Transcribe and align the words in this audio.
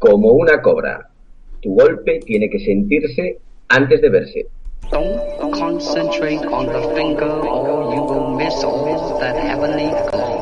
Como 0.00 0.32
una 0.32 0.62
cobra. 0.62 1.10
Tu 1.60 1.74
golpe 1.74 2.20
tiene 2.24 2.48
que 2.48 2.58
sentirse 2.58 3.38
antes 3.68 4.00
de 4.00 4.08
verse. 4.08 4.46
Don't 4.90 5.52
concentrate 5.52 6.40
on 6.46 6.66
the 6.66 6.80
finger 6.94 7.30
or 7.30 7.94
you 7.94 8.02
will 8.02 8.34
miss 8.34 8.64
all 8.64 9.18
that 9.20 9.36
heavenly 9.36 9.90
glory. 10.10 10.40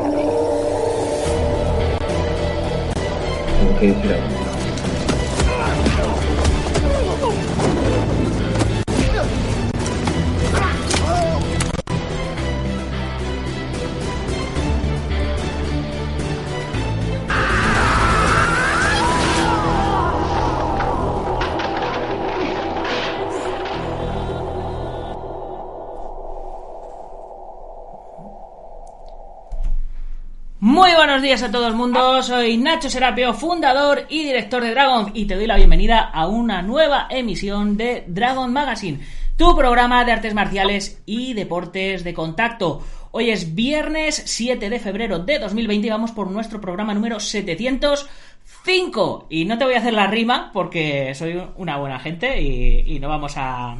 Muy 30.78 30.94
buenos 30.94 31.22
días 31.22 31.42
a 31.42 31.50
todo 31.50 31.66
el 31.66 31.74
mundo, 31.74 32.22
soy 32.22 32.56
Nacho 32.56 32.88
Serapio, 32.88 33.34
fundador 33.34 34.06
y 34.08 34.22
director 34.22 34.62
de 34.62 34.70
Dragon 34.70 35.10
y 35.12 35.24
te 35.24 35.34
doy 35.34 35.48
la 35.48 35.56
bienvenida 35.56 35.98
a 35.98 36.28
una 36.28 36.62
nueva 36.62 37.08
emisión 37.10 37.76
de 37.76 38.04
Dragon 38.06 38.52
Magazine, 38.52 39.00
tu 39.36 39.56
programa 39.56 40.04
de 40.04 40.12
artes 40.12 40.34
marciales 40.34 41.02
y 41.04 41.34
deportes 41.34 42.04
de 42.04 42.14
contacto. 42.14 42.80
Hoy 43.10 43.30
es 43.30 43.56
viernes 43.56 44.22
7 44.24 44.70
de 44.70 44.78
febrero 44.78 45.18
de 45.18 45.40
2020 45.40 45.88
y 45.88 45.90
vamos 45.90 46.12
por 46.12 46.30
nuestro 46.30 46.60
programa 46.60 46.94
número 46.94 47.18
705 47.18 49.26
y 49.30 49.46
no 49.46 49.58
te 49.58 49.64
voy 49.64 49.74
a 49.74 49.78
hacer 49.78 49.94
la 49.94 50.06
rima 50.06 50.52
porque 50.52 51.12
soy 51.16 51.42
una 51.56 51.76
buena 51.76 51.98
gente 51.98 52.40
y, 52.40 52.84
y 52.86 53.00
no 53.00 53.08
vamos 53.08 53.32
a 53.36 53.78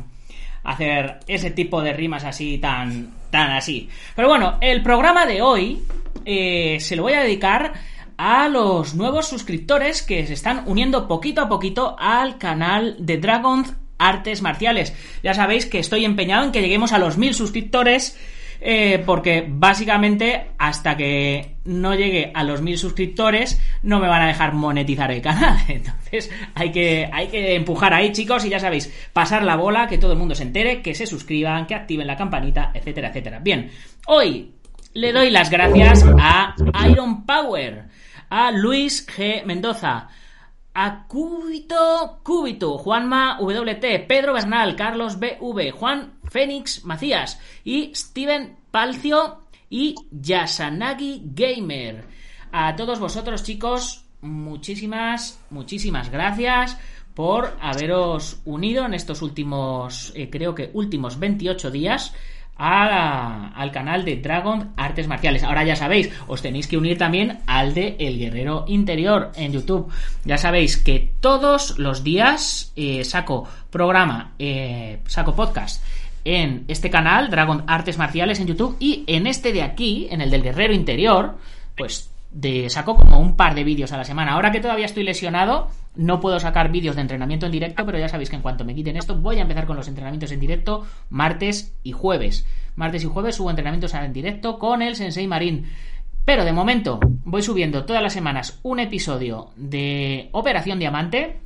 hacer 0.64 1.20
ese 1.28 1.52
tipo 1.52 1.80
de 1.80 1.92
rimas 1.92 2.24
así 2.24 2.58
tan 2.58 3.16
tan 3.30 3.52
así. 3.52 3.88
Pero 4.16 4.28
bueno, 4.28 4.58
el 4.60 4.83
programa 4.83 5.27
de 5.27 5.42
hoy 5.42 5.83
eh, 6.30 6.78
se 6.80 6.94
lo 6.94 7.04
voy 7.04 7.14
a 7.14 7.22
dedicar 7.22 7.72
a 8.18 8.48
los 8.48 8.94
nuevos 8.94 9.26
suscriptores 9.28 10.02
que 10.02 10.26
se 10.26 10.34
están 10.34 10.64
uniendo 10.66 11.08
poquito 11.08 11.40
a 11.40 11.48
poquito 11.48 11.96
al 11.98 12.36
canal 12.36 12.96
de 12.98 13.16
Dragons 13.16 13.72
Artes 13.96 14.42
Marciales. 14.42 14.92
Ya 15.22 15.32
sabéis 15.32 15.64
que 15.64 15.78
estoy 15.78 16.04
empeñado 16.04 16.44
en 16.44 16.52
que 16.52 16.60
lleguemos 16.60 16.92
a 16.92 16.98
los 16.98 17.16
mil 17.16 17.32
suscriptores. 17.32 18.18
eh, 18.60 19.02
porque 19.06 19.46
básicamente 19.48 20.50
hasta 20.58 20.96
que 20.96 21.58
no 21.64 21.94
llegue 21.94 22.32
a 22.34 22.42
los 22.42 22.60
mil 22.60 22.76
suscriptores 22.76 23.60
no 23.84 24.00
me 24.00 24.08
van 24.08 24.22
a 24.22 24.26
dejar 24.26 24.52
monetizar 24.52 25.10
el 25.12 25.22
canal. 25.22 25.56
Entonces 25.68 26.30
hay 26.54 26.72
que, 26.72 27.08
hay 27.10 27.28
que 27.28 27.54
empujar 27.54 27.94
ahí 27.94 28.12
chicos 28.12 28.44
y 28.44 28.50
ya 28.50 28.58
sabéis, 28.58 28.92
pasar 29.14 29.44
la 29.44 29.56
bola, 29.56 29.86
que 29.86 29.96
todo 29.96 30.12
el 30.12 30.18
mundo 30.18 30.34
se 30.34 30.42
entere, 30.42 30.82
que 30.82 30.94
se 30.94 31.06
suscriban, 31.06 31.66
que 31.66 31.74
activen 31.74 32.06
la 32.06 32.16
campanita, 32.16 32.72
etcétera, 32.74 33.08
etcétera. 33.08 33.38
Bien, 33.38 33.70
hoy 34.08 34.58
le 34.94 35.12
doy 35.12 35.30
las 35.30 35.50
gracias 35.50 36.04
a 36.20 36.54
Iron 36.88 37.24
Power, 37.24 37.88
a 38.30 38.50
Luis 38.50 39.06
G. 39.06 39.44
Mendoza, 39.44 40.08
a 40.74 41.06
Cúbito 41.06 42.20
Cúbito, 42.22 42.78
Juanma 42.78 43.38
WT, 43.40 44.06
Pedro 44.06 44.34
Bernal, 44.34 44.76
Carlos 44.76 45.18
BV, 45.18 45.72
Juan 45.72 46.14
Fénix 46.24 46.84
Macías 46.84 47.40
y 47.64 47.92
Steven 47.94 48.56
Palcio 48.70 49.42
y 49.70 49.94
Yasanagi 50.10 51.22
Gamer. 51.34 52.05
A 52.52 52.76
todos 52.76 53.00
vosotros 53.00 53.42
chicos, 53.42 54.05
muchísimas, 54.20 55.40
muchísimas 55.50 56.10
gracias 56.10 56.78
por 57.14 57.56
haberos 57.60 58.40
unido 58.44 58.86
en 58.86 58.94
estos 58.94 59.22
últimos, 59.22 60.12
eh, 60.14 60.30
creo 60.30 60.55
que 60.55 60.70
últimos 60.72 61.18
28 61.18 61.70
días 61.72 62.14
a- 62.58 63.52
al 63.55 63.70
canal 63.70 64.05
de 64.05 64.17
Dragon 64.17 64.73
Artes 64.77 65.07
Marciales. 65.08 65.42
Ahora 65.45 65.64
ya 65.64 65.77
sabéis, 65.77 66.11
os 66.27 66.42
tenéis 66.42 66.67
que 66.67 66.77
unir 66.77 66.98
también 66.98 67.39
al 67.46 67.73
de 67.74 67.96
El 67.98 68.19
Guerrero 68.19 68.64
Interior 68.69 69.33
en 69.36 69.52
YouTube. 69.52 69.91
Ya 70.24 70.36
sabéis 70.39 70.77
que 70.77 71.11
todos 71.20 71.79
los 71.79 72.02
días 72.05 72.73
eh, 72.77 73.05
saco 73.05 73.48
programa, 73.70 74.33
eh, 74.39 74.98
saco 75.07 75.35
podcast 75.35 75.83
en 76.24 76.64
este 76.68 76.91
canal, 76.91 77.30
Dragon 77.30 77.64
Artes 77.67 77.97
Marciales 77.97 78.41
en 78.41 78.48
YouTube, 78.48 78.77
y 78.80 79.05
en 79.07 79.27
este 79.27 79.52
de 79.52 79.63
aquí, 79.63 80.08
en 80.11 80.20
el 80.20 80.30
del 80.30 80.42
Guerrero 80.42 80.74
Interior, 80.74 81.39
pues 81.77 82.11
de, 82.30 82.68
saco 82.70 82.96
como 82.96 83.18
un 83.18 83.36
par 83.36 83.55
de 83.55 83.64
vídeos 83.64 83.92
a 83.92 83.96
la 83.96 84.05
semana. 84.05 84.33
Ahora 84.33 84.52
que 84.52 84.61
todavía 84.61 84.86
estoy 84.86 85.05
lesionado, 85.05 85.68
no 85.94 86.20
puedo 86.20 86.39
sacar 86.40 86.70
vídeos 86.70 86.96
de 86.96 87.02
entrenamiento 87.02 87.46
en 87.46 87.52
directo, 87.52 87.84
pero 87.86 87.98
ya 87.98 88.08
sabéis 88.08 88.30
que 88.30 88.36
en 88.36 88.42
cuanto 88.42 88.64
me 88.64 88.74
quiten 88.74 88.96
esto, 88.96 89.16
voy 89.16 89.39
a 89.39 89.42
empezar 89.42 89.66
con 89.66 89.77
los 89.77 89.89
entrenamientos 89.89 90.33
en 90.33 90.40
directo 90.40 90.86
martes 91.11 91.77
y 91.83 91.92
jueves. 91.92 92.46
Martes 92.77 93.02
y 93.02 93.06
jueves 93.06 93.36
subo 93.36 93.50
entrenamientos 93.50 93.94
en 93.94 94.12
directo 94.12 94.58
con 94.58 94.83
el 94.83 94.96
Sensei 94.96 95.27
Marín. 95.27 95.67
Pero 96.24 96.44
de 96.44 96.52
momento 96.52 97.00
voy 97.24 97.42
subiendo 97.42 97.84
todas 97.84 98.02
las 98.02 98.12
semanas 98.12 98.61
un 98.62 98.80
episodio 98.80 99.50
de 99.56 100.28
Operación 100.33 100.78
Diamante 100.78 101.40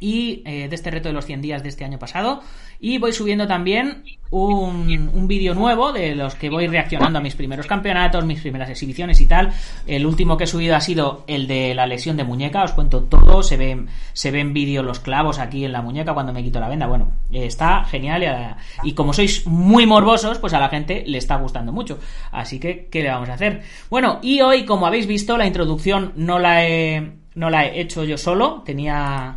y 0.00 0.42
eh, 0.44 0.68
de 0.68 0.74
este 0.74 0.90
reto 0.90 1.08
de 1.08 1.14
los 1.14 1.26
100 1.26 1.42
días 1.42 1.62
de 1.62 1.68
este 1.68 1.84
año 1.84 1.98
pasado. 1.98 2.42
Y 2.78 2.98
voy 2.98 3.12
subiendo 3.12 3.46
también 3.46 4.04
un, 4.30 5.10
un 5.14 5.28
vídeo 5.28 5.54
nuevo 5.54 5.92
de 5.92 6.14
los 6.14 6.34
que 6.34 6.50
voy 6.50 6.66
reaccionando 6.66 7.18
a 7.18 7.22
mis 7.22 7.34
primeros 7.34 7.66
campeonatos, 7.66 8.24
mis 8.24 8.40
primeras 8.40 8.68
exhibiciones 8.68 9.20
y 9.20 9.26
tal. 9.26 9.52
El 9.86 10.04
último 10.04 10.36
que 10.36 10.44
he 10.44 10.46
subido 10.46 10.76
ha 10.76 10.80
sido 10.80 11.24
el 11.26 11.46
de 11.46 11.74
la 11.74 11.86
lesión 11.86 12.16
de 12.16 12.24
muñeca. 12.24 12.62
Os 12.62 12.72
cuento 12.72 13.04
todo. 13.04 13.42
Se 13.42 13.56
ven, 13.56 13.88
se 14.12 14.30
ven 14.30 14.52
vídeos 14.52 14.84
los 14.84 15.00
clavos 15.00 15.38
aquí 15.38 15.64
en 15.64 15.72
la 15.72 15.82
muñeca 15.82 16.12
cuando 16.12 16.32
me 16.32 16.42
quito 16.42 16.60
la 16.60 16.68
venda. 16.68 16.86
Bueno, 16.86 17.12
está 17.32 17.84
genial. 17.84 18.56
Y 18.82 18.92
como 18.92 19.12
sois 19.12 19.46
muy 19.46 19.86
morbosos, 19.86 20.38
pues 20.38 20.52
a 20.52 20.60
la 20.60 20.68
gente 20.68 21.04
le 21.06 21.18
está 21.18 21.36
gustando 21.36 21.72
mucho. 21.72 21.98
Así 22.30 22.58
que, 22.58 22.88
¿qué 22.90 23.02
le 23.02 23.10
vamos 23.10 23.28
a 23.28 23.34
hacer? 23.34 23.62
Bueno, 23.90 24.18
y 24.22 24.40
hoy, 24.40 24.64
como 24.64 24.86
habéis 24.86 25.06
visto, 25.06 25.36
la 25.36 25.46
introducción 25.46 26.12
no 26.16 26.38
la 26.38 26.66
he, 26.66 27.12
no 27.34 27.50
la 27.50 27.66
he 27.66 27.80
hecho 27.80 28.04
yo 28.04 28.18
solo. 28.18 28.62
Tenía, 28.64 29.36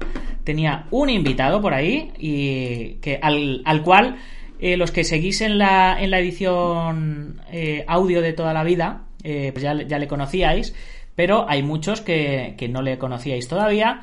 tenía 0.49 0.85
un 0.89 1.11
invitado 1.11 1.61
por 1.61 1.75
ahí 1.75 2.11
y 2.17 2.95
que 3.01 3.19
al, 3.21 3.61
al 3.65 3.83
cual 3.83 4.15
eh, 4.59 4.77
los 4.77 4.89
que 4.89 5.03
seguís 5.03 5.41
en 5.41 5.59
la, 5.59 6.01
en 6.01 6.09
la 6.09 6.17
edición 6.17 7.39
eh, 7.51 7.85
audio 7.87 8.19
de 8.23 8.33
toda 8.33 8.51
la 8.51 8.63
vida, 8.63 9.03
eh, 9.23 9.51
pues 9.53 9.61
ya, 9.61 9.79
ya 9.83 9.99
le 9.99 10.07
conocíais, 10.07 10.73
pero 11.15 11.47
hay 11.47 11.61
muchos 11.61 12.01
que, 12.01 12.55
que 12.57 12.67
no 12.67 12.81
le 12.81 12.97
conocíais 12.97 13.47
todavía. 13.47 14.01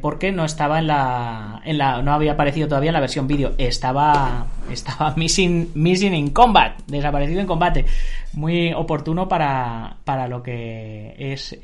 porque 0.00 0.32
no 0.32 0.44
estaba 0.44 0.80
en 0.80 0.88
la, 0.88 1.62
en 1.64 1.78
la. 1.78 2.02
No 2.02 2.12
había 2.12 2.32
aparecido 2.32 2.66
todavía 2.66 2.90
en 2.90 2.94
la 2.94 3.00
versión 3.00 3.28
vídeo. 3.28 3.52
Estaba. 3.56 4.48
Estaba 4.68 5.14
missing, 5.16 5.70
missing 5.74 6.14
in 6.14 6.30
combat. 6.30 6.80
Desaparecido 6.88 7.40
en 7.40 7.46
combate. 7.46 7.84
Muy 8.32 8.72
oportuno 8.72 9.28
para, 9.28 9.98
para 10.04 10.26
lo 10.26 10.42
que 10.42 11.14
es 11.16 11.56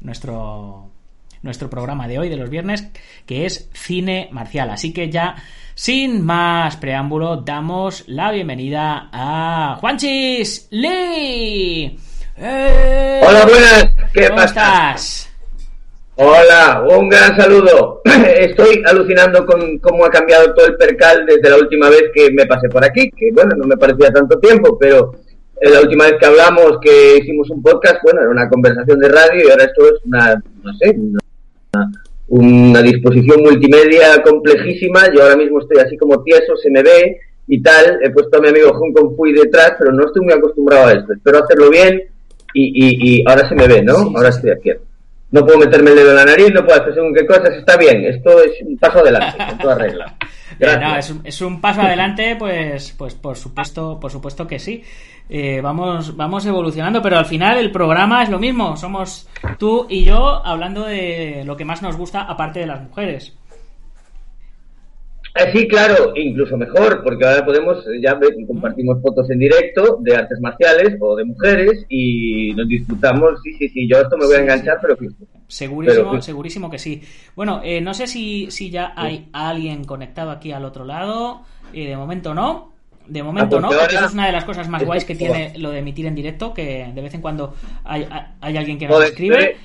nuestro 0.00 0.89
nuestro 1.42 1.70
programa 1.70 2.08
de 2.08 2.18
hoy, 2.18 2.28
de 2.28 2.36
los 2.36 2.50
viernes, 2.50 2.90
que 3.26 3.46
es 3.46 3.70
cine 3.72 4.28
marcial. 4.32 4.70
Así 4.70 4.92
que 4.92 5.10
ya, 5.10 5.36
sin 5.74 6.24
más 6.24 6.76
preámbulo, 6.76 7.38
damos 7.38 8.04
la 8.08 8.30
bienvenida 8.32 9.08
a 9.12 9.76
Juanchis 9.80 10.68
Lee. 10.70 11.98
¡Eh! 12.36 13.22
Hola, 13.26 13.44
buenas. 13.46 13.86
¿Qué 14.12 14.26
¿Cómo 14.26 14.36
pasa? 14.36 14.46
estás? 14.46 15.30
Hola, 16.16 16.84
un 16.86 17.08
gran 17.08 17.34
saludo. 17.34 18.02
Estoy 18.38 18.82
alucinando 18.86 19.46
con 19.46 19.78
cómo 19.78 20.04
ha 20.04 20.10
cambiado 20.10 20.52
todo 20.52 20.66
el 20.66 20.76
percal 20.76 21.24
desde 21.24 21.48
la 21.48 21.56
última 21.56 21.88
vez 21.88 22.04
que 22.14 22.30
me 22.30 22.44
pasé 22.44 22.68
por 22.68 22.84
aquí, 22.84 23.10
que 23.10 23.30
bueno, 23.32 23.56
no 23.56 23.66
me 23.66 23.76
parecía 23.78 24.12
tanto 24.12 24.38
tiempo, 24.38 24.78
pero 24.78 25.14
eh, 25.60 25.70
la 25.70 25.80
última 25.80 26.04
vez 26.04 26.16
que 26.20 26.26
hablamos, 26.26 26.78
que 26.82 27.18
hicimos 27.18 27.48
un 27.48 27.62
podcast, 27.62 28.02
bueno, 28.02 28.20
era 28.20 28.30
una 28.30 28.48
conversación 28.50 28.98
de 28.98 29.08
radio 29.08 29.46
y 29.46 29.50
ahora 29.50 29.64
esto 29.64 29.86
es 29.86 29.94
una, 30.04 30.42
no 30.62 30.74
sé, 30.74 30.90
una, 30.90 31.18
una 32.30 32.80
disposición 32.82 33.42
multimedia 33.42 34.22
complejísima. 34.22 35.12
Yo 35.14 35.22
ahora 35.22 35.36
mismo 35.36 35.60
estoy 35.60 35.78
así 35.78 35.96
como 35.96 36.22
tieso, 36.22 36.56
se 36.56 36.70
me 36.70 36.82
ve 36.82 37.20
y 37.46 37.60
tal. 37.60 37.98
He 38.02 38.10
puesto 38.10 38.38
a 38.38 38.40
mi 38.40 38.48
amigo 38.48 38.72
Hong 38.72 38.92
Kong 38.92 39.16
Fui 39.16 39.32
detrás, 39.32 39.74
pero 39.78 39.92
no 39.92 40.06
estoy 40.06 40.22
muy 40.22 40.32
acostumbrado 40.32 40.86
a 40.86 40.92
esto. 40.92 41.12
Espero 41.12 41.42
hacerlo 41.42 41.70
bien 41.70 42.02
y, 42.54 42.64
y, 42.64 43.20
y 43.20 43.24
ahora 43.26 43.48
se 43.48 43.54
me 43.54 43.66
ve, 43.66 43.82
¿no? 43.82 43.96
Sí, 43.96 44.12
ahora 44.14 44.28
estoy 44.28 44.50
aquí. 44.50 44.70
No 45.30 45.44
puedo 45.44 45.58
meterme 45.58 45.90
el 45.90 45.96
dedo 45.96 46.10
en 46.10 46.16
la 46.16 46.24
nariz, 46.24 46.52
no 46.52 46.64
puedo 46.64 46.80
hacer 46.80 46.94
según 46.94 47.14
qué 47.14 47.26
cosas, 47.26 47.50
está 47.50 47.76
bien, 47.76 48.04
esto 48.04 48.42
es 48.42 48.52
un 48.62 48.76
paso 48.78 48.98
adelante, 48.98 49.42
en 49.50 49.58
toda 49.58 49.74
regla. 49.76 50.16
Eh, 50.58 50.78
no, 50.78 50.94
es, 50.94 51.08
un, 51.08 51.20
es, 51.24 51.40
un, 51.40 51.58
paso 51.58 51.80
adelante, 51.80 52.36
pues, 52.38 52.94
pues 52.98 53.14
por 53.14 53.34
supuesto, 53.38 53.98
por 53.98 54.10
supuesto 54.10 54.46
que 54.46 54.58
sí. 54.58 54.84
Eh, 55.30 55.62
vamos, 55.62 56.16
vamos 56.16 56.44
evolucionando, 56.44 57.00
pero 57.00 57.16
al 57.16 57.24
final 57.24 57.56
el 57.56 57.70
programa 57.70 58.22
es 58.22 58.28
lo 58.28 58.38
mismo. 58.38 58.76
Somos 58.76 59.26
tú 59.58 59.86
y 59.88 60.04
yo 60.04 60.44
hablando 60.44 60.84
de 60.84 61.44
lo 61.46 61.56
que 61.56 61.64
más 61.64 61.80
nos 61.80 61.96
gusta, 61.96 62.22
aparte 62.22 62.60
de 62.60 62.66
las 62.66 62.82
mujeres. 62.82 63.32
Eh, 65.34 65.52
sí, 65.52 65.68
claro, 65.68 66.12
incluso 66.16 66.56
mejor, 66.56 67.02
porque 67.04 67.24
ahora 67.24 67.44
podemos, 67.44 67.84
ya 68.02 68.18
compartimos 68.48 69.00
fotos 69.00 69.30
en 69.30 69.38
directo 69.38 69.98
de 70.00 70.16
artes 70.16 70.40
marciales 70.40 70.96
o 71.00 71.14
de 71.14 71.24
mujeres 71.24 71.86
y 71.88 72.52
nos 72.54 72.66
disfrutamos. 72.66 73.40
Sí, 73.44 73.54
sí, 73.54 73.68
sí, 73.68 73.88
yo 73.88 74.00
esto 74.00 74.16
me 74.16 74.26
voy 74.26 74.36
a 74.36 74.40
enganchar, 74.40 74.78
pero 74.82 74.96
Segurísimo, 75.46 76.20
segurísimo 76.20 76.70
que 76.70 76.78
sí. 76.78 77.02
Bueno, 77.36 77.60
eh, 77.64 77.80
no 77.80 77.94
sé 77.94 78.06
si, 78.06 78.50
si 78.50 78.70
ya 78.70 78.92
hay 78.96 79.28
alguien 79.32 79.84
conectado 79.84 80.30
aquí 80.30 80.52
al 80.52 80.64
otro 80.64 80.84
lado. 80.84 81.42
Eh, 81.72 81.88
de 81.88 81.96
momento 81.96 82.34
no. 82.34 82.72
De 83.06 83.22
momento 83.22 83.56
ah, 83.56 83.60
pues 83.60 83.74
no, 83.74 83.80
porque 83.80 83.96
es 83.96 84.12
una 84.12 84.26
de 84.26 84.32
las 84.32 84.44
cosas 84.44 84.68
más 84.68 84.84
guays 84.84 85.04
que 85.06 85.14
tiene 85.14 85.52
lo 85.58 85.70
de 85.70 85.78
emitir 85.78 86.06
en 86.06 86.14
directo, 86.14 86.54
que 86.54 86.90
de 86.92 87.02
vez 87.02 87.14
en 87.14 87.20
cuando 87.20 87.54
hay, 87.84 88.06
hay 88.40 88.56
alguien 88.56 88.78
que 88.78 88.88
nos 88.88 89.04
escribe. 89.04 89.56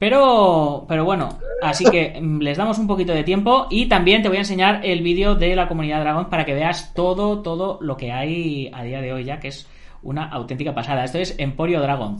Pero, 0.00 0.86
pero 0.88 1.04
bueno, 1.04 1.38
así 1.60 1.84
que 1.84 2.18
mm, 2.18 2.40
les 2.40 2.56
damos 2.56 2.78
un 2.78 2.86
poquito 2.86 3.12
de 3.12 3.22
tiempo 3.22 3.66
y 3.70 3.86
también 3.86 4.22
te 4.22 4.28
voy 4.28 4.38
a 4.38 4.40
enseñar 4.40 4.80
el 4.82 5.02
vídeo 5.02 5.34
de 5.34 5.54
la 5.54 5.68
comunidad 5.68 6.00
Dragon 6.00 6.30
para 6.30 6.46
que 6.46 6.54
veas 6.54 6.94
todo, 6.94 7.42
todo 7.42 7.78
lo 7.82 7.98
que 7.98 8.10
hay 8.10 8.70
a 8.72 8.82
día 8.82 9.02
de 9.02 9.12
hoy 9.12 9.24
ya, 9.24 9.38
que 9.38 9.48
es 9.48 9.68
una 10.02 10.26
auténtica 10.30 10.74
pasada. 10.74 11.04
Esto 11.04 11.18
es 11.18 11.34
Emporio 11.36 11.82
Dragon. 11.82 12.16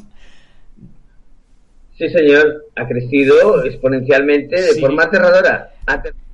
Sí, 1.96 2.10
señor, 2.10 2.66
ha 2.76 2.86
crecido 2.86 3.64
exponencialmente 3.64 4.60
de 4.60 4.78
forma 4.78 5.04
aterradora. 5.04 5.70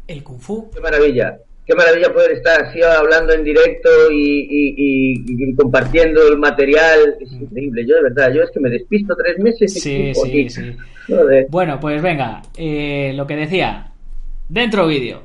El 0.08 0.24
Kung 0.24 0.40
Fu. 0.40 0.68
Qué 0.72 0.80
maravilla. 0.80 1.38
Qué 1.64 1.76
maravilla 1.76 2.12
poder 2.12 2.32
estar 2.32 2.60
así 2.60 2.82
hablando 2.82 3.32
en 3.32 3.44
directo 3.44 3.88
y, 4.10 5.54
compartiendo 5.54 6.26
el 6.26 6.38
material. 6.38 7.16
Es 7.20 7.30
increíble. 7.30 7.86
Yo, 7.86 7.94
de 7.94 8.02
verdad, 8.02 8.32
yo 8.34 8.42
es 8.42 8.50
que 8.50 8.58
me 8.58 8.70
despisto 8.70 9.14
tres 9.14 9.38
meses. 9.38 9.76
Y 9.76 9.80
sí, 9.80 10.12
sí, 10.48 10.76
Bueno, 11.48 11.78
pues 11.80 12.02
venga, 12.02 12.42
eh, 12.56 13.12
lo 13.14 13.26
que 13.26 13.36
decía. 13.36 13.92
Dentro 14.48 14.86
vídeo. 14.86 15.22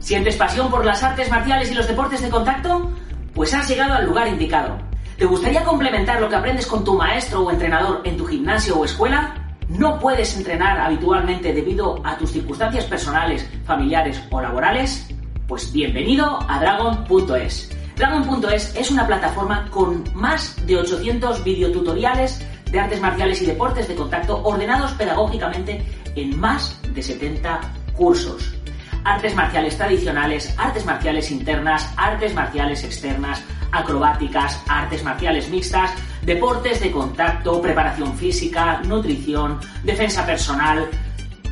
¿Sientes 0.00 0.36
pasión 0.36 0.70
por 0.70 0.84
las 0.84 1.02
artes 1.02 1.30
marciales 1.30 1.70
y 1.70 1.74
los 1.74 1.86
deportes 1.86 2.22
de 2.22 2.28
contacto? 2.28 2.90
Pues 3.34 3.54
has 3.54 3.68
llegado 3.68 3.94
al 3.94 4.06
lugar 4.06 4.28
indicado. 4.28 4.78
¿Te 5.16 5.24
gustaría 5.24 5.62
complementar 5.62 6.20
lo 6.20 6.28
que 6.28 6.36
aprendes 6.36 6.66
con 6.66 6.84
tu 6.84 6.96
maestro 6.96 7.42
o 7.42 7.50
entrenador 7.50 8.02
en 8.04 8.16
tu 8.16 8.24
gimnasio 8.24 8.78
o 8.78 8.84
escuela? 8.84 9.42
no 9.78 9.98
puedes 9.98 10.36
entrenar 10.36 10.78
habitualmente 10.78 11.52
debido 11.52 12.00
a 12.04 12.16
tus 12.18 12.30
circunstancias 12.32 12.84
personales, 12.84 13.48
familiares 13.64 14.22
o 14.30 14.40
laborales, 14.40 15.08
pues 15.46 15.72
bienvenido 15.72 16.38
a 16.48 16.60
Dragon.es. 16.60 17.70
Dragon.es 18.02 18.74
es 18.74 18.90
una 18.90 19.06
plataforma 19.06 19.70
con 19.70 20.02
más 20.12 20.56
de 20.66 20.76
800 20.76 21.44
videotutoriales 21.44 22.44
de 22.68 22.80
artes 22.80 23.00
marciales 23.00 23.40
y 23.42 23.46
deportes 23.46 23.86
de 23.86 23.94
contacto 23.94 24.42
ordenados 24.42 24.90
pedagógicamente 24.94 25.86
en 26.16 26.36
más 26.40 26.80
de 26.92 27.00
70 27.00 27.60
cursos. 27.94 28.56
Artes 29.04 29.36
marciales 29.36 29.76
tradicionales, 29.76 30.52
artes 30.58 30.84
marciales 30.84 31.30
internas, 31.30 31.94
artes 31.96 32.34
marciales 32.34 32.82
externas, 32.82 33.40
acrobáticas, 33.70 34.60
artes 34.68 35.04
marciales 35.04 35.48
mixtas, 35.48 35.92
deportes 36.22 36.80
de 36.80 36.90
contacto, 36.90 37.62
preparación 37.62 38.16
física, 38.16 38.82
nutrición, 38.82 39.60
defensa 39.84 40.26
personal, 40.26 40.88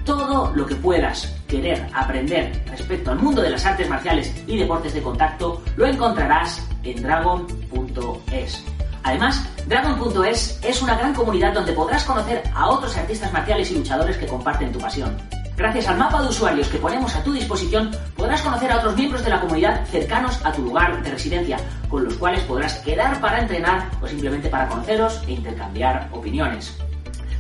todo 0.05 0.53
lo 0.57 0.67
que 0.67 0.75
puedas 0.75 1.33
querer 1.51 1.87
aprender 1.93 2.63
respecto 2.71 3.11
al 3.11 3.19
mundo 3.19 3.43
de 3.43 3.51
las 3.51 3.67
artes 3.67 3.89
marciales 3.89 4.33
y 4.47 4.57
deportes 4.57 4.95
de 4.95 5.03
contacto 5.03 5.63
lo 5.77 5.87
encontrarás 5.87 6.67
en 6.85 7.03
dragon.es. 7.03 8.65
Además, 9.03 9.49
Dragon.es 9.67 10.61
es 10.63 10.83
una 10.83 10.97
gran 10.97 11.15
comunidad 11.15 11.55
donde 11.55 11.73
podrás 11.73 12.05
conocer 12.05 12.43
a 12.55 12.69
otros 12.69 12.97
artistas 12.97 13.33
marciales 13.33 13.71
y 13.71 13.77
luchadores 13.77 14.17
que 14.17 14.27
comparten 14.27 14.73
tu 14.73 14.79
pasión. 14.79 15.17
Gracias 15.57 15.89
al 15.89 15.99
mapa 15.99 16.23
de 16.23 16.29
usuarios 16.29 16.69
que 16.69 16.79
ponemos 16.79 17.15
a 17.15 17.23
tu 17.23 17.33
disposición, 17.33 17.91
podrás 18.17 18.41
conocer 18.41 18.73
a 18.73 18.79
otros 18.79 18.97
miembros 18.97 19.23
de 19.23 19.31
la 19.31 19.41
comunidad 19.41 19.85
cercanos 19.87 20.41
a 20.45 20.53
tu 20.53 20.63
lugar 20.63 21.03
de 21.03 21.11
residencia, 21.11 21.59
con 21.89 22.05
los 22.05 22.15
cuales 22.15 22.43
podrás 22.45 22.79
quedar 22.79 23.21
para 23.21 23.41
entrenar 23.41 23.91
o 24.01 24.07
simplemente 24.07 24.49
para 24.49 24.69
conoceros 24.69 25.23
e 25.27 25.33
intercambiar 25.33 26.09
opiniones. 26.13 26.79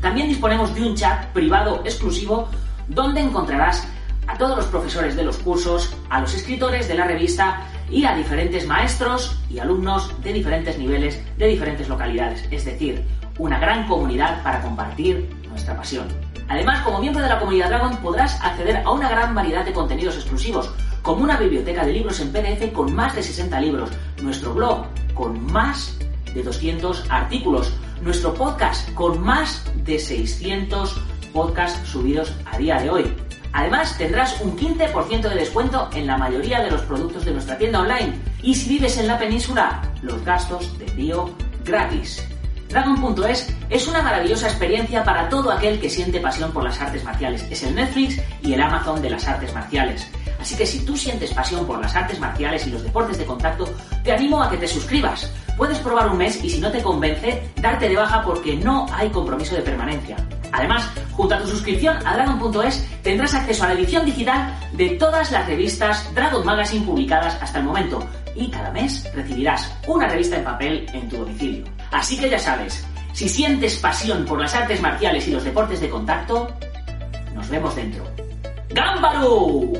También 0.01 0.29
disponemos 0.29 0.75
de 0.75 0.83
un 0.83 0.95
chat 0.95 1.27
privado 1.33 1.83
exclusivo 1.85 2.49
donde 2.89 3.21
encontrarás 3.21 3.87
a 4.31 4.39
todos 4.39 4.57
los 4.57 4.67
profesores 4.67 5.17
de 5.17 5.25
los 5.25 5.39
cursos, 5.39 5.93
a 6.09 6.21
los 6.21 6.33
escritores 6.35 6.87
de 6.87 6.95
la 6.95 7.05
revista 7.05 7.67
y 7.91 8.05
a 8.05 8.15
diferentes 8.15 8.65
maestros 8.65 9.37
y 9.51 9.59
alumnos 9.59 10.15
de 10.23 10.33
diferentes 10.33 10.79
niveles, 10.79 11.21
de 11.37 11.49
diferentes 11.49 11.89
localidades. 11.89 12.47
Es 12.53 12.65
decir, 12.65 13.05
una 13.39 13.59
gran 13.59 13.89
comunidad 13.89 14.41
para 14.45 14.63
compartir 14.63 15.29
nuestra 15.49 15.77
pasión. 15.77 16.07
Además, 16.47 16.81
como 16.83 17.01
miembro 17.01 17.25
de 17.25 17.29
la 17.29 17.41
comunidad 17.41 17.71
Dragon 17.71 17.97
podrás 17.97 18.41
acceder 18.41 18.77
a 18.85 18.91
una 18.91 19.09
gran 19.09 19.35
variedad 19.35 19.65
de 19.65 19.73
contenidos 19.73 20.15
exclusivos, 20.15 20.71
como 21.03 21.25
una 21.25 21.37
biblioteca 21.37 21.85
de 21.85 21.93
libros 21.93 22.21
en 22.21 22.31
PDF 22.31 22.73
con 22.73 22.95
más 22.95 23.17
de 23.17 23.25
60 23.25 23.61
libros, 23.61 23.91
nuestro 24.23 24.55
blog 24.55 24.87
con 25.15 25.45
más 25.53 25.99
de 26.33 26.45
200 26.45 27.05
artículos, 27.11 27.73
nuestro 28.01 28.33
podcast 28.35 28.95
con 28.95 29.21
más 29.21 29.65
de 29.85 29.99
600 29.99 31.01
podcasts 31.33 31.89
subidos 31.89 32.33
a 32.47 32.59
día 32.59 32.79
de 32.81 32.91
hoy. 32.91 33.30
Además, 33.53 33.97
tendrás 33.99 34.41
un 34.41 34.57
15% 34.57 35.23
de 35.23 35.35
descuento 35.35 35.91
en 35.93 36.07
la 36.07 36.17
mayoría 36.17 36.61
de 36.61 36.71
los 36.71 36.83
productos 36.83 37.25
de 37.25 37.33
nuestra 37.33 37.59
tienda 37.59 37.81
online. 37.81 38.19
Y 38.43 38.55
si 38.55 38.69
vives 38.69 38.97
en 38.99 39.09
la 39.09 39.19
península, 39.19 39.83
los 40.03 40.25
gastos 40.25 40.79
de 40.79 40.87
envío 40.87 41.35
gratis. 41.65 42.25
Dragon.es 42.69 43.53
es 43.69 43.89
una 43.89 44.01
maravillosa 44.01 44.47
experiencia 44.47 45.03
para 45.03 45.29
todo 45.29 45.51
aquel 45.51 45.81
que 45.81 45.91
siente 45.91 46.21
pasión 46.21 46.53
por 46.53 46.63
las 46.63 46.81
artes 46.81 47.03
marciales. 47.03 47.45
Es 47.51 47.65
el 47.65 47.75
Netflix 47.75 48.23
y 48.43 48.53
el 48.53 48.63
Amazon 48.63 49.03
de 49.03 49.11
las 49.11 49.27
artes 49.27 49.53
marciales. 49.53 50.07
Así 50.41 50.57
que 50.57 50.65
si 50.65 50.85
tú 50.87 50.97
sientes 50.97 51.35
pasión 51.35 51.67
por 51.67 51.81
las 51.81 51.97
artes 51.97 52.21
marciales 52.21 52.67
y 52.69 52.71
los 52.71 52.85
deportes 52.85 53.19
de 53.19 53.27
contacto, 53.27 53.69
te 54.05 54.13
animo 54.13 54.41
a 54.41 54.49
que 54.49 54.57
te 54.57 54.69
suscribas. 54.69 55.31
Puedes 55.57 55.79
probar 55.81 56.09
un 56.11 56.19
mes 56.19 56.43
y 56.45 56.49
si 56.49 56.61
no 56.61 56.71
te 56.71 56.81
convence, 56.81 57.43
darte 57.61 57.89
de 57.89 57.97
baja 57.97 58.23
porque 58.25 58.57
no 58.57 58.87
hay 58.93 59.11
compromiso 59.11 59.57
de 59.57 59.63
permanencia. 59.63 60.17
Además, 60.53 60.89
junto 61.13 61.35
a 61.35 61.39
tu 61.39 61.49
suscripción 61.49 61.97
a 62.07 62.15
Dragon.es 62.15 62.85
tendrás 63.03 63.35
acceso 63.35 63.65
a 63.65 63.69
la 63.69 63.75
edición 63.75 64.05
digital 64.05 64.55
de 64.73 64.91
todas 64.91 65.31
las 65.31 65.47
revistas 65.47 66.13
Dragon 66.15 66.45
Magazine 66.45 66.85
publicadas 66.85 67.37
hasta 67.41 67.59
el 67.59 67.65
momento 67.65 68.07
y 68.35 68.51
cada 68.51 68.71
mes 68.71 69.09
recibirás 69.15 69.73
una 69.87 70.09
revista 70.09 70.37
en 70.37 70.45
papel 70.45 70.87
en 70.93 71.09
tu 71.09 71.19
domicilio. 71.19 71.65
Así 71.91 72.19
que 72.19 72.31
ya 72.31 72.39
sabes, 72.39 72.87
si 73.13 73.29
sientes 73.29 73.77
pasión 73.77 74.25
por 74.25 74.41
las 74.41 74.55
artes 74.55 74.81
marciales 74.81 75.27
y 75.29 75.33
los 75.33 75.45
deportes 75.45 75.81
de 75.81 75.91
contacto, 75.91 76.49
nos 77.35 77.49
vemos 77.49 77.75
dentro. 77.75 78.05
¡Gámbaro! 78.71 79.73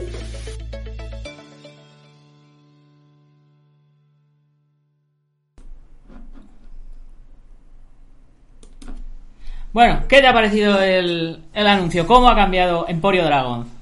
Bueno, 9.73 10.03
¿qué 10.09 10.21
te 10.21 10.27
ha 10.27 10.33
parecido 10.33 10.81
el, 10.83 11.39
el 11.55 11.67
anuncio? 11.67 12.07
¿Cómo 12.07 12.29
ha 12.29 12.35
cambiado 12.35 12.87
Emporio 12.89 13.25
Dragon? 13.25 13.81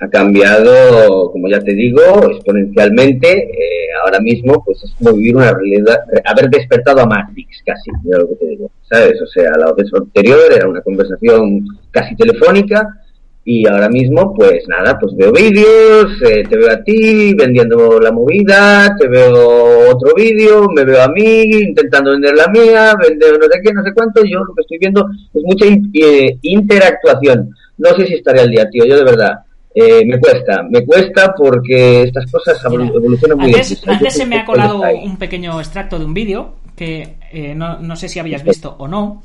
ha 0.00 0.08
cambiado, 0.08 1.30
como 1.32 1.48
ya 1.48 1.60
te 1.60 1.72
digo, 1.72 2.00
exponencialmente. 2.30 3.44
Eh, 3.44 3.88
ahora 4.04 4.20
mismo, 4.20 4.62
pues 4.64 4.82
es 4.84 4.92
como 4.92 5.16
vivir 5.16 5.36
una 5.36 5.52
realidad, 5.52 5.98
haber 6.24 6.48
despertado 6.50 7.00
a 7.00 7.06
Matrix 7.06 7.62
casi, 7.64 7.90
mira 8.04 8.18
lo 8.18 8.28
que 8.28 8.36
te 8.36 8.46
digo, 8.46 8.70
¿sabes? 8.88 9.20
O 9.20 9.26
sea, 9.26 9.50
la 9.58 9.72
vez 9.72 9.90
anterior 9.92 10.38
era 10.54 10.68
una 10.68 10.82
conversación 10.82 11.66
casi 11.90 12.14
telefónica 12.16 12.88
y 13.50 13.66
ahora 13.66 13.88
mismo, 13.88 14.34
pues 14.34 14.68
nada, 14.68 14.98
pues 15.00 15.16
veo 15.16 15.32
vídeos, 15.32 16.12
eh, 16.20 16.44
te 16.46 16.54
veo 16.54 16.70
a 16.70 16.84
ti 16.84 17.32
vendiendo 17.32 17.98
la 17.98 18.12
movida, 18.12 18.94
te 18.98 19.08
veo 19.08 19.88
otro 19.90 20.14
vídeo, 20.14 20.68
me 20.68 20.84
veo 20.84 21.02
a 21.02 21.08
mí 21.08 21.44
intentando 21.44 22.10
vender 22.10 22.36
la 22.36 22.48
mía, 22.48 22.94
vender 23.02 23.38
no 23.38 23.46
sé 23.50 23.60
qué, 23.64 23.72
no 23.72 23.82
sé 23.82 23.94
cuánto. 23.94 24.22
Yo 24.22 24.40
lo 24.40 24.54
que 24.54 24.60
estoy 24.60 24.76
viendo 24.76 25.08
es 25.32 25.42
mucha 25.42 25.64
eh, 25.64 26.38
interactuación. 26.42 27.48
No 27.78 27.88
sé 27.96 28.06
si 28.08 28.14
estaré 28.16 28.40
al 28.40 28.50
día, 28.50 28.68
tío, 28.68 28.84
yo 28.84 28.98
de 28.98 29.04
verdad 29.04 29.38
eh, 29.74 30.04
me 30.04 30.20
cuesta, 30.20 30.62
me 30.68 30.84
cuesta 30.84 31.34
porque 31.34 32.02
estas 32.02 32.30
cosas 32.30 32.62
evolucionan 32.66 33.38
muy 33.38 33.54
Antes, 33.54 33.82
antes 33.88 34.12
se 34.12 34.26
me 34.26 34.36
ha 34.36 34.44
colado 34.44 34.82
un 35.02 35.16
pequeño 35.16 35.58
extracto 35.58 35.98
de 35.98 36.04
un 36.04 36.12
vídeo 36.12 36.56
que 36.76 37.16
eh, 37.32 37.54
no, 37.54 37.78
no, 37.78 37.96
sé 37.96 38.10
si 38.10 38.18
habías 38.18 38.44
visto 38.44 38.76
o 38.78 38.86
no 38.86 39.22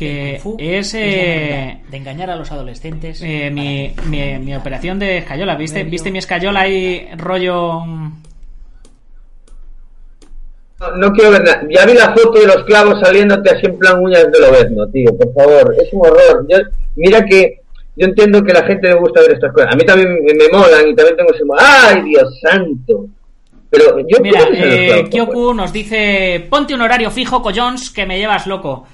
que 0.00 0.40
es, 0.56 0.94
eh, 0.94 1.78
de 1.90 1.96
engañar 1.98 2.30
a 2.30 2.36
los 2.36 2.50
adolescentes. 2.50 3.20
mi, 3.20 3.92
mi, 4.06 4.38
mi, 4.38 4.54
operación 4.54 4.98
de 4.98 5.18
escayola, 5.18 5.56
¿viste? 5.56 5.84
¿Viste 5.84 6.10
mi 6.10 6.16
escayola 6.16 6.60
ahí 6.60 7.06
rollo 7.18 7.84
No, 10.80 10.96
no 10.96 11.12
quiero 11.12 11.32
ver 11.32 11.44
nada. 11.44 11.66
Ya 11.68 11.84
vi 11.84 11.92
la 11.92 12.14
foto 12.14 12.40
de 12.40 12.46
los 12.46 12.64
clavos 12.64 12.98
saliéndote 13.00 13.50
así 13.50 13.66
en 13.66 13.78
plan 13.78 14.02
uñas 14.02 14.32
de 14.32 14.40
lobezno, 14.40 14.88
tío. 14.88 15.14
Por 15.18 15.34
favor, 15.34 15.76
es 15.78 15.92
un 15.92 16.06
horror. 16.06 16.46
Yo, 16.48 16.56
mira 16.96 17.22
que 17.26 17.60
yo 17.94 18.06
entiendo 18.06 18.42
que 18.42 18.52
a 18.52 18.60
la 18.62 18.66
gente 18.66 18.88
le 18.88 18.94
gusta 18.94 19.20
ver 19.20 19.32
estas 19.32 19.52
cosas. 19.52 19.74
A 19.74 19.76
mí 19.76 19.84
también 19.84 20.14
me, 20.24 20.32
me 20.32 20.48
molan 20.50 20.88
y 20.88 20.94
también 20.94 21.18
tengo 21.18 21.34
ese... 21.34 21.44
¡Ay, 21.58 22.04
Dios 22.04 22.40
santo! 22.40 23.04
Pero 23.68 23.98
yo 24.08 24.16
Mira, 24.22 24.44
¿cómo 24.44 24.56
se 24.56 24.64
los 24.64 24.96
eh, 24.96 25.08
Kyoku 25.10 25.54
nos 25.54 25.72
dice: 25.72 26.46
Ponte 26.48 26.74
un 26.74 26.80
horario 26.80 27.10
fijo, 27.10 27.42
collons, 27.42 27.90
que 27.90 28.06
me 28.06 28.18
llevas 28.18 28.46
loco. 28.46 28.86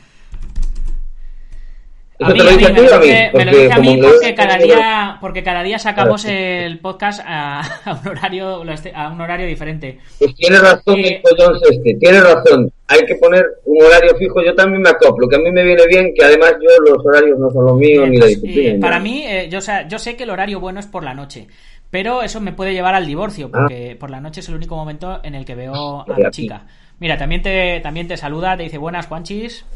A 2.18 2.28
¿Eso 2.28 2.32
mí, 2.32 2.38
te 2.38 2.44
lo 2.44 2.50
a 2.50 2.52
mí, 2.52 2.58
dice 2.58 2.72
me 2.72 2.80
a 2.92 2.96
a 2.96 2.98
mí? 3.00 3.06
dice, 3.06 3.30
me 3.34 3.44
lo 3.44 3.52
dice 3.52 3.72
a 3.72 3.78
mí 3.78 3.98
porque 4.00 4.34
cada 4.34 4.56
día, 4.56 5.18
porque 5.20 5.42
cada 5.42 5.62
día 5.62 5.78
sacamos 5.78 6.24
el 6.24 6.78
podcast 6.80 7.20
a, 7.24 7.60
a 7.84 7.92
un 7.94 8.08
horario 8.08 8.62
a 8.94 9.08
un 9.10 9.20
horario 9.20 9.46
diferente. 9.46 9.98
Pues 10.18 10.34
tiene 10.34 10.58
razón 10.58 11.04
Eh, 11.04 11.16
el 11.16 11.22
collons 11.22 11.60
este, 11.70 11.94
tiene 12.00 12.20
razón. 12.20 12.72
Hay 12.88 13.04
que 13.04 13.16
poner 13.16 13.44
un 13.64 13.84
horario 13.84 14.16
fijo. 14.16 14.42
Yo 14.42 14.54
también 14.54 14.82
me 14.82 14.88
acoplo, 14.90 15.28
que 15.28 15.36
a 15.36 15.40
mí 15.40 15.50
me 15.52 15.62
viene 15.64 15.86
bien, 15.88 16.12
que 16.14 16.24
además 16.24 16.54
yo 16.62 16.70
los 16.90 17.04
horarios 17.04 17.38
no 17.38 17.50
son 17.50 17.66
los 17.66 17.76
míos, 17.76 18.08
ni 18.08 18.16
la 18.16 18.26
disciplina. 18.26 18.70
eh, 18.70 18.78
para 18.80 18.98
mí, 18.98 19.24
eh, 19.26 19.48
yo, 19.50 19.58
o 19.58 19.62
sea, 19.62 19.86
yo 19.88 19.98
sé 19.98 20.16
que 20.16 20.24
el 20.24 20.30
horario 20.30 20.58
bueno 20.60 20.80
es 20.80 20.86
por 20.86 21.04
la 21.04 21.12
noche, 21.14 21.48
pero 21.90 22.22
eso 22.22 22.40
me 22.40 22.52
puede 22.52 22.72
llevar 22.72 22.94
al 22.94 23.06
divorcio, 23.06 23.50
porque 23.50 23.96
por 23.98 24.10
la 24.10 24.20
noche 24.20 24.40
es 24.40 24.48
el 24.48 24.54
único 24.54 24.74
momento 24.76 25.20
en 25.22 25.34
el 25.34 25.44
que 25.44 25.54
veo 25.54 26.00
a 26.00 26.04
Ah, 26.08 26.16
mi 26.16 26.30
chica. 26.30 26.66
Mira, 26.98 27.18
también 27.18 27.42
te, 27.42 27.80
también 27.80 28.08
te 28.08 28.16
saluda, 28.16 28.56
te 28.56 28.62
dice 28.62 28.78
buenas, 28.78 29.06
Juanchis. 29.06 29.66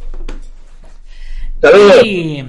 ¡Saludos! 1.61 2.05
Y, 2.05 2.45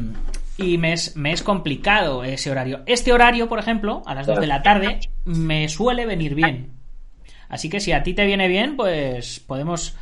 y 0.57 0.77
me, 0.77 0.93
es, 0.93 1.15
me 1.15 1.31
es 1.31 1.43
complicado 1.43 2.23
ese 2.23 2.51
horario. 2.51 2.81
Este 2.85 3.13
horario, 3.13 3.49
por 3.49 3.59
ejemplo, 3.59 4.01
a 4.05 4.15
las 4.15 4.27
2 4.27 4.39
de 4.39 4.47
la 4.47 4.61
tarde, 4.61 4.99
me 5.25 5.67
suele 5.69 6.05
venir 6.05 6.35
bien. 6.35 6.71
Así 7.49 7.69
que 7.69 7.79
si 7.81 7.91
a 7.91 8.03
ti 8.03 8.13
te 8.13 8.25
viene 8.25 8.47
bien, 8.47 8.77
pues 8.77 9.41
podemos... 9.41 9.95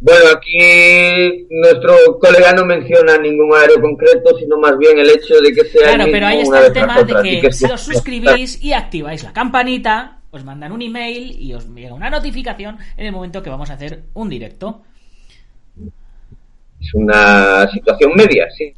Bueno, 0.00 0.26
aquí 0.36 1.46
nuestro 1.50 2.18
colega 2.20 2.52
no 2.52 2.64
menciona 2.64 3.16
ningún 3.16 3.52
horario 3.52 3.80
concreto, 3.80 4.36
sino 4.38 4.58
más 4.58 4.76
bien 4.76 4.98
el 4.98 5.08
hecho 5.08 5.40
de 5.40 5.52
que 5.52 5.64
sea 5.64 5.94
Claro, 5.94 6.04
el 6.04 6.12
pero 6.12 6.26
ahí 6.26 6.40
está 6.40 6.66
el 6.66 6.72
tema 6.72 7.02
de 7.02 7.40
que 7.40 7.46
es 7.46 7.58
si 7.58 7.64
os 7.64 7.80
suscribís 7.80 8.62
y 8.62 8.72
activáis 8.72 9.24
la 9.24 9.32
campanita, 9.32 10.20
os 10.30 10.44
mandan 10.44 10.72
un 10.72 10.82
email 10.82 11.40
y 11.40 11.54
os 11.54 11.66
llega 11.74 11.94
una 11.94 12.10
notificación 12.10 12.78
en 12.96 13.06
el 13.06 13.12
momento 13.12 13.42
que 13.42 13.50
vamos 13.50 13.70
a 13.70 13.74
hacer 13.74 14.04
un 14.14 14.28
directo. 14.28 14.82
Es 16.84 16.94
una 16.94 17.66
situación 17.70 18.12
media, 18.14 18.46
sí. 18.50 18.72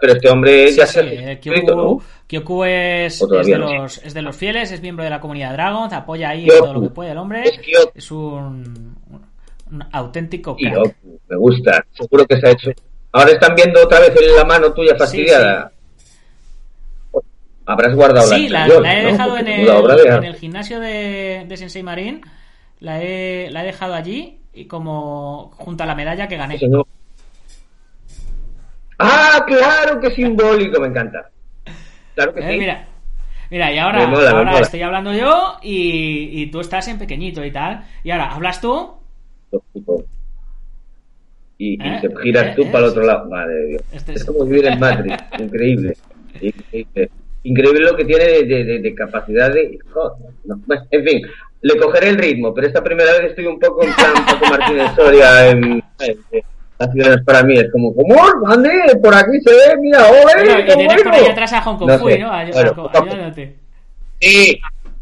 Pero 0.00 0.12
este 0.12 0.28
hombre 0.28 0.72
ya 0.72 0.86
Sí, 0.86 0.92
se 1.00 1.32
eh, 1.32 1.38
Kyoku. 1.40 2.02
Kyoku 2.26 2.64
es, 2.64 3.22
es, 3.22 3.46
de 3.46 3.56
los, 3.56 3.98
es 3.98 4.12
de 4.14 4.22
los 4.22 4.36
fieles, 4.36 4.70
es 4.70 4.82
miembro 4.82 5.04
de 5.04 5.10
la 5.10 5.20
comunidad 5.20 5.52
Dragon, 5.52 5.92
apoya 5.94 6.30
ahí 6.30 6.44
Kyoku. 6.44 6.58
todo 6.64 6.74
lo 6.74 6.82
que 6.82 6.90
puede 6.90 7.12
el 7.12 7.18
hombre. 7.18 7.44
Es 7.94 8.10
un, 8.10 8.96
auténtico 9.92 10.56
crack. 10.56 10.96
me 11.28 11.36
gusta, 11.36 11.84
seguro 11.92 12.26
que 12.26 12.38
se 12.38 12.48
ha 12.48 12.50
hecho. 12.50 12.70
Ahora 13.12 13.32
están 13.32 13.54
viendo 13.54 13.82
otra 13.82 14.00
vez 14.00 14.14
la 14.36 14.44
mano 14.44 14.72
tuya 14.72 14.94
fastidiada. 14.96 15.72
Habrás 17.64 17.94
guardado 17.94 18.26
Sí, 18.26 18.48
la, 18.48 18.66
la, 18.66 18.80
la 18.80 18.98
he 18.98 19.02
¿no? 19.04 19.12
dejado 19.12 19.38
en 19.38 19.48
el, 19.48 19.66
de 19.66 20.26
en 20.26 20.34
gimnasio 20.34 20.80
de, 20.80 21.44
de 21.46 21.56
Sensei 21.56 21.82
Marín. 21.82 22.20
La 22.80 23.00
he, 23.00 23.48
la 23.50 23.62
he 23.62 23.66
dejado 23.66 23.94
allí 23.94 24.41
y 24.54 24.66
como 24.66 25.50
junto 25.56 25.82
a 25.82 25.86
la 25.86 25.94
medalla 25.94 26.28
que 26.28 26.36
gané. 26.36 26.58
Señor. 26.58 26.86
Ah, 28.98 29.44
claro, 29.46 30.00
qué 30.00 30.10
simbólico, 30.10 30.80
me 30.80 30.88
encanta. 30.88 31.30
Claro 32.14 32.34
que 32.34 32.40
Eh, 32.40 32.52
sí. 32.52 32.58
Mira, 32.58 32.86
mira, 33.50 33.72
y 33.72 33.78
ahora, 33.78 34.06
mola, 34.06 34.30
ahora 34.30 34.58
estoy 34.60 34.82
hablando 34.82 35.12
yo 35.14 35.56
y, 35.62 36.42
y 36.42 36.46
tú 36.50 36.60
estás 36.60 36.86
en 36.88 36.98
pequeñito 36.98 37.44
y 37.44 37.50
tal. 37.50 37.84
Y 38.04 38.10
ahora 38.10 38.32
hablas 38.32 38.60
tú. 38.60 38.98
Y, 41.58 41.74
y 41.74 41.80
Eh, 41.80 41.98
te 42.02 42.22
giras 42.22 42.46
eh, 42.48 42.52
tú 42.56 42.62
eh, 42.62 42.66
para 42.66 42.84
el 42.84 42.90
otro 42.90 43.04
lado. 43.04 43.28
Madre 43.28 43.54
de 43.54 43.66
Dios. 43.68 43.82
Este 43.92 44.12
es 44.12 44.20
es- 44.20 44.26
como 44.26 44.44
vivir 44.44 44.66
en 44.66 44.78
Matrix. 44.78 45.16
Increíble. 45.38 45.96
Increíble. 46.40 47.10
Increíble 47.44 47.80
lo 47.80 47.96
que 47.96 48.04
tiene 48.04 48.24
de, 48.24 48.44
de- 48.44 48.64
de- 48.64 48.78
de 48.80 48.94
capacidad 48.94 49.52
de. 49.52 49.78
Joder, 49.92 50.12
no, 50.44 50.60
bueno, 50.66 50.82
en 50.90 51.04
fin, 51.04 51.22
le 51.62 51.76
cogeré 51.76 52.10
el 52.10 52.18
ritmo, 52.18 52.54
pero 52.54 52.66
esta 52.68 52.82
primera 52.84 53.12
vez 53.12 53.30
estoy 53.30 53.46
un 53.46 53.58
poco 53.58 53.82
en 53.84 53.92
plan 53.94 54.12
Paco 54.26 54.46
Martínez 54.46 54.90
Soria 54.94 55.48
en. 55.50 55.82
en- 56.00 57.24
para 57.24 57.42
mí 57.44 57.56
es 57.58 57.70
como, 57.70 57.94
¿cómo? 57.94 58.16
¿Dónde? 58.48 58.70
Por 59.02 59.14
aquí 59.14 59.40
se 59.44 59.52
ve, 59.52 59.76
mira, 59.80 60.04
¡ole! 60.08 60.20
Bueno, 60.34 60.60
y 60.60 60.64
tienes 60.76 61.02
por 61.02 61.12
ahí 61.14 61.26
atrás 61.26 61.52
a 61.52 61.62
Hong 61.62 61.76
Kong 61.78 61.88
No 61.88 61.98
Fui, 61.98 62.12
sé. 62.12 62.18
¿no? 62.18 62.32
Ay- 62.32 62.50
Bueno. 62.52 62.90
Sí, 64.20 64.60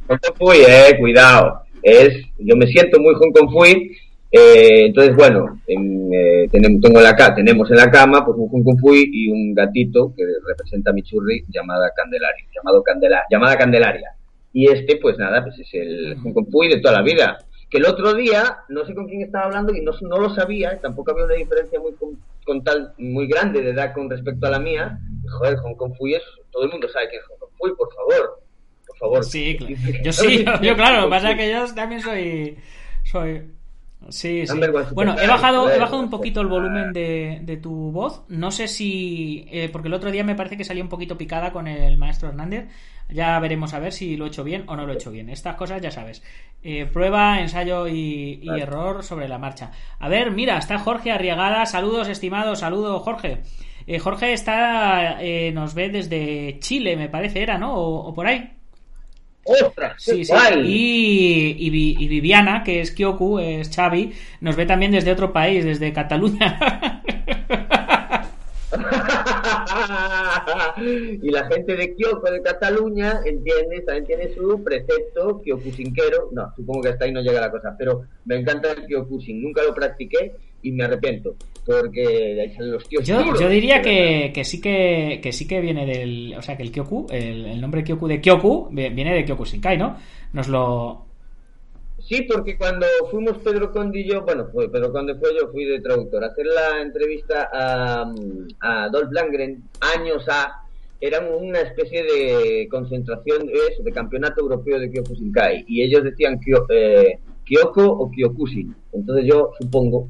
Hong 0.08 0.18
Kong 0.18 0.36
Fui, 0.38 0.56
eh, 0.66 0.96
cuidado. 0.98 1.62
Es, 1.82 2.14
yo 2.38 2.56
me 2.56 2.66
siento 2.66 2.98
muy 3.00 3.14
Hong 3.14 3.32
Kong 3.32 3.50
Fui. 3.50 3.96
Eh, 4.32 4.86
entonces, 4.86 5.16
bueno, 5.16 5.60
en, 5.66 6.08
eh, 6.14 6.48
tenemos, 6.52 6.80
tengo 6.80 7.00
en 7.00 7.04
la 7.04 7.34
tenemos 7.34 7.68
en 7.68 7.76
la 7.76 7.90
cama 7.90 8.24
pues 8.24 8.38
un 8.38 8.48
Hong 8.48 8.62
Kong 8.62 8.78
Fui 8.80 9.10
y 9.12 9.28
un 9.28 9.52
gatito 9.54 10.14
que 10.16 10.22
representa 10.46 10.90
a 10.90 10.94
mi 10.94 11.02
churri 11.02 11.44
llamada 11.48 11.90
Candelaria, 11.96 12.44
llamado 12.54 12.82
Candela, 12.82 13.24
llamada 13.28 13.58
Candelaria. 13.58 14.10
Y 14.52 14.70
este, 14.70 14.96
pues 14.96 15.18
nada, 15.18 15.42
pues 15.42 15.58
es 15.58 15.68
el 15.74 16.16
Hong 16.22 16.32
Kong 16.32 16.46
Fui 16.50 16.68
de 16.68 16.80
toda 16.80 16.94
la 16.94 17.02
vida. 17.02 17.38
Que 17.68 17.78
el 17.78 17.86
otro 17.86 18.14
día, 18.14 18.58
no 18.68 18.84
sé 18.84 18.94
con 18.94 19.08
quién 19.08 19.22
estaba 19.22 19.46
hablando 19.46 19.74
y 19.74 19.80
no, 19.80 19.92
no 20.02 20.18
lo 20.18 20.30
sabía, 20.30 20.80
tampoco 20.80 21.10
había 21.10 21.24
una 21.24 21.34
diferencia 21.34 21.80
muy 21.80 21.92
con, 21.94 22.10
con 22.44 22.62
tal 22.62 22.92
muy 22.98 23.26
grande 23.26 23.62
de 23.62 23.70
edad 23.70 23.92
con 23.92 24.08
respecto 24.08 24.46
a 24.46 24.50
la 24.50 24.60
mía. 24.60 25.00
Joder, 25.38 25.56
Hong 25.56 25.74
Kong 25.74 25.94
Fui 25.98 26.14
es, 26.14 26.22
todo 26.52 26.64
el 26.64 26.70
mundo 26.70 26.88
sabe 26.88 27.08
que 27.08 27.16
es 27.16 27.24
Hong 27.24 27.38
Kong 27.38 27.50
Fui, 27.58 27.74
por 27.74 27.92
favor. 27.92 28.42
Por 28.86 28.96
favor. 28.96 29.24
Sí, 29.24 29.56
claro. 29.56 29.74
Yo 30.04 30.12
sí, 30.12 30.44
yo, 30.44 30.52
yo, 30.62 30.76
claro, 30.76 31.00
lo 31.00 31.06
que 31.06 31.10
pasa 31.10 31.30
es 31.32 31.36
que 31.36 31.50
yo 31.50 31.74
también 31.74 32.00
soy. 32.00 32.56
soy 33.04 33.59
Sí, 34.08 34.46
sí. 34.46 34.58
Bueno, 34.94 35.12
he 35.12 35.26
bajado, 35.28 35.70
he 35.70 35.78
bajado 35.78 36.00
un 36.02 36.10
poquito 36.10 36.40
el 36.40 36.46
volumen 36.48 36.92
de, 36.92 37.40
de 37.42 37.56
tu 37.58 37.92
voz. 37.92 38.22
No 38.28 38.50
sé 38.50 38.66
si. 38.66 39.44
eh, 39.50 39.68
porque 39.70 39.88
el 39.88 39.94
otro 39.94 40.10
día 40.10 40.24
me 40.24 40.34
parece 40.34 40.56
que 40.56 40.64
salía 40.64 40.82
un 40.82 40.88
poquito 40.88 41.18
picada 41.18 41.52
con 41.52 41.68
el 41.68 41.96
maestro 41.98 42.28
Hernández. 42.30 42.68
Ya 43.10 43.38
veremos 43.40 43.74
a 43.74 43.78
ver 43.80 43.92
si 43.92 44.16
lo 44.16 44.24
he 44.24 44.28
hecho 44.28 44.42
bien 44.44 44.64
o 44.68 44.76
no 44.76 44.86
lo 44.86 44.92
he 44.92 44.96
hecho 44.96 45.10
bien. 45.10 45.28
Estas 45.28 45.56
cosas 45.56 45.82
ya 45.82 45.90
sabes. 45.90 46.22
Eh, 46.62 46.86
prueba, 46.86 47.40
ensayo 47.40 47.88
y, 47.88 48.38
y 48.42 48.46
Vale. 48.48 48.62
error 48.62 49.02
sobre 49.04 49.28
la 49.28 49.38
marcha. 49.38 49.70
A 49.98 50.08
ver, 50.08 50.30
mira, 50.30 50.56
está 50.58 50.78
Jorge 50.78 51.10
Arriagada. 51.12 51.66
Saludos, 51.66 52.08
estimado. 52.08 52.56
Saludo, 52.56 53.00
Jorge. 53.00 53.42
Eh, 53.86 53.98
Jorge 53.98 54.32
está. 54.32 55.22
eh, 55.22 55.52
nos 55.52 55.74
ve 55.74 55.88
desde 55.90 56.58
Chile, 56.60 56.96
me 56.96 57.08
parece, 57.08 57.42
era, 57.42 57.58
¿no? 57.58 57.74
O- 57.74 58.08
o 58.08 58.14
por 58.14 58.26
ahí. 58.26 58.50
¡Ostras! 59.50 59.94
Sí, 59.98 60.24
sí. 60.24 60.32
Y, 60.64 61.56
y 61.58 61.96
y 61.98 62.08
Viviana, 62.08 62.62
que 62.62 62.80
es 62.80 62.92
Kyoku, 62.92 63.38
es 63.38 63.74
Xavi, 63.74 64.12
nos 64.40 64.56
ve 64.56 64.66
también 64.66 64.92
desde 64.92 65.10
otro 65.12 65.32
país, 65.32 65.64
desde 65.64 65.92
Cataluña. 65.92 67.02
y 71.22 71.30
la 71.30 71.46
gente 71.48 71.76
de 71.76 71.94
Kioco 71.94 72.30
de 72.30 72.42
Cataluña 72.42 73.20
entiende, 73.24 73.80
también 73.86 74.06
tiene 74.06 74.34
su 74.34 74.62
precepto 74.62 75.40
kiokusinquero. 75.42 76.30
No, 76.32 76.52
supongo 76.56 76.82
que 76.82 76.88
hasta 76.90 77.04
ahí 77.04 77.12
no 77.12 77.20
llega 77.22 77.40
la 77.40 77.50
cosa, 77.50 77.74
pero 77.78 78.02
me 78.24 78.36
encanta 78.36 78.72
el 78.72 78.86
kyokusin. 78.86 79.42
Nunca 79.42 79.62
lo 79.62 79.74
practiqué 79.74 80.32
y 80.62 80.72
me 80.72 80.84
arrepiento, 80.84 81.36
porque 81.64 82.02
de 82.34 82.42
ahí 82.42 82.54
salen 82.54 82.72
los 82.72 82.88
tíos. 82.88 83.06
Yo, 83.06 83.22
duros. 83.22 83.40
yo 83.40 83.48
diría 83.48 83.80
que, 83.80 84.30
que 84.34 84.44
sí 84.44 84.60
que, 84.60 85.20
que 85.22 85.32
sí 85.32 85.46
que 85.48 85.60
viene 85.60 85.86
del. 85.86 86.34
O 86.36 86.42
sea, 86.42 86.56
que 86.56 86.62
el 86.62 86.72
Kyoku, 86.72 87.06
el, 87.10 87.46
el 87.46 87.60
nombre 87.60 87.82
Kyoku 87.84 88.06
de 88.08 88.20
Kyoku, 88.20 88.68
vi- 88.70 88.90
viene 88.90 89.14
de 89.14 89.24
Kyoku 89.24 89.44
Shinkai, 89.44 89.78
¿no? 89.78 89.96
Nos 90.32 90.48
lo. 90.48 91.06
Sí, 92.10 92.22
porque 92.22 92.58
cuando 92.58 92.88
fuimos 93.08 93.38
Pedro 93.38 93.70
Conde 93.70 94.00
y 94.00 94.10
yo, 94.10 94.22
bueno, 94.22 94.48
fue 94.52 94.68
Pedro 94.68 94.90
Conde 94.90 95.14
fue 95.14 95.30
yo, 95.32 95.46
fui 95.52 95.64
de 95.64 95.80
traductor, 95.80 96.24
a 96.24 96.26
hacer 96.26 96.44
la 96.44 96.82
entrevista 96.82 97.48
a, 97.52 98.12
a 98.58 98.88
Dolph 98.88 99.12
Langren, 99.12 99.62
años 99.96 100.26
a, 100.28 100.60
era 101.00 101.20
una 101.20 101.60
especie 101.60 102.02
de 102.02 102.66
concentración 102.68 103.46
de, 103.46 103.52
eso, 103.52 103.84
de 103.84 103.92
campeonato 103.92 104.40
europeo 104.40 104.80
de 104.80 104.90
Kyokushinkai, 104.90 105.66
y 105.68 105.82
ellos 105.82 106.02
decían 106.02 106.40
Kyo, 106.40 106.66
eh, 106.68 107.20
Kyoko 107.44 107.84
o 107.86 108.10
Kyokushin. 108.10 108.74
Entonces 108.92 109.26
yo 109.26 109.52
supongo, 109.60 110.08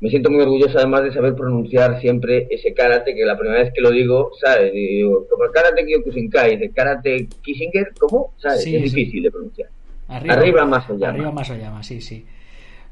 me 0.00 0.10
siento 0.10 0.30
muy 0.30 0.42
orgulloso 0.42 0.76
además 0.76 1.04
de 1.04 1.12
saber 1.14 1.34
pronunciar 1.34 2.02
siempre 2.02 2.48
ese 2.50 2.74
karate, 2.74 3.14
que 3.14 3.24
la 3.24 3.38
primera 3.38 3.62
vez 3.62 3.72
que 3.72 3.80
lo 3.80 3.92
digo, 3.92 4.30
¿sabes? 4.44 4.74
Y 4.74 4.96
digo, 4.96 5.26
como 5.30 5.44
el 5.44 5.52
karate 5.52 5.86
Kyokushinkai, 5.86 6.58
de 6.58 6.70
karate 6.70 7.28
Kishinger, 7.40 7.94
¿cómo? 7.98 8.34
¿Sabes? 8.36 8.62
Sí, 8.62 8.76
es 8.76 8.90
sí. 8.90 8.94
difícil 8.94 9.22
de 9.22 9.30
pronunciar. 9.30 9.70
Arriba, 10.08 10.34
Arriba 10.34 10.64
más 10.64 10.88
Oyama. 10.88 11.12
Arriba 11.12 11.32
más 11.32 11.50
Oyama, 11.50 11.82
sí, 11.82 12.00
sí. 12.00 12.24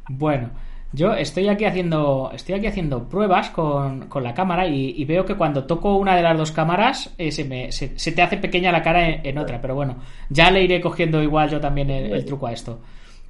Bueno, 0.08 0.50
yo 0.92 1.14
estoy 1.14 1.48
aquí 1.48 1.64
haciendo 1.64 2.30
estoy 2.34 2.56
aquí 2.56 2.66
haciendo 2.66 3.08
pruebas 3.08 3.50
con, 3.50 4.08
con 4.08 4.22
la 4.22 4.34
cámara 4.34 4.66
y, 4.66 4.94
y 4.96 5.04
veo 5.04 5.24
que 5.24 5.34
cuando 5.34 5.64
toco 5.64 5.96
una 5.96 6.14
de 6.16 6.22
las 6.22 6.36
dos 6.36 6.52
cámaras 6.52 7.14
eh, 7.18 7.32
se, 7.32 7.44
me, 7.44 7.72
se, 7.72 7.98
se 7.98 8.12
te 8.12 8.22
hace 8.22 8.36
pequeña 8.36 8.70
la 8.72 8.82
cara 8.82 9.08
en, 9.08 9.26
en 9.26 9.38
otra, 9.38 9.60
pero 9.60 9.74
bueno, 9.74 9.96
ya 10.28 10.50
le 10.50 10.62
iré 10.62 10.80
cogiendo 10.80 11.22
igual 11.22 11.50
yo 11.50 11.60
también 11.60 11.90
el, 11.90 12.12
el 12.12 12.24
truco 12.24 12.46
a 12.46 12.52
esto. 12.52 12.80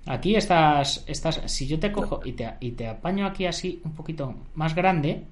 Aquí 0.06 0.36
estás, 0.36 1.04
estás, 1.06 1.40
si 1.46 1.66
yo 1.66 1.78
te 1.78 1.90
cojo 1.90 2.20
y 2.24 2.32
te, 2.32 2.50
y 2.60 2.72
te 2.72 2.86
apaño 2.88 3.26
aquí 3.26 3.46
así 3.46 3.80
un 3.84 3.94
poquito 3.94 4.34
más 4.54 4.74
grande, 4.74 5.24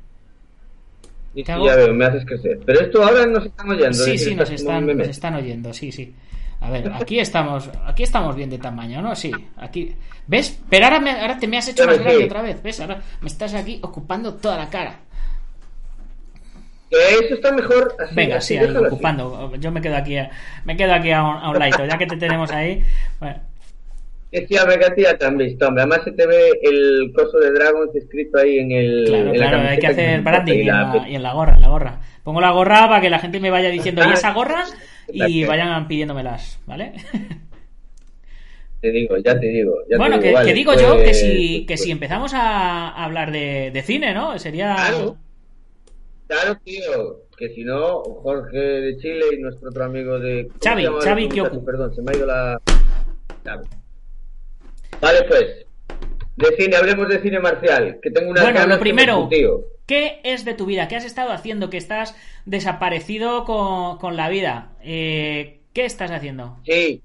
ya 1.35 1.77
veo, 1.77 1.95
me 1.95 2.05
haces 2.05 2.25
crecer. 2.27 2.61
Pero 2.65 2.81
esto 2.81 3.03
ahora 3.03 3.27
nos 3.27 3.47
están 3.47 3.71
oyendo. 3.71 3.93
Sí, 3.95 4.19
sí, 4.19 4.35
nos 4.35 4.51
están, 4.51 4.87
nos 4.87 5.09
están 5.09 5.35
oyendo, 5.35 5.73
sí, 5.73 5.91
sí. 5.93 6.15
A 6.63 6.71
ver, 6.71 6.93
aquí 6.95 7.19
estamos, 7.19 7.69
aquí 7.85 8.05
estamos 8.05 8.37
bien 8.37 8.49
de 8.49 8.59
tamaño, 8.59 9.03
¿no? 9.03 9.15
Sí, 9.17 9.33
aquí. 9.57 9.95
¿Ves? 10.29 10.61
Pero 10.71 10.85
ahora, 10.85 11.01
me, 11.01 11.11
ahora 11.11 11.37
te 11.37 11.49
me 11.49 11.59
has 11.59 11.69
hecho 11.69 11.85
más 11.87 11.99
grande 11.99 12.19
sí. 12.21 12.25
otra 12.25 12.43
vez, 12.43 12.63
¿ves? 12.63 12.81
Ahora 12.81 13.03
me 13.21 13.27
estás 13.29 13.53
aquí 13.55 13.81
ocupando 13.83 14.35
toda 14.35 14.57
la 14.59 14.71
cara. 14.71 14.95
Que 16.91 16.97
eso 17.25 17.35
está 17.35 17.53
mejor 17.53 17.95
así. 17.99 18.15
Venga, 18.15 18.37
así, 18.37 18.55
sí, 18.55 18.59
ahí, 18.59 18.67
así. 18.67 18.77
ocupando. 18.85 19.53
Yo 19.57 19.71
me 19.73 19.81
quedo 19.81 19.97
aquí, 19.97 20.17
a- 20.19 20.31
me 20.65 20.77
quedo 20.77 20.93
aquí 20.95 21.11
a 21.11 21.23
un, 21.23 21.37
a 21.37 21.51
un 21.51 21.59
ladito, 21.59 21.85
ya 21.87 21.97
que 21.99 22.07
te 22.07 22.17
tenemos 22.17 22.51
ahí. 22.53 22.85
Bueno, 23.19 23.37
Decía, 24.31 24.65
venga, 24.65 24.95
tía, 24.95 25.19
te 25.19 25.27
han 25.27 25.37
visto, 25.37 25.69
hombre. 25.69 25.83
Además 25.83 26.05
se 26.05 26.13
te 26.13 26.27
ve 26.27 26.53
el 26.63 27.13
coso 27.15 27.39
de 27.39 27.51
Dragons 27.53 27.95
escrito 27.95 28.39
ahí 28.39 28.59
en 28.61 28.73
el. 28.73 29.05
claro, 29.07 29.35
en 29.35 29.41
la 29.41 29.49
claro, 29.49 29.69
hay 29.69 29.79
que 29.79 29.87
hacer 29.89 30.21
branding 30.23 30.55
y 30.55 30.57
y 30.57 30.61
en, 30.61 30.67
la- 30.69 30.95
la, 30.95 31.09
y 31.09 31.15
en 31.17 31.23
la 31.23 31.33
gorra, 31.35 31.55
en 31.55 31.61
la 31.61 31.69
gorra. 31.69 32.01
Pongo 32.23 32.41
la 32.41 32.51
gorra 32.53 32.89
para 32.89 33.01
que 33.01 33.11
la 33.11 33.19
gente 33.19 33.41
me 33.41 33.51
vaya 33.51 33.69
diciendo, 33.69 34.03
¿y 34.09 34.13
esa 34.13 34.33
gorra? 34.33 34.65
Y 35.09 35.45
vayan 35.45 35.89
pidiéndomelas, 35.89 36.61
¿vale? 36.67 36.93
Te 38.81 38.91
digo, 38.91 39.17
ya 39.19 39.39
te 39.39 39.47
digo. 39.47 39.75
ya 39.89 39.91
te 39.91 39.97
bueno, 39.99 40.17
digo, 40.17 40.23
que, 40.23 40.33
vale, 40.33 40.49
que 40.49 40.55
digo 40.55 40.73
pues- 40.73 40.83
yo 40.83 40.97
que 40.99 41.15
si, 41.15 41.61
que 41.67 41.75
pues- 41.75 41.83
si 41.83 41.91
empezamos 41.93 42.35
a 42.35 42.89
hablar 43.05 43.31
de, 43.31 43.71
de 43.73 43.83
cine, 43.83 44.13
¿no? 44.13 44.39
Sería... 44.39 44.75
Claro. 44.75 45.17
Claro, 46.27 46.59
tío. 46.65 47.21
Que 47.37 47.51
si 47.51 47.63
no, 47.65 48.03
Jorge 48.03 48.59
de 48.59 48.97
Chile 48.99 49.25
y 49.37 49.41
nuestro 49.41 49.69
otro 49.69 49.85
amigo 49.85 50.19
de. 50.19 50.47
¿cómo 50.47 50.59
Xavi, 50.63 50.87
Xavi? 51.03 51.29
Kyoku. 51.29 51.65
Perdón, 51.65 51.95
se 51.95 52.01
me 52.03 52.13
ha 52.13 52.17
ido 52.17 52.27
la. 52.27 52.61
Xavi. 53.45 53.69
Vale, 55.01 55.19
pues. 55.29 55.67
De 56.37 56.57
cine, 56.57 56.77
hablemos 56.77 57.09
de 57.09 57.21
cine 57.21 57.39
marcial. 57.39 57.99
Que 58.01 58.11
tengo 58.11 58.31
una 58.31 58.43
Bueno, 58.43 58.67
lo 58.67 58.79
primero, 58.81 59.29
¿qué 59.87 60.21
es 60.25 60.45
de 60.45 60.55
tu 60.55 60.67
vida? 60.67 60.89
¿Qué 60.89 60.97
has 60.97 61.05
estado 61.05 61.33
haciendo? 61.33 61.71
Que 61.71 61.77
estás 61.77 62.17
desaparecido 62.47 63.45
con, 63.45 64.17
la 64.17 64.29
vida. 64.29 64.73
Eh, 64.83 65.61
¿Qué 65.73 65.85
estás 65.85 66.11
haciendo? 66.11 66.59
Sí. 66.65 67.03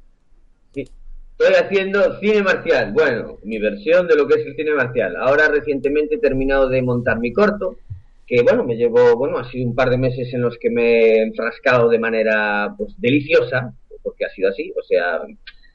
Estoy 0.73 1.53
haciendo 1.53 2.19
cine 2.19 2.41
marcial. 2.41 2.93
Bueno, 2.93 3.37
mi 3.43 3.59
versión 3.59 4.07
de 4.07 4.15
lo 4.15 4.27
que 4.27 4.41
es 4.41 4.45
el 4.47 4.55
cine 4.55 4.73
marcial. 4.73 5.15
Ahora 5.17 5.49
recientemente 5.49 6.15
he 6.15 6.19
terminado 6.19 6.67
de 6.67 6.81
montar 6.81 7.19
mi 7.19 7.31
corto, 7.31 7.77
que 8.25 8.41
bueno, 8.41 8.63
me 8.63 8.75
llevo, 8.75 9.15
bueno, 9.15 9.37
ha 9.37 9.49
sido 9.51 9.67
un 9.67 9.75
par 9.75 9.91
de 9.91 9.99
meses 9.99 10.33
en 10.33 10.41
los 10.41 10.57
que 10.57 10.71
me 10.71 10.81
he 10.83 11.21
enfrascado 11.21 11.89
de 11.89 11.99
manera 11.99 12.73
pues 12.75 12.93
deliciosa, 12.97 13.71
porque 14.01 14.25
ha 14.25 14.29
sido 14.29 14.49
así. 14.49 14.73
O 14.75 14.81
sea, 14.81 15.21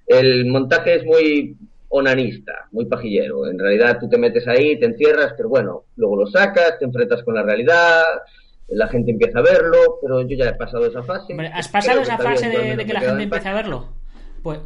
el 0.08 0.46
montaje 0.46 0.96
es 0.96 1.04
muy 1.04 1.56
onanista, 1.94 2.68
muy 2.72 2.86
pajillero. 2.86 3.46
En 3.46 3.58
realidad 3.58 3.98
tú 4.00 4.08
te 4.08 4.16
metes 4.16 4.48
ahí, 4.48 4.78
te 4.78 4.86
encierras, 4.86 5.34
pero 5.36 5.48
bueno, 5.50 5.84
luego 5.96 6.16
lo 6.16 6.26
sacas, 6.26 6.78
te 6.78 6.86
enfrentas 6.86 7.22
con 7.22 7.34
la 7.34 7.42
realidad, 7.42 8.02
la 8.68 8.88
gente 8.88 9.10
empieza 9.10 9.40
a 9.40 9.42
verlo, 9.42 9.98
pero 10.00 10.22
yo 10.22 10.36
ya 10.36 10.48
he 10.48 10.54
pasado 10.54 10.86
esa 10.86 11.02
fase. 11.02 11.32
Hombre, 11.32 11.50
¿Has 11.52 11.68
pasado 11.68 12.00
esa 12.00 12.16
bien, 12.16 12.30
fase 12.30 12.48
de, 12.48 12.86
que 12.86 12.92
la 12.94 13.00
gente 13.00 13.22
empiece 13.24 13.48
a 13.48 13.54
verlo? 13.54 13.88
Pues 14.42 14.58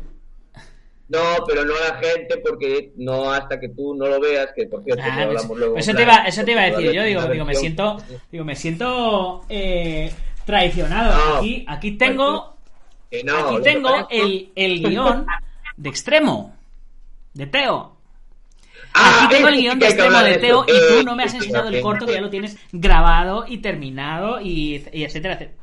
No, 1.08 1.18
pero 1.48 1.64
no 1.64 1.74
la 1.74 1.96
gente, 1.96 2.36
porque 2.38 2.92
no 2.96 3.32
hasta 3.32 3.58
que 3.58 3.70
tú 3.70 3.94
no 3.96 4.06
lo 4.06 4.20
veas, 4.20 4.52
que 4.54 4.66
por 4.68 4.84
cierto, 4.84 5.02
Ah, 5.04 5.12
pues, 5.14 5.26
hablamos 5.26 5.58
luego. 5.58 5.76
eso, 5.76 5.94
te 5.94 6.02
iba, 6.02 6.14
eso 6.26 6.44
te 6.44 6.52
iba 6.52 6.62
a 6.62 6.70
decir 6.70 6.92
yo, 6.92 7.02
digo, 7.02 7.22
digo, 7.26 7.44
me 7.44 7.54
siento, 7.56 7.96
digo, 8.30 8.44
me 8.44 8.54
siento 8.54 9.44
eh, 9.48 10.12
traicionado. 10.44 11.12
No. 11.12 11.36
Aquí, 11.38 11.64
aquí 11.68 11.98
tengo, 11.98 12.56
Que 13.10 13.24
no, 13.24 13.36
aquí 13.36 13.62
tengo 13.62 14.06
el, 14.10 14.52
el 14.54 14.80
guion 14.80 15.26
de 15.76 15.88
extremo, 15.88 16.55
de 17.36 17.46
Teo. 17.46 17.96
Ah, 18.94 19.24
Aquí 19.24 19.34
tengo 19.34 19.48
el 19.48 19.56
guion 19.56 19.78
de 19.78 19.86
extremo 19.86 20.18
de 20.18 20.38
Teo 20.38 20.64
y 20.64 20.72
tú 20.72 20.94
Eh, 21.00 21.04
no 21.04 21.14
me 21.16 21.24
has 21.24 21.34
enseñado 21.34 21.68
el 21.68 21.80
corto 21.82 22.06
que 22.06 22.14
ya 22.14 22.20
lo 22.20 22.30
tienes 22.30 22.56
grabado 22.72 23.44
y 23.46 23.58
terminado 23.58 24.40
y, 24.40 24.84
y 24.92 25.04
etcétera, 25.04 25.34
etcétera. 25.34 25.62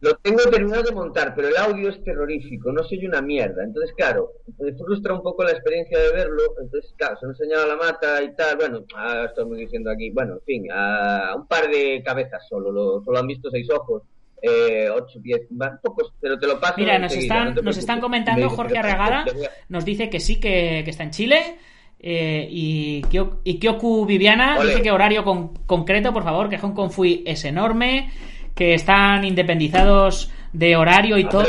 Lo 0.00 0.16
tengo 0.16 0.42
terminado 0.50 0.82
de 0.82 0.92
montar, 0.92 1.32
pero 1.34 1.46
el 1.46 1.56
audio 1.56 1.88
es 1.88 2.02
terrorífico, 2.02 2.72
no 2.72 2.82
soy 2.82 3.06
una 3.06 3.22
mierda. 3.22 3.62
Entonces, 3.62 3.94
claro, 3.96 4.32
me 4.58 4.72
frustra 4.72 5.14
un 5.14 5.22
poco 5.22 5.44
la 5.44 5.52
experiencia 5.52 5.96
de 5.96 6.12
verlo. 6.12 6.42
Entonces, 6.60 6.92
claro, 6.96 7.16
se 7.20 7.26
me 7.26 7.30
ha 7.30 7.34
enseñado 7.34 7.66
la 7.68 7.76
mata 7.76 8.20
y 8.20 8.34
tal. 8.34 8.56
Bueno, 8.56 8.84
ah, 8.96 9.26
estamos 9.28 9.56
diciendo 9.56 9.90
aquí, 9.92 10.10
bueno, 10.10 10.34
en 10.34 10.40
fin, 10.42 10.66
a 10.72 11.34
un 11.36 11.46
par 11.46 11.68
de 11.68 12.02
cabezas 12.04 12.42
solo, 12.48 12.72
lo, 12.72 13.02
solo 13.04 13.18
han 13.18 13.28
visto 13.28 13.48
seis 13.50 13.68
ojos. 13.70 14.02
Eh, 14.42 14.88
ocho, 14.90 15.20
diez, 15.20 15.42
va, 15.60 15.78
pocos, 15.80 16.12
pero 16.20 16.36
te 16.38 16.46
lo 16.48 16.58
paso. 16.60 16.74
Mira, 16.78 16.98
nos 16.98 17.14
están, 17.14 17.54
no 17.54 17.62
nos 17.62 17.76
están 17.76 18.00
comentando 18.00 18.50
Jorge 18.50 18.76
Arregada, 18.78 19.24
nos 19.68 19.84
dice 19.84 20.10
que 20.10 20.18
sí, 20.18 20.40
que, 20.40 20.82
que 20.84 20.90
está 20.90 21.04
en 21.04 21.10
Chile. 21.12 21.56
eh, 22.00 22.48
y, 22.50 23.02
y 23.44 23.58
Kyoku 23.60 24.04
Viviana 24.04 24.58
dice 24.60 24.82
que 24.82 24.90
horario 24.90 25.22
con- 25.22 25.54
concreto, 25.66 26.12
por 26.12 26.24
favor, 26.24 26.48
que 26.48 26.58
Hong 26.58 26.72
Kong 26.74 26.90
Fui 26.90 27.22
es 27.24 27.44
enorme, 27.44 28.10
que 28.56 28.74
están 28.74 29.24
independizados 29.24 30.30
de 30.52 30.74
horario 30.76 31.16
y 31.18 31.28
todo, 31.28 31.46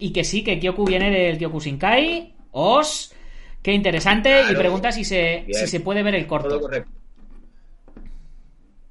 y 0.00 0.12
que 0.12 0.24
sí, 0.24 0.42
que 0.42 0.58
Kyoku 0.58 0.84
viene 0.84 1.10
del 1.10 1.38
Kyoku 1.38 1.60
Shinkai, 1.60 2.34
os, 2.50 3.14
qué 3.62 3.72
interesante, 3.72 4.42
y 4.50 4.54
pregunta 4.56 4.90
si 4.90 5.04
se, 5.04 5.44
Bien. 5.46 5.60
si 5.60 5.66
se 5.68 5.78
puede 5.80 6.02
ver 6.02 6.16
el 6.16 6.26
Todo 6.26 6.40
corto. 6.40 6.60
correcto. 6.60 6.90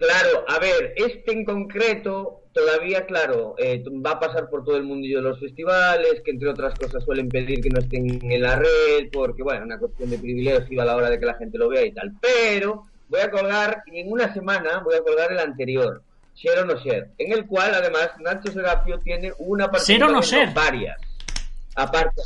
Claro, 0.01 0.45
a 0.47 0.57
ver, 0.57 0.95
este 0.95 1.31
en 1.31 1.45
concreto 1.45 2.41
todavía, 2.53 3.05
claro, 3.05 3.53
eh, 3.59 3.83
va 4.03 4.13
a 4.13 4.19
pasar 4.19 4.49
por 4.49 4.65
todo 4.65 4.75
el 4.75 4.83
mundillo 4.83 5.17
de 5.17 5.29
los 5.29 5.39
festivales, 5.39 6.23
que 6.25 6.31
entre 6.31 6.49
otras 6.49 6.73
cosas 6.73 7.03
suelen 7.03 7.29
pedir 7.29 7.61
que 7.61 7.69
no 7.69 7.81
estén 7.81 8.19
en 8.31 8.41
la 8.41 8.55
red, 8.55 9.11
porque, 9.13 9.43
bueno, 9.43 9.63
una 9.63 9.77
cuestión 9.77 10.09
de 10.09 10.17
privilegio 10.17 10.81
a 10.81 10.85
la 10.85 10.95
hora 10.95 11.07
de 11.11 11.19
que 11.19 11.25
la 11.27 11.35
gente 11.35 11.59
lo 11.59 11.69
vea 11.69 11.85
y 11.85 11.91
tal. 11.91 12.13
Pero 12.19 12.87
voy 13.09 13.19
a 13.19 13.29
colgar, 13.29 13.83
y 13.85 13.99
en 13.99 14.11
una 14.11 14.33
semana 14.33 14.79
voy 14.79 14.95
a 14.95 15.03
colgar 15.03 15.31
el 15.33 15.39
anterior, 15.39 16.01
Share 16.35 16.61
o 16.61 16.65
no 16.65 16.79
Share, 16.83 17.09
en 17.19 17.33
el 17.33 17.45
cual, 17.45 17.75
además, 17.75 18.09
Nacho 18.19 18.51
Serapio 18.51 18.97
tiene 19.01 19.31
una 19.37 19.65
Ser 19.77 19.99
no 19.99 20.07
participación, 20.07 20.23
ser. 20.47 20.53
varias. 20.55 20.99
Aparte, 21.75 22.23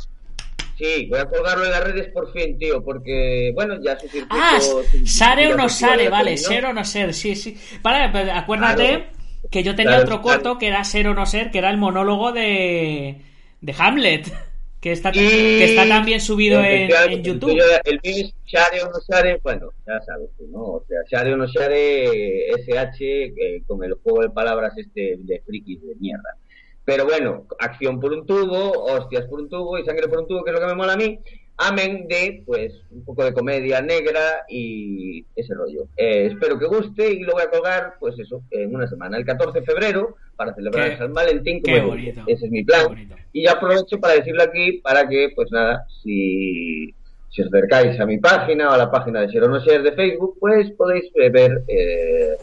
Sí, 0.76 1.06
voy 1.08 1.18
a 1.20 1.24
colgarlo 1.24 1.64
en 1.64 1.70
las 1.70 1.84
redes 1.84 2.08
por 2.12 2.30
fin, 2.32 2.58
tío, 2.58 2.84
porque, 2.84 3.50
bueno, 3.54 3.76
ya 3.82 3.98
su 3.98 4.08
circuito... 4.08 4.36
Ah, 4.38 4.60
su- 4.60 5.06
Sare 5.06 5.52
o 5.52 5.56
no 5.56 5.68
Sare, 5.70 6.08
vale, 6.10 6.36
ser 6.36 6.66
o 6.66 6.72
no 6.74 6.84
ser, 6.84 7.14
sí, 7.14 7.34
sí. 7.34 7.56
Vale, 7.82 8.10
pues 8.12 8.28
acuérdate 8.30 8.86
Claro. 8.86 9.04
que 9.50 9.62
yo 9.62 9.74
tenía 9.74 9.92
Claro, 9.92 10.04
otro 10.04 10.22
claro. 10.22 10.42
corto 10.42 10.58
que 10.58 10.66
era 10.68 10.84
ser 10.84 11.08
o 11.08 11.14
no 11.14 11.24
ser, 11.24 11.50
que 11.50 11.58
era 11.58 11.70
el 11.70 11.78
monólogo 11.78 12.32
de, 12.32 13.22
de 13.62 13.74
Hamlet, 13.78 14.26
que 14.80 14.92
está, 14.92 15.08
Y- 15.14 15.14
que 15.14 15.64
está 15.64 15.88
también 15.88 16.20
subido 16.20 16.62
en, 16.62 16.90
YouTube. 17.22 17.52
tuyo, 17.52 17.64
El 17.84 17.98
mío 18.04 18.26
es 18.26 18.34
Share 18.44 18.82
o 18.82 18.90
no 18.90 18.98
Share, 19.08 19.40
bueno, 19.42 19.70
ya 19.86 19.98
sabes 20.04 20.28
tú, 20.36 20.46
¿no? 20.52 20.58
O 20.60 20.84
sea, 20.86 20.98
Share 21.10 21.32
o 21.32 21.36
no 21.38 21.46
Share, 21.46 22.52
SH, 22.58 23.24
eh, 23.24 23.62
con 23.66 23.82
el 23.82 23.94
juego 23.94 24.20
de 24.22 24.28
palabras 24.30 24.74
este 24.76 25.16
de 25.20 25.40
frikis 25.46 25.80
de 25.80 25.94
mierda. 25.98 26.36
Pero 26.86 27.04
bueno, 27.04 27.44
acción 27.58 28.00
por 28.00 28.12
un 28.12 28.24
tubo, 28.24 28.70
hostias 28.84 29.26
por 29.26 29.40
un 29.40 29.48
tubo 29.50 29.76
y 29.78 29.84
sangre 29.84 30.08
por 30.08 30.20
un 30.20 30.28
tubo, 30.28 30.42
que 30.44 30.50
es 30.50 30.54
lo 30.54 30.60
que 30.60 30.66
me 30.72 30.74
mola 30.76 30.94
a 30.94 30.96
mí. 30.96 31.18
Amén 31.58 32.06
de, 32.06 32.42
pues, 32.46 32.74
un 32.90 33.02
poco 33.04 33.24
de 33.24 33.32
comedia 33.32 33.80
negra 33.80 34.44
y 34.48 35.24
ese 35.34 35.52
rollo. 35.54 35.88
Eh, 35.96 36.26
espero 36.30 36.58
que 36.58 36.66
guste 36.66 37.10
y 37.10 37.20
lo 37.20 37.32
voy 37.32 37.42
a 37.42 37.50
colgar, 37.50 37.94
pues 37.98 38.16
eso, 38.18 38.42
en 38.50 38.74
una 38.74 38.86
semana, 38.86 39.16
el 39.16 39.24
14 39.24 39.60
de 39.60 39.66
febrero, 39.66 40.16
para 40.36 40.54
celebrar 40.54 40.90
Qué- 40.90 40.98
San 40.98 41.12
Valentín. 41.14 41.62
qué 41.62 41.80
bonito. 41.80 42.20
Ese 42.26 42.44
es 42.46 42.50
mi 42.52 42.62
plan. 42.62 43.08
Y 43.32 43.44
ya 43.44 43.52
aprovecho 43.52 43.98
para 43.98 44.14
decirlo 44.14 44.42
aquí, 44.42 44.72
para 44.82 45.08
que, 45.08 45.30
pues 45.34 45.50
nada, 45.50 45.86
si, 46.04 46.94
si 47.30 47.42
os 47.42 47.48
acercáis 47.48 47.98
a 47.98 48.06
mi 48.06 48.18
página 48.18 48.68
o 48.68 48.72
a 48.72 48.78
la 48.78 48.90
página 48.90 49.22
de 49.22 49.28
Share 49.28 49.44
o 49.44 49.48
no 49.48 49.58
Share 49.58 49.82
de 49.82 49.92
Facebook, 49.92 50.36
pues 50.38 50.70
podéis 50.72 51.06
eh, 51.14 51.30
ver 51.30 51.62
eh, 51.68 52.36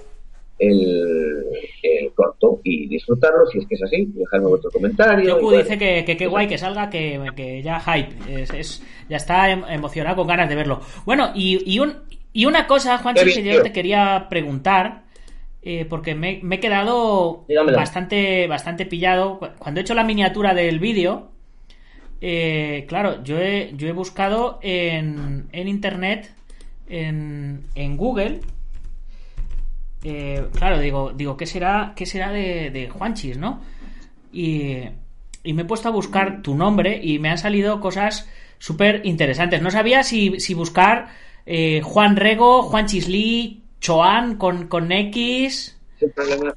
el, 0.60 1.44
el 1.82 2.12
corto 2.14 2.62
y 2.64 2.88
disfrutarlo, 2.88 3.46
si 3.52 3.60
es 3.60 3.68
que 3.68 3.76
es 3.76 3.84
así, 3.84 4.06
dejadme 4.14 4.48
vuestro 4.48 4.72
comentario. 4.72 5.26
Yoku 5.36 5.52
dice 5.64 5.78
que, 5.78 6.06
que 6.06 6.16
qué 6.18 6.28
guay 6.28 6.48
que 6.48 6.58
salga, 6.58 6.90
que, 6.90 7.20
que 7.36 7.62
ya 7.62 7.80
hype, 7.80 8.42
es, 8.44 8.50
es- 8.54 8.84
ya 9.10 9.18
está 9.18 9.50
em- 9.52 9.64
emocionado 9.70 10.16
con 10.18 10.28
ganas 10.28 10.48
de 10.50 10.56
verlo. 10.56 10.82
Bueno, 11.06 11.32
y, 11.36 11.62
y, 11.72 11.80
un, 11.80 11.94
y 12.32 12.46
una 12.46 12.68
cosa, 12.68 12.98
bien, 13.26 13.36
que 13.36 13.44
yo 13.44 13.62
te 13.64 13.72
quería 13.74 14.28
preguntar, 14.30 15.04
eh, 15.62 15.86
porque 15.90 16.14
me, 16.16 16.40
me 16.44 16.56
he 16.56 16.60
quedado 16.60 17.46
bastante, 17.76 18.48
bastante 18.48 18.86
pillado. 18.86 19.40
Cu- 19.40 19.48
Cuando 19.60 19.80
he 19.80 19.84
hecho 19.84 19.94
la 19.96 20.04
miniatura 20.04 20.54
del 20.54 20.80
vídeo, 20.80 21.30
eh, 22.22 22.86
claro, 22.88 23.24
yo 23.24 23.38
he, 23.40 23.72
yo 23.76 23.88
he 23.88 23.92
buscado 23.92 24.60
en, 24.62 25.48
en 25.52 25.68
internet, 25.68 26.32
en, 26.88 27.64
en 27.76 27.98
Google, 27.98 28.40
eh, 30.04 30.46
claro, 30.58 30.80
digo, 30.80 31.12
digo, 31.14 31.38
¿qué 31.38 31.46
será, 31.46 31.94
qué 31.96 32.06
será 32.06 32.32
de, 32.32 32.70
de 32.72 32.90
Juanchis, 32.90 33.38
no? 33.38 33.62
Y, 34.32 34.80
y 35.44 35.54
me 35.54 35.64
he 35.64 35.66
puesto 35.66 35.90
a 35.90 35.92
buscar 35.92 36.42
tu 36.42 36.56
nombre 36.56 37.00
y 37.02 37.20
me 37.20 37.30
han 37.30 37.38
salido 37.38 37.80
cosas 37.80 38.28
súper 38.60 39.02
interesantes. 39.06 39.62
No 39.62 39.72
sabía 39.72 40.04
si, 40.04 40.40
si 40.40 40.54
buscar 40.54 41.08
eh, 41.46 41.82
Juan 41.84 42.16
Rego, 42.16 42.64
Juan 42.64 42.86
Chislí, 42.88 43.64
Choan 43.80 44.38
con, 44.38 44.68
con 44.68 44.92
X. 44.92 45.78
el 46.00 46.12
problema, 46.12 46.56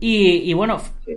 Y, 0.00 0.50
y 0.50 0.54
bueno, 0.54 0.80
sí. 1.04 1.16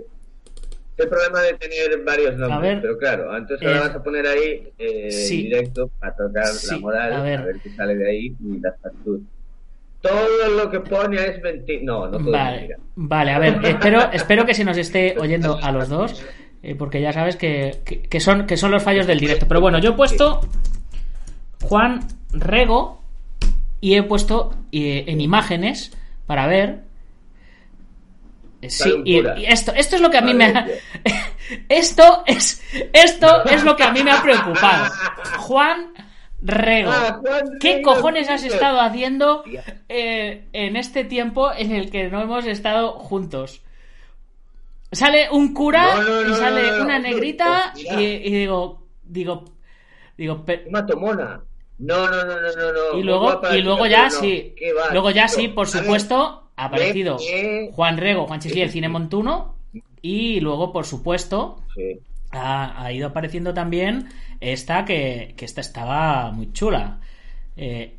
El 0.96 1.08
problema 1.08 1.40
de 1.40 1.54
tener 1.54 2.04
varios 2.04 2.36
nombres, 2.36 2.72
ver, 2.74 2.82
pero 2.82 2.98
claro, 2.98 3.34
entonces 3.34 3.66
ahora 3.66 3.78
eh, 3.78 3.88
vas 3.88 3.96
a 3.96 4.02
poner 4.02 4.26
ahí 4.26 4.68
eh, 4.78 5.10
sí. 5.10 5.44
directo 5.44 5.90
a 6.02 6.14
tocar 6.14 6.46
Sí, 6.48 6.74
la 6.74 6.78
moral, 6.78 7.12
a 7.14 7.18
a 7.20 7.22
ver. 7.22 7.42
ver. 7.42 7.60
qué 7.62 7.70
sale 7.70 7.94
de 7.96 8.10
ahí 8.10 8.26
y 8.38 8.60
la 8.60 8.72
factura. 8.82 9.20
Todo 10.00 10.48
lo 10.56 10.70
que 10.70 10.80
pone 10.80 11.16
es 11.24 11.42
mentira. 11.42 11.80
No, 11.84 12.06
no 12.08 12.18
todo 12.18 12.30
vale, 12.32 12.56
mentira. 12.56 12.78
vale, 12.96 13.30
a 13.32 13.38
ver, 13.38 13.60
espero, 13.64 14.10
espero 14.12 14.46
que 14.46 14.54
se 14.54 14.64
nos 14.64 14.76
esté 14.78 15.14
oyendo 15.18 15.58
a 15.62 15.70
los 15.72 15.88
dos. 15.88 16.24
eh, 16.62 16.74
porque 16.74 17.00
ya 17.00 17.12
sabes 17.12 17.36
que, 17.36 17.80
que- 17.84 18.02
que 18.02 18.20
son, 18.20 18.46
que 18.46 18.56
son 18.56 18.70
los 18.70 18.82
fallos 18.82 19.06
del 19.06 19.18
directo. 19.20 19.46
Pero 19.48 19.60
bueno, 19.60 19.78
yo 19.78 19.90
he 19.90 19.94
puesto 19.94 20.40
Juan 21.62 22.00
Rego 22.32 23.02
y 23.80 23.94
he 23.94 24.02
puesto 24.02 24.54
eh, 24.72 25.04
en 25.06 25.20
imágenes 25.20 25.92
para 26.26 26.46
ver. 26.46 26.80
Eh, 28.62 28.68
Sí, 28.70 28.92
y, 29.06 29.18
esto, 29.46 29.72
esto 29.74 29.96
es 29.96 30.02
lo 30.02 30.10
que 30.10 30.18
a 30.18 30.22
mí 30.22 30.34
me 30.34 30.46
ha... 30.46 30.66
Esto 31.68 32.22
es, 32.26 32.62
esto 32.92 33.44
es 33.46 33.64
lo 33.64 33.74
que 33.74 33.82
a 33.82 33.90
mí 33.90 34.04
me 34.04 34.12
ha 34.12 34.22
preocupado. 34.22 34.86
Juan 35.38 35.92
Rego. 36.42 36.90
Ah, 36.92 37.20
¿Qué 37.60 37.82
cojones 37.82 38.28
has 38.30 38.44
estado 38.44 38.80
haciendo 38.80 39.44
eh, 39.88 40.44
en 40.52 40.76
este 40.76 41.04
tiempo 41.04 41.52
en 41.52 41.72
el 41.72 41.90
que 41.90 42.08
no 42.08 42.22
hemos 42.22 42.46
estado 42.46 42.92
juntos? 42.92 43.62
Sale 44.92 45.28
un 45.30 45.54
cura 45.54 45.94
No, 45.96 46.02
no, 46.02 46.22
no, 46.24 46.30
y 46.30 46.34
sale 46.34 46.70
no, 46.70 46.78
no, 46.78 46.84
una 46.84 46.98
no. 46.98 47.08
negrita 47.08 47.70
Pues 47.74 47.84
y, 47.92 48.04
y 48.04 48.30
digo, 48.40 48.82
digo, 49.04 49.44
digo, 50.16 50.44
pe- 50.44 50.64
Una 50.68 50.84
tomona. 50.84 51.40
No, 51.78 52.06
no, 52.10 52.24
no, 52.24 52.40
no, 52.40 52.40
no. 52.40 52.92
no. 52.92 52.98
y 52.98 53.02
luego, 53.02 53.40
y 53.52 53.62
luego 53.62 53.86
ya 53.86 54.10
sí, 54.10 54.52
¿Qué 54.56 54.72
va, 54.72 54.90
luego 54.92 55.10
ya 55.10 55.26
tío? 55.26 55.36
sí, 55.36 55.48
por 55.48 55.66
supuesto, 55.68 56.50
ha 56.56 56.64
aparecido 56.66 57.18
Juan 57.72 57.96
Rego, 57.96 58.26
Juan 58.26 58.40
Chisli 58.40 58.60
del 58.60 58.70
Cine 58.70 58.88
Montuno 58.88 59.54
y 60.02 60.40
luego, 60.40 60.72
por 60.72 60.84
supuesto, 60.84 61.62
Sí. 61.74 62.00
Ha, 62.30 62.84
ha 62.84 62.92
ido 62.92 63.08
apareciendo 63.08 63.54
también 63.54 64.08
esta 64.40 64.84
que, 64.84 65.34
que 65.36 65.44
esta 65.44 65.60
estaba 65.60 66.30
muy 66.32 66.52
chula. 66.52 67.00
Eh, 67.56 67.94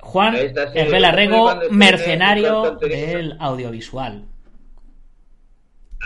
Juan 0.00 0.36
Esta 0.36 0.72
sí, 0.72 0.78
Herbela 0.78 1.08
esta 1.08 1.12
fue 1.12 1.26
Rego, 1.26 1.42
cuando 1.42 1.62
estuve 1.62 1.78
mercenario 1.78 2.76
del 2.76 3.36
audiovisual. 3.40 4.24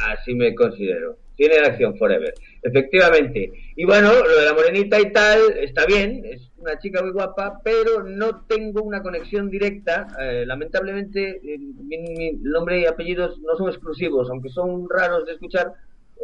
Así 0.06 0.34
me 0.34 0.54
considero. 0.54 1.18
Tiene 1.36 1.58
acción 1.58 1.96
forever. 1.96 2.34
Efectivamente. 2.62 3.50
Y 3.76 3.84
bueno, 3.84 4.12
lo 4.12 4.38
de 4.38 4.44
la 4.44 4.54
morenita 4.54 5.00
y 5.00 5.12
tal 5.12 5.38
está 5.58 5.86
bien. 5.86 6.22
Es 6.24 6.50
una 6.58 6.78
chica 6.78 7.02
muy 7.02 7.12
guapa, 7.12 7.60
pero 7.64 8.02
no 8.02 8.42
tengo 8.46 8.82
una 8.82 9.02
conexión 9.02 9.50
directa. 9.50 10.06
Eh, 10.20 10.44
lamentablemente, 10.46 11.40
eh, 11.42 11.58
mi, 11.58 11.98
mi 11.98 12.32
nombre 12.42 12.80
y 12.80 12.86
apellidos 12.86 13.38
no 13.40 13.56
son 13.56 13.68
exclusivos, 13.68 14.28
aunque 14.30 14.50
son 14.50 14.86
raros 14.88 15.26
de 15.26 15.32
escuchar. 15.32 15.72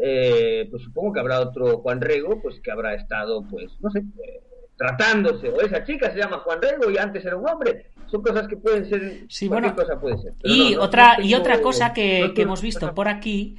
Eh, 0.02 0.68
pues 0.70 0.82
supongo 0.82 1.14
que 1.14 1.20
habrá 1.20 1.40
otro 1.40 1.78
Juan 1.78 2.00
Rego, 2.00 2.40
pues 2.42 2.60
que 2.60 2.70
habrá 2.70 2.94
estado, 2.94 3.44
pues, 3.48 3.72
no 3.80 3.90
sé, 3.90 4.00
eh, 4.00 4.42
tratándose. 4.76 5.48
O 5.48 5.60
esa 5.60 5.84
chica 5.84 6.12
se 6.12 6.18
llama 6.18 6.38
Juan 6.38 6.60
Rego 6.60 6.90
y 6.90 6.98
antes 6.98 7.24
era 7.24 7.36
un 7.36 7.48
hombre. 7.48 7.86
Son 8.10 8.22
cosas 8.22 8.46
que 8.46 8.56
pueden 8.56 8.88
ser. 8.88 9.24
Sí, 9.28 9.48
bueno, 9.48 9.74
cosa 9.74 9.98
puede 9.98 10.18
ser. 10.18 10.34
Pero 10.40 10.54
Y 10.54 10.72
no, 10.72 10.76
no, 10.76 10.82
otra 10.84 11.16
no 11.18 11.24
y 11.24 11.34
otra 11.34 11.60
cosa 11.60 11.92
que, 11.92 12.32
hemos 12.36 12.62
visto 12.62 12.94
por 12.94 13.08
aquí. 13.08 13.56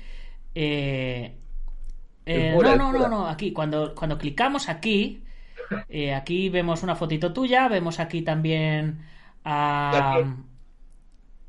eh, 0.55 1.33
eh, 2.27 2.53
no, 2.61 2.75
no, 2.75 2.91
no, 2.91 3.07
no, 3.07 3.27
aquí, 3.27 3.53
cuando, 3.53 3.95
cuando 3.95 4.17
clicamos 4.17 4.67
aquí, 4.67 5.23
eh, 5.87 6.13
aquí 6.13 6.49
vemos 6.49 6.83
una 6.83 6.95
fotito 6.95 7.31
tuya, 7.31 7.69
vemos 7.69 8.01
aquí 8.01 8.21
también 8.21 8.99
a... 9.45 10.11
¿A 10.11 10.15
quién? 10.15 10.45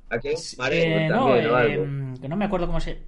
¿A 0.08 0.18
quién? 0.18 0.34
Mareo 0.56 1.10
no, 1.10 1.26
también, 1.26 1.50
o 1.50 1.58
eh, 1.58 1.72
algo. 1.72 2.20
que 2.20 2.28
no 2.28 2.36
me 2.36 2.44
acuerdo 2.44 2.66
cómo 2.66 2.80
se... 2.80 3.02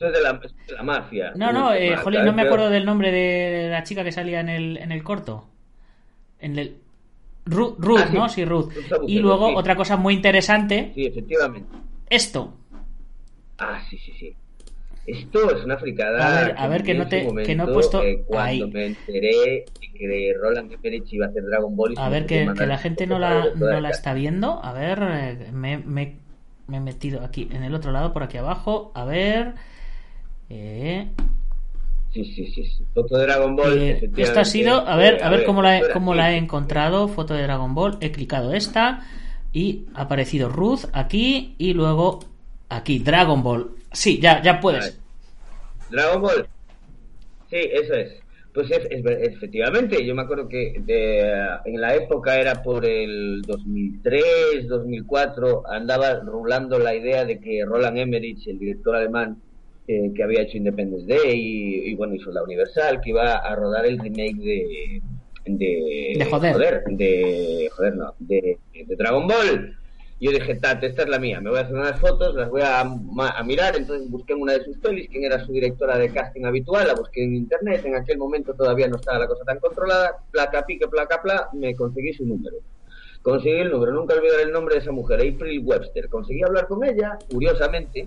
Esto 0.00 0.06
es 0.06 0.12
de 0.14 0.22
la, 0.22 0.40
es 0.42 0.54
de 0.66 0.74
la 0.74 0.82
mafia. 0.82 1.32
No, 1.36 1.52
no, 1.52 1.74
eh, 1.74 1.94
jolín, 1.96 2.24
no 2.24 2.32
me 2.32 2.40
acuerdo 2.40 2.70
del 2.70 2.86
nombre 2.86 3.12
de 3.12 3.68
la 3.68 3.82
chica 3.82 4.02
que 4.02 4.12
salía 4.12 4.40
en 4.40 4.48
el, 4.48 4.78
en 4.78 4.92
el 4.92 5.02
corto. 5.02 5.44
En 6.40 6.58
el... 6.58 6.76
Ruth, 7.44 7.74
Ruth, 7.78 8.00
Ah, 8.00 8.06
sí. 8.08 8.14
¿no? 8.14 8.28
Sí, 8.30 8.44
Ruth. 8.46 8.72
Y 9.06 9.18
luego 9.18 9.48
sí. 9.50 9.54
otra 9.56 9.76
cosa 9.76 9.98
muy 9.98 10.14
interesante, 10.14 10.92
Sí, 10.94 11.04
efectivamente. 11.04 11.68
esto. 12.08 12.54
Ah, 13.58 13.78
sí, 13.90 13.98
sí, 13.98 14.12
sí. 14.18 14.34
Esto 15.04 15.54
es 15.54 15.64
una 15.64 15.76
fricada. 15.76 16.26
A 16.26 16.44
ver, 16.44 16.54
a 16.56 16.68
ver, 16.68 16.82
que 16.82 16.94
no 16.94 17.06
te- 17.06 17.26
que 17.44 17.54
no 17.54 17.64
he 17.64 17.72
puesto 17.74 18.02
eh, 18.02 18.22
cuando 18.26 18.64
ahí. 18.64 18.70
me 18.72 18.86
enteré 18.86 19.66
que 19.98 20.34
Roland 20.40 20.72
Emmerich 20.72 21.12
iba 21.12 21.26
a 21.26 21.28
hacer 21.28 21.44
Dragon 21.44 21.76
Ball. 21.76 21.92
y 21.92 21.96
A 21.98 22.08
ver, 22.08 22.24
que, 22.24 22.50
que 22.56 22.66
la 22.66 22.78
gente 22.78 23.06
no 23.06 23.18
la, 23.18 23.44
no 23.54 23.80
la 23.80 23.90
está 23.90 24.14
viendo. 24.14 24.64
A 24.64 24.72
ver, 24.72 24.98
eh, 25.02 25.50
me, 25.52 25.76
me- 25.76 26.16
me 26.68 26.76
he 26.78 26.80
metido 26.80 27.22
aquí, 27.22 27.50
en 27.52 27.64
el 27.64 27.74
otro 27.74 27.92
lado, 27.92 28.14
por 28.14 28.22
aquí 28.22 28.38
abajo. 28.38 28.92
A 28.94 29.04
ver. 29.04 29.54
Eh, 30.50 31.08
Sí, 32.12 32.24
sí, 32.24 32.46
sí, 32.46 32.64
sí. 32.64 32.84
Foto 32.92 33.16
de 33.18 33.22
Dragon 33.24 33.54
Ball. 33.54 33.78
eh, 33.78 34.10
esto 34.16 34.40
ha 34.40 34.44
sido. 34.44 34.86
A 34.86 34.96
ver, 34.96 35.22
a 35.22 35.30
ver 35.30 35.44
cómo 35.44 35.62
la, 35.62 35.78
he, 35.78 35.90
cómo 35.92 36.12
la 36.14 36.32
he 36.32 36.36
encontrado. 36.38 37.06
Foto 37.06 37.34
de 37.34 37.42
Dragon 37.44 37.72
Ball. 37.74 37.98
He 38.00 38.10
clicado 38.10 38.52
esta. 38.52 39.06
Y 39.52 39.84
ha 39.94 40.02
aparecido 40.02 40.48
Ruth 40.48 40.86
aquí. 40.92 41.54
Y 41.58 41.72
luego 41.72 42.18
aquí, 42.68 42.98
Dragon 42.98 43.42
Ball. 43.44 43.70
Sí, 43.92 44.18
ya, 44.20 44.42
ya 44.42 44.58
puedes. 44.58 44.98
Dragon 45.88 46.20
Ball. 46.20 46.46
Sí, 47.48 47.58
eso 47.58 47.94
es. 47.94 48.20
Pues 48.52 48.68
es, 48.72 48.80
efectivamente, 48.90 50.04
yo 50.04 50.12
me 50.12 50.22
acuerdo 50.22 50.48
que 50.48 50.80
de, 50.84 51.20
en 51.64 51.80
la 51.80 51.94
época 51.94 52.36
era 52.36 52.60
por 52.60 52.84
el 52.84 53.42
2003, 53.42 54.66
2004, 54.66 55.70
andaba 55.70 56.14
rulando 56.18 56.76
la 56.76 56.92
idea 56.92 57.24
de 57.24 57.38
que 57.38 57.64
Roland 57.64 57.98
Emmerich, 57.98 58.48
el 58.48 58.58
director 58.58 58.96
alemán 58.96 59.40
eh, 59.92 60.12
que 60.14 60.22
había 60.22 60.42
hecho 60.42 60.56
Independence 60.56 61.04
Day 61.04 61.32
y, 61.34 61.90
y, 61.90 61.94
bueno, 61.96 62.14
hizo 62.14 62.30
la 62.30 62.44
Universal, 62.44 63.00
que 63.00 63.10
iba 63.10 63.38
a 63.38 63.56
rodar 63.56 63.84
el 63.86 63.98
remake 63.98 64.36
de... 64.36 65.02
De, 65.46 66.14
De 66.16 66.24
joder. 66.26 66.84
de 66.86 67.68
joder, 67.72 67.96
no, 67.96 68.14
de, 68.20 68.58
de 68.72 68.96
Dragon 68.96 69.26
Ball. 69.26 69.76
Yo 70.20 70.30
dije, 70.30 70.54
Tate, 70.56 70.86
esta 70.86 71.02
es 71.02 71.08
la 71.08 71.18
mía, 71.18 71.40
me 71.40 71.50
voy 71.50 71.58
a 71.58 71.62
hacer 71.62 71.74
unas 71.74 71.98
fotos, 71.98 72.36
las 72.36 72.50
voy 72.50 72.62
a, 72.62 72.84
mirar, 73.44 73.74
entonces 73.74 74.08
busqué 74.08 74.34
en 74.34 74.42
una 74.42 74.52
de 74.52 74.64
sus 74.64 74.76
pelis, 74.78 75.08
quién 75.08 75.24
era 75.24 75.44
su 75.44 75.50
directora 75.50 75.98
de 75.98 76.12
casting 76.12 76.44
habitual, 76.44 76.86
la 76.86 76.94
busqué 76.94 77.24
en 77.24 77.34
internet, 77.34 77.82
en 77.84 77.96
aquel 77.96 78.18
momento 78.18 78.54
todavía 78.54 78.86
no 78.86 78.96
estaba 78.96 79.18
la 79.18 79.26
cosa 79.26 79.42
tan 79.44 79.58
controlada, 79.58 80.18
placa 80.30 80.64
pique, 80.66 80.86
placa 80.86 81.20
pla, 81.20 81.48
me 81.54 81.74
conseguí 81.74 82.12
su 82.12 82.26
número. 82.26 82.58
Conseguí 83.22 83.60
el 83.60 83.70
número, 83.70 83.92
nunca 83.92 84.14
olvidaré 84.14 84.42
el 84.42 84.52
nombre 84.52 84.74
de 84.76 84.82
esa 84.82 84.92
mujer, 84.92 85.20
April 85.20 85.62
Webster. 85.64 86.08
Conseguí 86.08 86.42
hablar 86.42 86.68
con 86.68 86.84
ella, 86.84 87.18
curiosamente, 87.30 88.06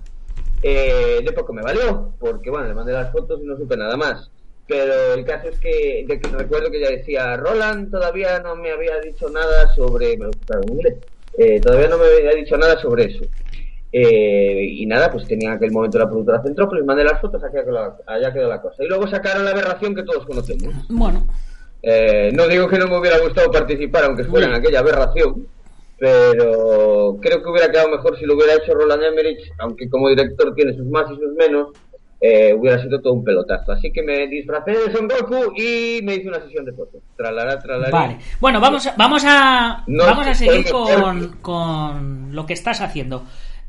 eh, 0.64 1.22
de 1.24 1.32
poco 1.34 1.54
me 1.54 1.62
valió, 1.62 2.14
porque 2.20 2.50
bueno, 2.50 2.68
le 2.68 2.74
mandé 2.74 2.94
las 2.94 3.12
fotos 3.12 3.40
y 3.42 3.46
no 3.46 3.56
supe 3.58 3.78
nada 3.78 3.96
más. 3.98 4.32
Pero 4.68 5.14
el 5.14 5.26
caso 5.26 5.50
es 5.50 5.60
que, 5.60 6.06
de 6.08 6.20
que 6.20 6.30
recuerdo 6.30 6.72
que 6.72 6.78
ella 6.78 6.90
decía, 6.90 7.36
Roland 7.36 7.92
todavía 7.92 8.40
no 8.40 8.56
me 8.56 8.72
había 8.72 8.98
dicho 9.02 9.30
nada 9.30 9.68
sobre, 9.76 10.18
me 10.18 10.30
inglés, 10.72 10.96
eh, 11.38 11.60
todavía 11.60 11.90
no 11.90 11.98
me 11.98 12.06
había 12.06 12.32
dicho 12.32 12.58
nada 12.58 12.80
sobre 12.80 13.06
eso. 13.06 13.26
Eh, 13.92 14.66
y 14.72 14.86
nada, 14.86 15.12
pues 15.12 15.28
tenía 15.28 15.50
en 15.50 15.56
aquel 15.56 15.72
momento 15.72 16.00
la 16.00 16.08
productora 16.08 16.42
Centrópolis, 16.42 16.86
mandé 16.86 17.04
las 17.04 17.20
fotos, 17.22 17.44
allá 17.44 17.64
quedó, 17.64 17.74
la, 17.74 17.98
allá 18.08 18.34
quedó 18.34 18.48
la 18.50 18.62
cosa. 18.62 18.84
Y 18.84 18.88
luego 18.88 19.06
sacaron 19.08 19.46
la 19.46 19.52
aberración 19.52 19.94
que 19.94 20.04
todos 20.04 20.26
conocemos. 20.26 20.74
Bueno, 20.90 21.28
Eh, 21.86 22.32
no 22.34 22.48
digo 22.48 22.66
que 22.70 22.78
no 22.80 22.88
me 22.88 22.98
hubiera 22.98 23.20
gustado 23.20 23.52
participar, 23.52 24.06
aunque 24.06 24.24
fuera 24.24 24.48
en 24.48 24.54
aquella 24.54 24.80
aberración, 24.80 25.46
pero 26.04 27.18
creo 27.22 27.42
que 27.42 27.50
hubiera 27.50 27.72
quedado 27.72 27.88
mejor 27.88 28.20
si 28.20 28.26
lo 28.26 28.36
hubiera 28.36 28.56
hecho 28.56 28.74
Roland 28.74 29.04
Emmerich, 29.04 29.40
aunque 29.60 29.90
como 29.90 30.10
director 30.10 30.54
tiene 30.54 30.76
sus 30.76 30.86
más 30.88 31.10
y 31.10 31.16
sus 31.16 31.34
menos, 31.34 31.70
eh, 32.20 32.54
hubiera 32.54 32.78
sido 32.82 33.00
todo 33.00 33.14
un 33.14 33.24
pelotazo. 33.24 33.72
Así 33.72 33.90
que 33.90 34.04
me 34.04 34.28
disfracé 34.28 34.72
de 34.72 34.92
Son 34.92 35.08
Goku 35.08 35.54
y 35.56 36.02
me 36.04 36.16
hice 36.16 36.28
una 36.28 36.42
sesión 36.42 36.66
de 36.66 36.74
fotos. 36.74 37.02
Tralará, 37.16 37.58
tralará. 37.58 37.90
vale. 37.90 38.18
Bueno, 38.42 38.60
vamos 38.60 38.86
a, 38.86 38.96
vamos 38.98 39.24
a, 39.26 39.86
No 39.88 40.04
vamos 40.04 40.28
a 40.28 40.34
seguir 40.34 40.70
con, 40.70 41.38
con 41.42 42.36
lo 42.36 42.46
que 42.46 42.52
estás 42.52 42.82
haciendo. 42.82 43.24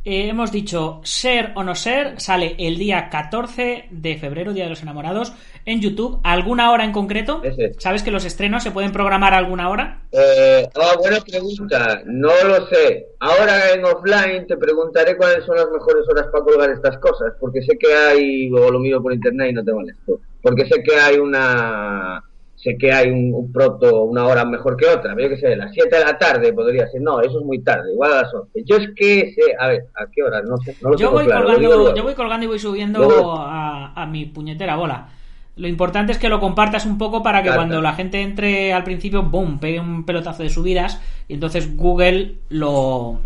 Eh, 0.06 0.28
hemos 0.28 0.52
dicho 0.52 1.00
ser 1.02 1.52
o 1.54 1.62
no 1.62 1.74
ser, 1.74 2.20
sale 2.20 2.56
el 2.58 2.76
día 2.76 3.08
14 3.08 3.86
de 3.90 4.18
febrero, 4.18 4.52
Día 4.52 4.64
de 4.64 4.70
los 4.70 4.82
Enamorados, 4.82 5.32
en 5.64 5.80
YouTube. 5.80 6.20
¿Alguna 6.22 6.72
hora 6.72 6.84
en 6.84 6.92
concreto? 6.92 7.40
Ese 7.42 7.66
es. 7.66 7.76
¿Sabes 7.78 8.02
que 8.02 8.10
los 8.10 8.26
estrenos 8.26 8.62
se 8.62 8.70
pueden 8.70 8.92
programar 8.92 9.32
a 9.32 9.38
alguna 9.38 9.70
hora? 9.70 10.02
Eh, 10.12 10.68
ah, 10.74 10.94
buena 10.98 11.20
pregunta. 11.20 12.02
No 12.04 12.32
lo 12.46 12.66
sé. 12.66 13.06
Ahora 13.18 13.72
en 13.72 13.82
offline 13.86 14.46
te 14.46 14.58
preguntaré 14.58 15.16
cuáles 15.16 15.42
son 15.46 15.56
las 15.56 15.70
mejores 15.70 16.06
horas 16.06 16.26
para 16.30 16.44
colgar 16.44 16.70
estas 16.70 16.98
cosas, 16.98 17.32
porque 17.40 17.62
sé 17.62 17.78
que 17.78 17.94
hay, 17.94 18.52
o 18.52 18.70
lo 18.70 18.80
miro 18.80 19.02
por 19.02 19.14
internet 19.14 19.52
y 19.52 19.54
no 19.54 19.64
te 19.64 19.72
molesto, 19.72 20.20
porque 20.42 20.66
sé 20.66 20.82
que 20.82 20.96
hay 20.96 21.16
una, 21.16 22.22
sé 22.56 22.76
que 22.78 22.92
hay 22.92 23.10
un, 23.10 23.34
un 23.34 23.52
proto, 23.52 24.04
una 24.04 24.26
hora 24.26 24.44
mejor 24.44 24.76
que 24.76 24.86
otra. 24.86 25.14
Yo 25.20 25.28
que 25.28 25.36
sé, 25.36 25.54
las 25.56 25.72
7 25.72 25.96
de 25.98 26.04
la 26.04 26.16
tarde 26.18 26.52
podría 26.52 26.86
ser. 26.88 27.00
No, 27.02 27.20
eso 27.20 27.38
es 27.40 27.44
muy 27.44 27.60
tarde, 27.60 27.92
igual 27.92 28.12
a 28.12 28.22
las 28.22 28.34
11. 28.34 28.62
Yo 28.64 28.76
es 28.76 28.88
que 28.96 29.34
sé, 29.34 29.54
a 29.58 29.68
ver, 29.68 29.84
¿a 29.94 30.06
qué 30.10 30.22
hora? 30.22 30.40
No 30.42 30.56
sé, 30.58 30.76
no 30.80 30.90
lo 30.90 30.96
Yo 30.96 31.10
voy, 31.10 31.24
claro. 31.26 31.44
colgando, 31.46 31.94
yo 31.94 32.02
voy 32.02 32.14
colgando 32.14 32.44
y 32.44 32.48
voy 32.48 32.58
subiendo 32.58 33.00
Luego- 33.00 33.32
a, 33.38 33.92
a 33.94 34.06
mi 34.06 34.24
puñetera 34.26 34.76
bola. 34.76 35.08
Lo 35.56 35.68
importante 35.68 36.10
es 36.10 36.18
que 36.18 36.28
lo 36.28 36.40
compartas 36.40 36.84
un 36.84 36.98
poco 36.98 37.22
para 37.22 37.38
que 37.40 37.44
Claro, 37.48 37.58
cuando 37.60 37.74
claro. 37.74 37.82
la 37.82 37.92
gente 37.94 38.20
entre 38.22 38.72
al 38.72 38.82
principio, 38.82 39.22
boom, 39.22 39.60
pegue 39.60 39.78
un 39.78 40.04
pelotazo 40.04 40.42
de 40.42 40.50
subidas 40.50 41.00
y 41.28 41.34
entonces 41.34 41.76
Google 41.76 42.38
lo, 42.48 43.20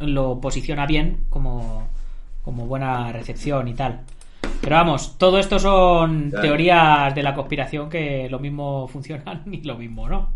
lo 0.00 0.40
posiciona 0.42 0.84
bien 0.84 1.18
como, 1.30 1.88
como 2.44 2.66
buena 2.66 3.12
recepción 3.12 3.66
y 3.68 3.72
tal. 3.72 4.00
Pero 4.62 4.76
vamos, 4.76 5.16
todo 5.18 5.38
esto 5.38 5.58
son 5.58 6.30
teorías 6.30 7.14
de 7.14 7.22
la 7.22 7.34
conspiración 7.34 7.88
que 7.88 8.28
lo 8.28 8.38
mismo 8.38 8.86
funcionan 8.88 9.42
y 9.52 9.62
lo 9.62 9.76
mismo 9.76 10.08
no. 10.08 10.28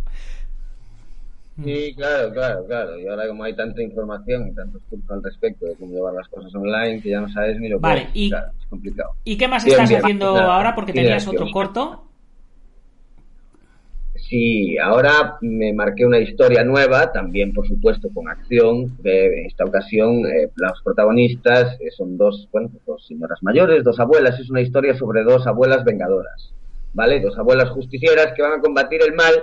Sí, 1.62 1.95
claro, 1.95 2.33
claro, 2.33 2.67
claro. 2.67 2.99
Y 2.99 3.07
ahora 3.07 3.29
como 3.29 3.45
hay 3.45 3.55
tanta 3.55 3.81
información 3.81 4.49
y 4.49 4.55
tantos 4.55 4.83
cursos 4.90 5.09
al 5.11 5.23
respecto 5.23 5.67
de 5.67 5.77
cómo 5.77 5.93
llevar 5.95 6.14
las 6.14 6.27
cosas 6.29 6.53
online 6.55 7.01
que 7.01 7.11
ya 7.11 7.21
no 7.21 7.29
sabes 7.29 7.61
ni 7.61 7.69
lo 7.69 7.77
que 7.79 7.83
Vale, 7.83 8.03
es. 8.03 8.09
y- 8.14 8.31
Claro, 8.31 8.49
es 8.61 8.67
complicado. 8.67 9.11
¿Y 9.25 9.37
qué 9.37 9.47
más 9.47 9.64
estás 9.64 9.88
bien. 9.88 10.01
haciendo 10.01 10.35
Nada, 10.35 10.57
ahora? 10.57 10.75
Porque 10.75 10.93
tenías 10.93 11.29
otro 11.29 11.49
corto. 11.53 12.05
Sí, 14.29 14.79
ahora 14.79 15.37
me 15.43 15.75
marqué 15.75 16.07
una 16.07 16.19
historia 16.19 16.65
nueva, 16.65 17.13
también 17.13 17.53
por 17.53 17.69
supuesto 17.69 18.09
con 18.13 18.29
acción. 18.29 18.97
En 19.05 19.47
esta 19.47 19.65
ocasión 19.65 20.25
eh, 20.27 20.49
los 20.57 20.83
protagonistas 20.83 21.79
eh, 21.81 21.91
son 21.91 22.17
dos, 22.17 22.49
bueno, 22.51 22.71
dos 22.87 23.07
señoras 23.07 23.43
mayores, 23.43 23.85
dos 23.85 24.01
abuelas. 24.01 24.41
Es 24.41 24.49
una 24.49 24.63
historia 24.63 24.95
sobre 24.97 25.25
dos 25.25 25.47
abuelas 25.47 25.85
vengadoras, 25.85 26.55
¿vale? 26.95 27.21
Dos 27.21 27.37
abuelas 27.39 27.69
justicieras 27.71 28.33
que 28.35 28.43
van 28.43 28.59
a 28.59 28.63
combatir 28.63 29.03
el 29.03 29.15
mal, 29.15 29.35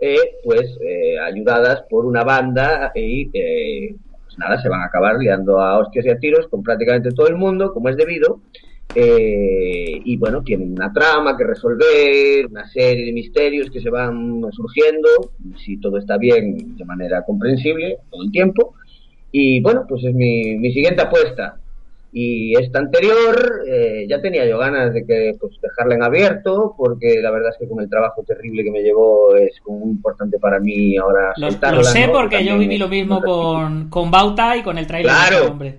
eh, 0.00 0.36
pues 0.44 0.78
eh, 0.80 1.18
ayudadas 1.18 1.82
por 1.90 2.04
una 2.04 2.22
banda 2.22 2.92
y 2.94 3.30
eh, 3.32 3.96
pues 4.24 4.38
nada, 4.38 4.60
se 4.62 4.68
van 4.68 4.82
a 4.82 4.86
acabar 4.86 5.16
liando 5.18 5.58
a 5.58 5.78
hostias 5.78 6.06
y 6.06 6.10
a 6.10 6.18
tiros 6.18 6.46
con 6.48 6.62
prácticamente 6.62 7.10
todo 7.10 7.26
el 7.28 7.36
mundo, 7.36 7.72
como 7.72 7.88
es 7.88 7.96
debido. 7.96 8.40
Eh, 8.94 10.00
y 10.04 10.16
bueno, 10.16 10.42
tienen 10.42 10.72
una 10.72 10.92
trama 10.92 11.36
que 11.36 11.44
resolver, 11.44 12.46
una 12.50 12.66
serie 12.68 13.06
de 13.06 13.12
misterios 13.12 13.70
que 13.70 13.80
se 13.80 13.90
van 13.90 14.40
surgiendo, 14.52 15.08
si 15.56 15.78
todo 15.78 15.98
está 15.98 16.16
bien, 16.16 16.76
de 16.76 16.84
manera 16.84 17.22
comprensible, 17.24 17.98
todo 18.10 18.22
el 18.22 18.30
tiempo. 18.32 18.74
Y 19.30 19.60
bueno, 19.60 19.84
pues 19.88 20.04
es 20.04 20.14
mi, 20.14 20.56
mi 20.56 20.72
siguiente 20.72 21.02
apuesta. 21.02 21.58
Y 22.10 22.54
esta 22.58 22.78
anterior, 22.78 23.62
eh, 23.68 24.06
ya 24.08 24.22
tenía 24.22 24.46
yo 24.48 24.56
ganas 24.56 24.94
de 24.94 25.04
que 25.04 25.32
pues 25.38 25.60
dejarla 25.60 25.94
en 25.96 26.02
abierto, 26.02 26.74
porque 26.76 27.20
la 27.20 27.30
verdad 27.30 27.50
es 27.52 27.58
que 27.58 27.68
con 27.68 27.82
el 27.82 27.90
trabajo 27.90 28.22
terrible 28.26 28.64
que 28.64 28.70
me 28.70 28.82
llevó 28.82 29.36
es 29.36 29.60
como 29.62 29.80
muy 29.80 29.90
importante 29.90 30.38
para 30.38 30.58
mí 30.58 30.96
ahora 30.96 31.34
Lo, 31.36 31.50
soltarla, 31.50 31.76
lo 31.78 31.84
sé 31.84 32.06
¿no? 32.06 32.14
porque 32.14 32.42
yo 32.42 32.56
viví 32.58 32.78
lo 32.78 32.88
mismo 32.88 33.20
con, 33.20 33.90
con 33.90 34.10
Bauta 34.10 34.56
y 34.56 34.62
con 34.62 34.78
el 34.78 34.86
trailer 34.86 35.12
Claro. 35.12 35.30
de 35.30 35.36
este 35.42 35.50
hombre. 35.52 35.78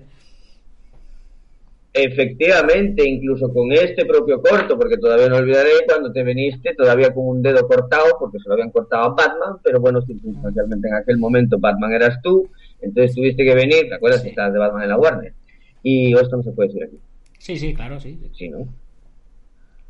Efectivamente, 1.92 3.06
incluso 3.08 3.52
con 3.52 3.72
este 3.72 4.06
propio 4.06 4.40
corto, 4.40 4.78
porque 4.78 4.96
todavía 4.96 5.28
no 5.28 5.36
olvidaré 5.38 5.70
cuando 5.88 6.12
te 6.12 6.22
viniste, 6.22 6.74
todavía 6.76 7.12
con 7.12 7.26
un 7.26 7.42
dedo 7.42 7.66
cortado, 7.66 8.16
porque 8.18 8.38
se 8.38 8.48
lo 8.48 8.54
habían 8.54 8.70
cortado 8.70 9.04
a 9.04 9.08
Batman, 9.14 9.56
pero 9.64 9.80
bueno, 9.80 10.00
circunstancialmente 10.02 10.86
en 10.86 10.94
aquel 10.94 11.18
momento 11.18 11.58
Batman 11.58 11.92
eras 11.92 12.20
tú, 12.22 12.48
entonces 12.80 13.14
tuviste 13.14 13.44
que 13.44 13.54
venir, 13.56 13.88
¿te 13.88 13.94
acuerdas 13.94 14.20
Sí. 14.20 14.26
que 14.26 14.30
estabas 14.30 14.52
de 14.52 14.58
Batman 14.60 14.82
en 14.84 14.88
la 14.88 14.98
Warner? 14.98 15.34
Y 15.82 16.14
esto 16.16 16.36
no 16.36 16.42
se 16.44 16.52
puede 16.52 16.68
decir 16.68 16.84
aquí, 16.84 16.98
Sí, 17.38 17.56
sí, 17.58 17.74
claro, 17.74 17.98
sí. 17.98 18.20
¿sí, 18.34 18.48
no? 18.50 18.68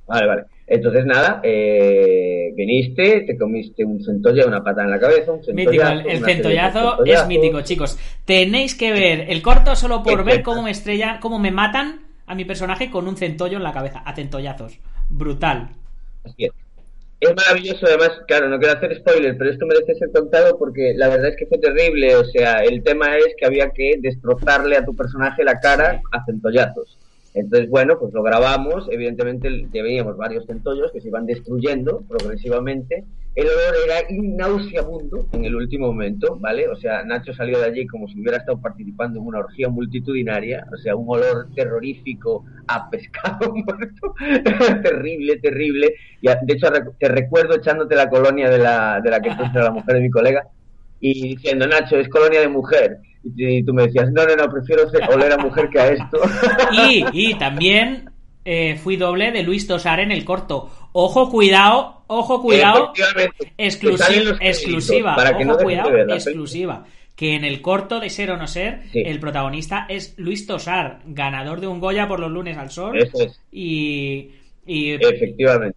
Vale, 0.06 0.26
vale. 0.26 0.42
Entonces 0.72 1.04
nada, 1.04 1.40
eh, 1.42 2.52
viniste, 2.54 3.22
te 3.22 3.36
comiste 3.36 3.84
un 3.84 4.00
centolla, 4.04 4.46
una 4.46 4.62
pata 4.62 4.84
en 4.84 4.90
la 4.90 5.00
cabeza, 5.00 5.32
un 5.32 5.40
Mítico, 5.52 5.82
centollazo, 5.82 6.08
el, 6.08 6.16
el 6.16 6.24
centollazo 6.24 7.04
es 7.04 7.26
mítico, 7.26 7.60
chicos. 7.62 7.98
Tenéis 8.24 8.76
que 8.76 8.92
ver 8.92 9.26
el 9.28 9.42
corto 9.42 9.74
solo 9.74 10.04
por 10.04 10.24
ver 10.24 10.44
cómo 10.44 10.62
me 10.62 10.70
estrellan, 10.70 11.18
cómo 11.18 11.40
me 11.40 11.50
matan 11.50 12.02
a 12.24 12.36
mi 12.36 12.44
personaje 12.44 12.88
con 12.88 13.08
un 13.08 13.16
centollo 13.16 13.56
en 13.56 13.64
la 13.64 13.72
cabeza, 13.72 13.98
a 13.98 14.14
centollazos. 14.14 14.78
Brutal. 15.08 15.70
Así 16.22 16.44
es. 16.44 16.52
Es 17.18 17.34
maravilloso, 17.34 17.84
además, 17.86 18.12
claro, 18.28 18.48
no 18.48 18.58
quiero 18.60 18.78
hacer 18.78 18.96
spoiler, 18.96 19.36
pero 19.36 19.50
esto 19.50 19.66
merece 19.66 19.96
ser 19.96 20.12
contado 20.12 20.56
porque 20.56 20.94
la 20.94 21.08
verdad 21.08 21.30
es 21.30 21.36
que 21.36 21.46
fue 21.46 21.58
terrible. 21.58 22.14
O 22.14 22.24
sea, 22.24 22.62
el 22.62 22.84
tema 22.84 23.16
es 23.18 23.34
que 23.36 23.44
había 23.44 23.70
que 23.70 23.96
destrozarle 23.98 24.76
a 24.76 24.84
tu 24.84 24.94
personaje 24.94 25.42
la 25.42 25.58
cara 25.58 26.00
a 26.12 26.24
centollazos. 26.24 26.96
Entonces, 27.34 27.70
bueno, 27.70 27.98
pues 27.98 28.12
lo 28.12 28.22
grabamos. 28.22 28.88
Evidentemente, 28.90 29.66
ya 29.72 29.82
veíamos 29.82 30.16
varios 30.16 30.46
centollos 30.46 30.90
que 30.92 31.00
se 31.00 31.08
iban 31.08 31.26
destruyendo 31.26 32.02
progresivamente. 32.08 33.04
El 33.36 33.46
olor 33.46 33.74
era 33.86 34.08
nauseabundo 34.10 35.28
en 35.32 35.44
el 35.44 35.54
último 35.54 35.86
momento, 35.86 36.36
¿vale? 36.40 36.66
O 36.68 36.74
sea, 36.74 37.04
Nacho 37.04 37.32
salió 37.32 37.60
de 37.60 37.66
allí 37.66 37.86
como 37.86 38.08
si 38.08 38.20
hubiera 38.20 38.38
estado 38.38 38.60
participando 38.60 39.20
en 39.20 39.26
una 39.26 39.38
orgía 39.38 39.68
multitudinaria. 39.68 40.66
O 40.72 40.76
sea, 40.76 40.96
un 40.96 41.06
olor 41.08 41.46
terrorífico 41.54 42.44
a 42.66 42.90
pescado 42.90 43.54
muerto. 43.54 44.14
terrible, 44.82 45.36
terrible. 45.38 45.94
Y 46.20 46.26
de 46.26 46.54
hecho, 46.54 46.66
te 46.98 47.08
recuerdo 47.08 47.54
echándote 47.54 47.94
la 47.94 48.10
colonia 48.10 48.50
de 48.50 48.58
la, 48.58 49.00
de 49.00 49.10
la 49.10 49.20
que 49.20 49.30
puso 49.30 49.60
la 49.60 49.70
mujer 49.70 49.94
de 49.94 50.00
mi 50.00 50.10
colega 50.10 50.48
y 50.98 51.36
diciendo, 51.36 51.66
Nacho, 51.66 51.96
es 51.96 52.08
colonia 52.08 52.40
de 52.40 52.48
mujer. 52.48 52.98
Y, 53.22 53.62
tú- 53.62 53.74
me 53.74 53.82
decías, 53.84 54.10
no, 54.12 54.24
no, 54.24 54.34
no, 54.36 54.48
prefiero 54.50 54.84
oler 55.12 55.32
a 55.32 55.36
mujer 55.38 55.68
que 55.68 55.78
a 55.80 55.88
esto. 55.88 56.18
Y, 56.72 57.04
y 57.12 57.34
también 57.34 58.10
eh, 58.44 58.76
fui 58.82 58.96
doble 58.96 59.30
de 59.32 59.42
Luis 59.42 59.66
Tosar 59.66 60.00
en 60.00 60.10
el 60.10 60.24
corto. 60.24 60.70
Ojo, 60.92 61.30
cuidado, 61.30 62.02
ojo, 62.06 62.40
cuidado. 62.42 62.92
Efectivamente, 62.94 63.52
que 63.56 63.64
Exclusi- 63.66 63.96
salen 63.98 64.24
los 64.24 64.38
créditos, 64.38 64.58
exclusiva, 64.62 65.16
para 65.16 65.36
que 65.36 65.44
ojo, 65.44 65.52
no 65.52 65.58
cuidado, 65.58 65.90
ver 65.92 66.10
exclusiva. 66.10 66.84
Que 67.14 67.34
en 67.34 67.44
el 67.44 67.60
corto 67.60 68.00
de 68.00 68.08
Ser 68.08 68.30
o 68.30 68.38
No 68.38 68.46
Ser, 68.46 68.80
Sí. 68.92 69.02
el 69.04 69.20
protagonista 69.20 69.84
es 69.90 70.14
Luis 70.16 70.46
Tosar, 70.46 71.00
ganador 71.04 71.60
de 71.60 71.66
un 71.66 71.78
Goya 71.78 72.08
por 72.08 72.18
los 72.18 72.30
lunes 72.30 72.56
al 72.56 72.70
sol. 72.70 72.96
Eso 72.98 73.22
es. 73.24 73.38
Y, 73.52 74.30
y 74.66 74.92
Efectivamente. 74.92 75.76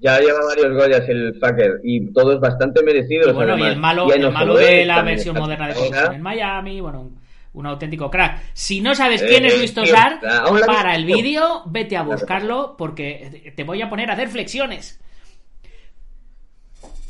Ya 0.00 0.18
lleva 0.20 0.38
varios 0.44 0.74
Goyas 0.74 1.08
el 1.08 1.34
fucker 1.34 1.80
y 1.82 2.12
todo 2.12 2.34
es 2.34 2.40
bastante 2.40 2.82
merecido. 2.82 3.30
Y 3.30 3.32
bueno, 3.32 3.58
y 3.58 3.62
el 3.62 3.76
malo, 3.78 4.12
el 4.12 4.22
no 4.22 4.30
malo 4.30 4.54
de 4.56 4.84
la 4.84 5.02
versión 5.02 5.36
moderna 5.36 5.68
de. 5.68 5.74
Corrupción 5.74 6.14
en 6.14 6.22
Miami, 6.22 6.80
bueno, 6.80 7.00
un, 7.00 7.18
un 7.54 7.66
auténtico 7.66 8.10
crack. 8.10 8.40
Si 8.52 8.80
no 8.80 8.94
sabes 8.94 9.22
quién 9.22 9.44
Eh, 9.44 9.48
es 9.48 9.58
Luis 9.58 9.74
Tosar. 9.74 10.20
Aún 10.44 10.60
la 10.60 10.66
para 10.66 10.94
el 10.94 11.04
vídeo, 11.04 11.62
vete 11.66 11.96
a 11.96 12.02
buscarlo 12.02 12.76
porque 12.78 13.52
te 13.56 13.64
voy 13.64 13.82
a 13.82 13.88
poner 13.88 14.10
a 14.10 14.14
hacer 14.14 14.28
flexiones. 14.28 15.00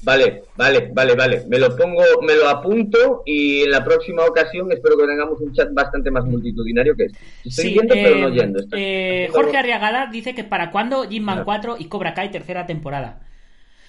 Vale, 0.03 0.43
vale, 0.57 0.91
vale, 0.95 1.15
vale. 1.15 1.45
Me 1.49 1.59
lo 1.59 1.77
pongo, 1.77 2.03
me 2.23 2.35
lo 2.37 2.49
apunto 2.49 3.23
y 3.27 3.63
en 3.63 3.71
la 3.73 3.85
próxima 3.85 4.25
ocasión 4.25 4.71
espero 4.71 4.97
que 4.97 5.07
tengamos 5.07 5.41
un 5.41 5.53
chat 5.53 5.69
bastante 5.73 6.11
más 6.11 6.25
multitudinario 6.25 6.95
que 6.97 7.05
este. 7.07 7.19
Estoy 7.45 7.65
Sí, 7.65 7.71
viendo 7.73 7.95
pero 7.95 8.17
eh, 8.17 8.21
no 8.21 8.29
yendo. 8.31 8.59
Está- 8.61 8.77
eh, 8.79 9.29
Jorge 9.33 9.57
Arriagada 9.57 10.07
dice 10.07 10.35
que 10.35 10.45
para 10.45 10.71
cuándo 10.71 11.09
Jim 11.09 11.25
Man 11.25 11.37
Claro. 11.37 11.45
4 11.47 11.77
y 11.81 11.87
Cobra 11.87 12.15
Kai 12.15 12.31
tercera 12.31 12.65
temporada. 12.67 13.21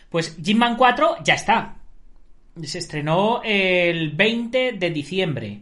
Pues 0.10 0.36
Jim 0.44 0.58
Man 0.58 0.76
4 0.78 1.18
ya 1.24 1.36
está. 1.36 1.76
Se 2.64 2.80
estrenó 2.80 3.42
el 3.44 4.10
20 4.12 4.74
de 4.74 4.90
diciembre. 4.90 5.60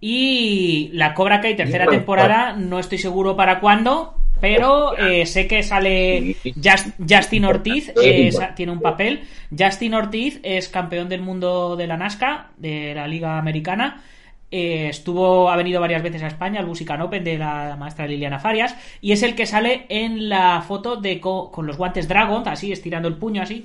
Y 0.00 0.90
la 0.92 1.14
Cobra 1.14 1.40
Kai 1.40 1.56
tercera 1.56 1.86
temporada 1.86 2.52
no 2.52 2.78
estoy 2.78 2.98
seguro 2.98 3.36
para 3.36 3.58
cuándo, 3.58 4.14
pero 4.40 4.96
eh, 4.98 5.26
sé 5.26 5.46
que 5.46 5.62
sale. 5.62 6.36
Just- 6.62 6.94
Justin 7.08 7.44
Ortiz, 7.44 7.92
eh, 8.02 8.30
tiene 8.54 8.72
un 8.72 8.80
papel. 8.80 9.24
Justin 9.56 9.94
Ortiz 9.94 10.40
es 10.42 10.68
campeón 10.68 11.08
del 11.08 11.22
mundo 11.22 11.76
de 11.76 11.86
la 11.86 11.96
NASCAR, 11.96 12.48
de 12.56 12.94
la 12.94 13.06
Liga 13.08 13.38
Americana. 13.38 14.02
Eh, 14.50 14.88
estuvo, 14.90 15.50
ha 15.50 15.56
venido 15.56 15.80
varias 15.80 16.02
veces 16.02 16.22
a 16.22 16.28
España 16.28 16.60
al 16.60 16.66
Busican 16.66 17.00
Open 17.00 17.24
de 17.24 17.38
la 17.38 17.74
maestra 17.76 18.06
Liliana 18.06 18.38
Farias 18.38 18.76
y 19.00 19.10
es 19.10 19.24
el 19.24 19.34
que 19.34 19.46
sale 19.46 19.86
en 19.88 20.28
la 20.28 20.62
foto 20.62 20.94
de 20.96 21.18
co- 21.18 21.50
con 21.50 21.66
los 21.66 21.76
guantes 21.76 22.06
Dragon, 22.06 22.46
así 22.46 22.70
estirando 22.70 23.08
el 23.08 23.16
puño, 23.16 23.42
así, 23.42 23.64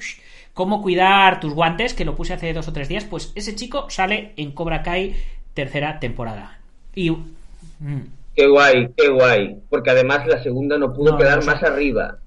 cómo 0.54 0.82
cuidar 0.82 1.40
tus 1.42 1.54
guantes, 1.54 1.94
que 1.94 2.06
lo 2.06 2.16
puse 2.16 2.34
hace 2.34 2.54
dos 2.54 2.68
o 2.70 2.74
tres 2.74 2.88
días, 2.90 3.04
pues 3.04 3.32
ese 3.36 3.56
chico 3.56 3.88
sale 3.92 4.32
en 4.38 4.52
Cobra 4.52 4.82
Kai 4.82 5.16
tercera 5.54 6.00
temporada. 6.00 6.58
Y 6.96 7.12
mm, 7.12 8.02
Qué 8.40 8.48
guay, 8.48 8.88
qué 8.96 9.10
guay. 9.10 9.58
Porque 9.70 9.90
además 9.90 10.26
la 10.26 10.42
segunda 10.42 10.78
no 10.78 10.94
pudo 10.94 11.12
No, 11.12 11.18
quedar 11.18 11.40
no, 11.40 11.46
más 11.46 11.62
arriba. 11.62 12.18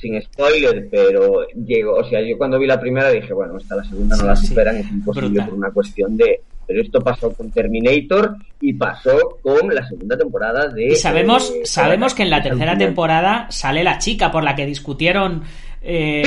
Sin 0.00 0.18
spoiler, 0.22 0.88
pero 0.90 1.46
llegó. 1.66 1.94
O 1.96 2.04
sea, 2.08 2.22
yo 2.22 2.38
cuando 2.38 2.58
vi 2.58 2.66
la 2.66 2.80
primera 2.80 3.10
dije, 3.10 3.34
bueno, 3.34 3.58
esta 3.58 3.76
la 3.76 3.84
segunda 3.84 4.16
no 4.16 4.22
Sí, 4.22 4.26
la 4.28 4.36
sí. 4.36 4.46
superan, 4.46 4.76
es 4.76 4.90
imposible 4.90 5.28
Brutal. 5.28 5.48
por 5.50 5.58
una 5.58 5.70
cuestión 5.70 6.16
de. 6.16 6.40
Pero 6.66 6.80
esto 6.82 7.00
pasó 7.02 7.32
con 7.34 7.50
Terminator 7.50 8.36
y 8.62 8.72
pasó 8.74 9.38
con 9.42 9.74
la 9.74 9.86
segunda 9.86 10.16
temporada 10.16 10.68
de. 10.68 10.86
Y 10.88 10.96
sabemos, 10.96 11.50
eh, 11.50 11.60
sabemos 11.66 12.14
que 12.14 12.22
en 12.22 12.30
la 12.30 12.42
tercera 12.42 12.72
final- 12.72 12.78
temporada 12.78 13.46
sale 13.50 13.84
la 13.84 13.98
chica 13.98 14.30
por 14.30 14.44
la 14.44 14.54
que 14.56 14.64
discutieron 14.64 15.42
eh, 15.82 16.22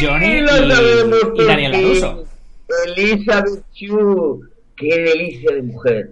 Johnny 0.00 0.26
y, 0.38 1.44
Daniel. 1.46 1.72
Laruso. 1.72 2.24
Elizabeth 2.96 3.62
Chu, 3.74 4.40
qué 4.76 4.88
delicia 5.02 5.52
de 5.54 5.62
mujer. 5.62 6.10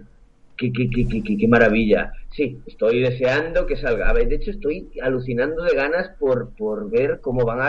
Qué, 0.57 0.73
qué, 0.73 0.89
qué, 0.89 1.07
qué, 1.09 1.23
qué, 1.23 1.37
qué 1.37 1.49
maravilla. 1.49 2.13
Sí, 2.35 2.61
estoy 2.67 3.01
deseando 3.01 3.65
que 3.65 3.77
salga. 3.77 4.11
A 4.11 4.13
ver, 4.13 4.29
de 4.29 4.37
hecho, 4.37 4.51
estoy 4.51 4.91
alucinando 5.01 5.63
de 5.63 5.75
ganas 5.75 6.11
por, 6.19 6.53
por 6.57 6.91
ver 6.91 7.21
cómo 7.21 7.45
van 7.45 7.61
a, 7.61 7.69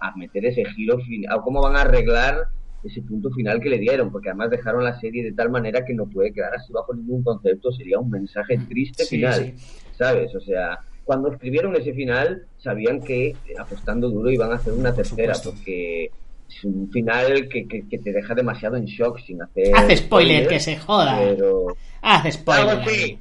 a- 0.00 0.16
meter 0.16 0.44
ese 0.46 0.64
giro 0.64 0.98
final, 0.98 1.38
o 1.38 1.42
cómo 1.42 1.62
van 1.62 1.76
a 1.76 1.82
arreglar 1.82 2.36
ese 2.82 3.00
punto 3.02 3.30
final 3.30 3.60
que 3.60 3.68
le 3.68 3.78
dieron, 3.78 4.10
porque 4.10 4.30
además 4.30 4.50
dejaron 4.50 4.82
la 4.82 4.98
serie 4.98 5.22
de 5.22 5.32
tal 5.34 5.50
manera 5.50 5.84
que 5.84 5.94
no 5.94 6.08
puede 6.08 6.32
quedar 6.32 6.52
así 6.52 6.72
bajo 6.72 6.92
ningún 6.94 7.22
concepto, 7.22 7.70
sería 7.70 8.00
un 8.00 8.10
mensaje 8.10 8.58
triste 8.68 9.04
Sí, 9.04 9.16
final, 9.18 9.54
sí. 9.56 9.92
¿sabes? 9.96 10.34
O 10.34 10.40
sea, 10.40 10.80
cuando 11.04 11.30
escribieron 11.30 11.76
ese 11.76 11.94
final, 11.94 12.42
sabían 12.56 13.04
que 13.04 13.36
apostando 13.56 14.10
duro 14.10 14.30
iban 14.32 14.50
a 14.50 14.56
hacer 14.56 14.72
una 14.72 14.92
tercera, 14.96 15.34
supuesto. 15.34 15.50
porque 15.52 16.06
es 16.48 16.64
un 16.64 16.90
final 16.90 17.48
que, 17.48 17.68
que, 17.68 17.88
que 17.88 17.98
te 18.00 18.12
deja 18.12 18.34
demasiado 18.34 18.76
en 18.76 18.86
shock 18.86 19.20
sin 19.24 19.40
hacer... 19.42 19.76
Haz 19.76 19.96
spoiler, 19.96 20.48
que 20.48 20.58
se 20.58 20.76
joda. 20.76 21.20
Pero... 21.20 21.76
Haz 22.02 22.34
spoiler. 22.34 22.68
Algo 22.68 22.82
así. 22.82 23.18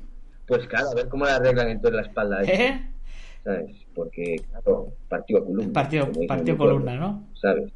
Pues 0.52 0.68
claro, 0.68 0.90
a 0.90 0.96
ver 0.96 1.08
cómo 1.08 1.24
le 1.24 1.32
arreglan 1.32 1.70
entonces 1.70 1.96
la 1.96 2.02
espalda. 2.02 2.40
a 2.40 2.42
este, 2.42 2.66
¿Eh? 2.66 2.82
¿Sabes? 3.42 3.72
Porque, 3.96 4.36
claro, 4.50 4.90
partido 5.08 5.40
a 5.40 5.46
columna. 5.46 5.90
Pueblo, 5.90 6.58
columna, 6.58 6.96
¿no? 6.98 7.28
¿Sabes? 7.36 7.72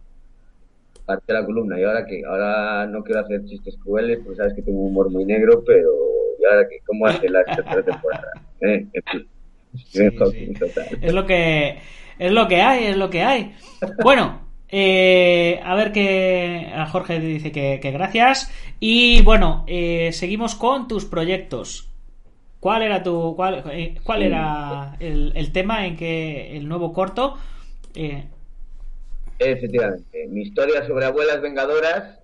parte 1.05 1.23
de 1.31 1.39
la 1.39 1.45
columna. 1.45 1.79
Y 1.79 1.83
ahora 1.85 2.05
que 2.05 2.21
ahora 2.27 2.85
no 2.85 3.01
quiero 3.01 3.21
hacer 3.21 3.45
chistes 3.45 3.77
crueles, 3.81 4.19
porque 4.21 4.35
sabes 4.35 4.55
que 4.55 4.61
tengo 4.61 4.81
un 4.81 4.87
humor 4.87 5.09
muy 5.09 5.23
negro, 5.23 5.63
pero 5.65 5.89
¿y 6.37 6.43
ahora 6.43 6.67
que 6.67 6.79
cómo 6.85 7.05
hace 7.05 7.29
la 7.29 7.45
tercera 7.55 7.81
temporada? 7.81 8.31
¿Eh? 8.59 8.87
Es 11.01 11.13
lo 11.13 11.25
que 11.25 11.79
es 12.19 12.31
lo 12.31 12.47
que 12.47 12.61
hay, 12.61 12.87
es 12.87 12.97
lo 12.97 13.09
que 13.09 13.23
hay. 13.23 13.55
Bueno, 14.03 14.41
eh, 14.67 15.61
a 15.63 15.75
ver 15.75 15.93
que 15.93 16.71
a 16.73 16.85
Jorge 16.87 17.21
dice 17.21 17.53
que, 17.53 17.77
gracias. 17.91 18.51
Y 18.81 19.21
bueno, 19.21 19.63
eh, 19.65 20.11
seguimos 20.11 20.55
con 20.55 20.89
tus 20.89 21.05
proyectos. 21.05 21.94
¿Cuál 22.65 22.81
era 22.81 23.03
tu 23.03 23.35
cuál, 23.35 23.63
eh, 23.71 23.93
cuál 24.03 24.23
era 24.23 24.97
el, 24.99 25.51
tema 25.51 25.85
en 25.85 25.95
que 25.95 26.57
el 26.57 26.67
nuevo 26.67 26.93
corto? 26.93 27.35
Efectivamente, 29.37 30.27
mi 30.29 30.41
historia 30.41 30.83
sobre 30.87 31.05
abuelas 31.05 31.43
vengadoras. 31.43 32.17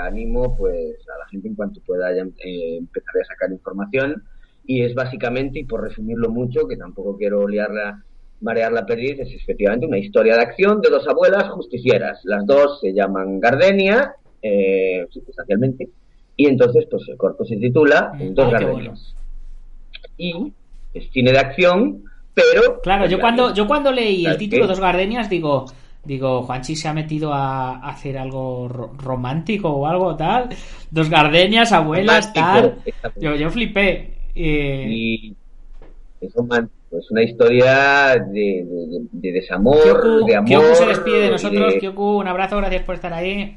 animo 0.00 0.56
pues 0.56 0.96
a 1.14 1.18
la 1.18 1.28
gente 1.28 1.48
en 1.48 1.54
cuanto 1.56 1.82
pueda 1.82 2.10
ya, 2.10 2.22
empezar 2.22 3.14
a 3.20 3.24
sacar 3.26 3.52
información 3.52 4.22
y 4.64 4.80
es 4.82 4.94
básicamente 4.94 5.58
y 5.58 5.64
por 5.64 5.82
resumirlo 5.82 6.30
mucho 6.30 6.66
que 6.66 6.78
tampoco 6.78 7.18
quiero 7.18 7.46
liarla 7.46 8.02
Marear 8.40 8.72
la 8.72 8.86
perdiz 8.86 9.20
es 9.20 9.34
efectivamente 9.34 9.84
una 9.84 9.98
historia 9.98 10.36
de 10.36 10.40
acción 10.40 10.80
de 10.80 10.88
dos 10.88 11.06
abuelas 11.06 11.50
justicieras. 11.50 12.24
Las 12.24 12.46
dos 12.46 12.80
se 12.80 12.94
llaman 12.94 13.40
Gardenia, 13.40 14.14
eh, 14.40 15.06
sustancialmente, 15.10 15.90
y 16.34 16.46
entonces 16.46 16.86
pues 16.90 17.02
el 17.08 17.18
corto 17.18 17.44
se 17.44 17.58
titula 17.58 18.14
mm. 18.14 18.32
Dos 18.32 18.50
Gardenias. 18.50 19.16
Y 20.16 20.52
es 20.94 21.10
cine 21.10 21.32
de 21.32 21.38
acción, 21.38 22.02
pero... 22.34 22.80
Claro, 22.82 23.06
yo 23.06 23.20
cuando, 23.20 23.54
yo 23.54 23.66
cuando 23.66 23.90
leí 23.92 24.26
el 24.26 24.36
título 24.36 24.66
Dos 24.66 24.80
Gardenias 24.80 25.28
digo... 25.28 25.66
Digo, 26.04 26.42
Juanchi 26.42 26.74
se 26.74 26.88
ha 26.88 26.92
metido 26.92 27.32
a 27.32 27.88
hacer 27.88 28.18
algo 28.18 28.66
romántico 28.98 29.68
o 29.68 29.86
algo 29.86 30.16
tal. 30.16 30.48
Dos 30.90 31.08
gardenias, 31.08 31.70
abuelas, 31.70 32.32
tal. 32.32 32.78
Yo, 33.20 33.36
yo 33.36 33.48
flipé. 33.50 34.12
Eh... 34.34 34.86
Y 34.88 35.36
es 36.20 36.34
romántico 36.34 36.82
pues 36.92 37.10
una 37.10 37.22
historia 37.22 38.16
de, 38.30 38.66
desamor, 39.12 40.26
de 40.26 40.36
amor. 40.36 40.48
Kyoku 40.48 40.74
se 40.74 40.86
despide 40.86 41.20
de 41.20 41.30
nosotros. 41.30 41.74
Kyoku, 41.80 42.18
un 42.18 42.28
abrazo, 42.28 42.58
gracias 42.58 42.82
por 42.82 42.96
estar 42.96 43.14
ahí. 43.14 43.56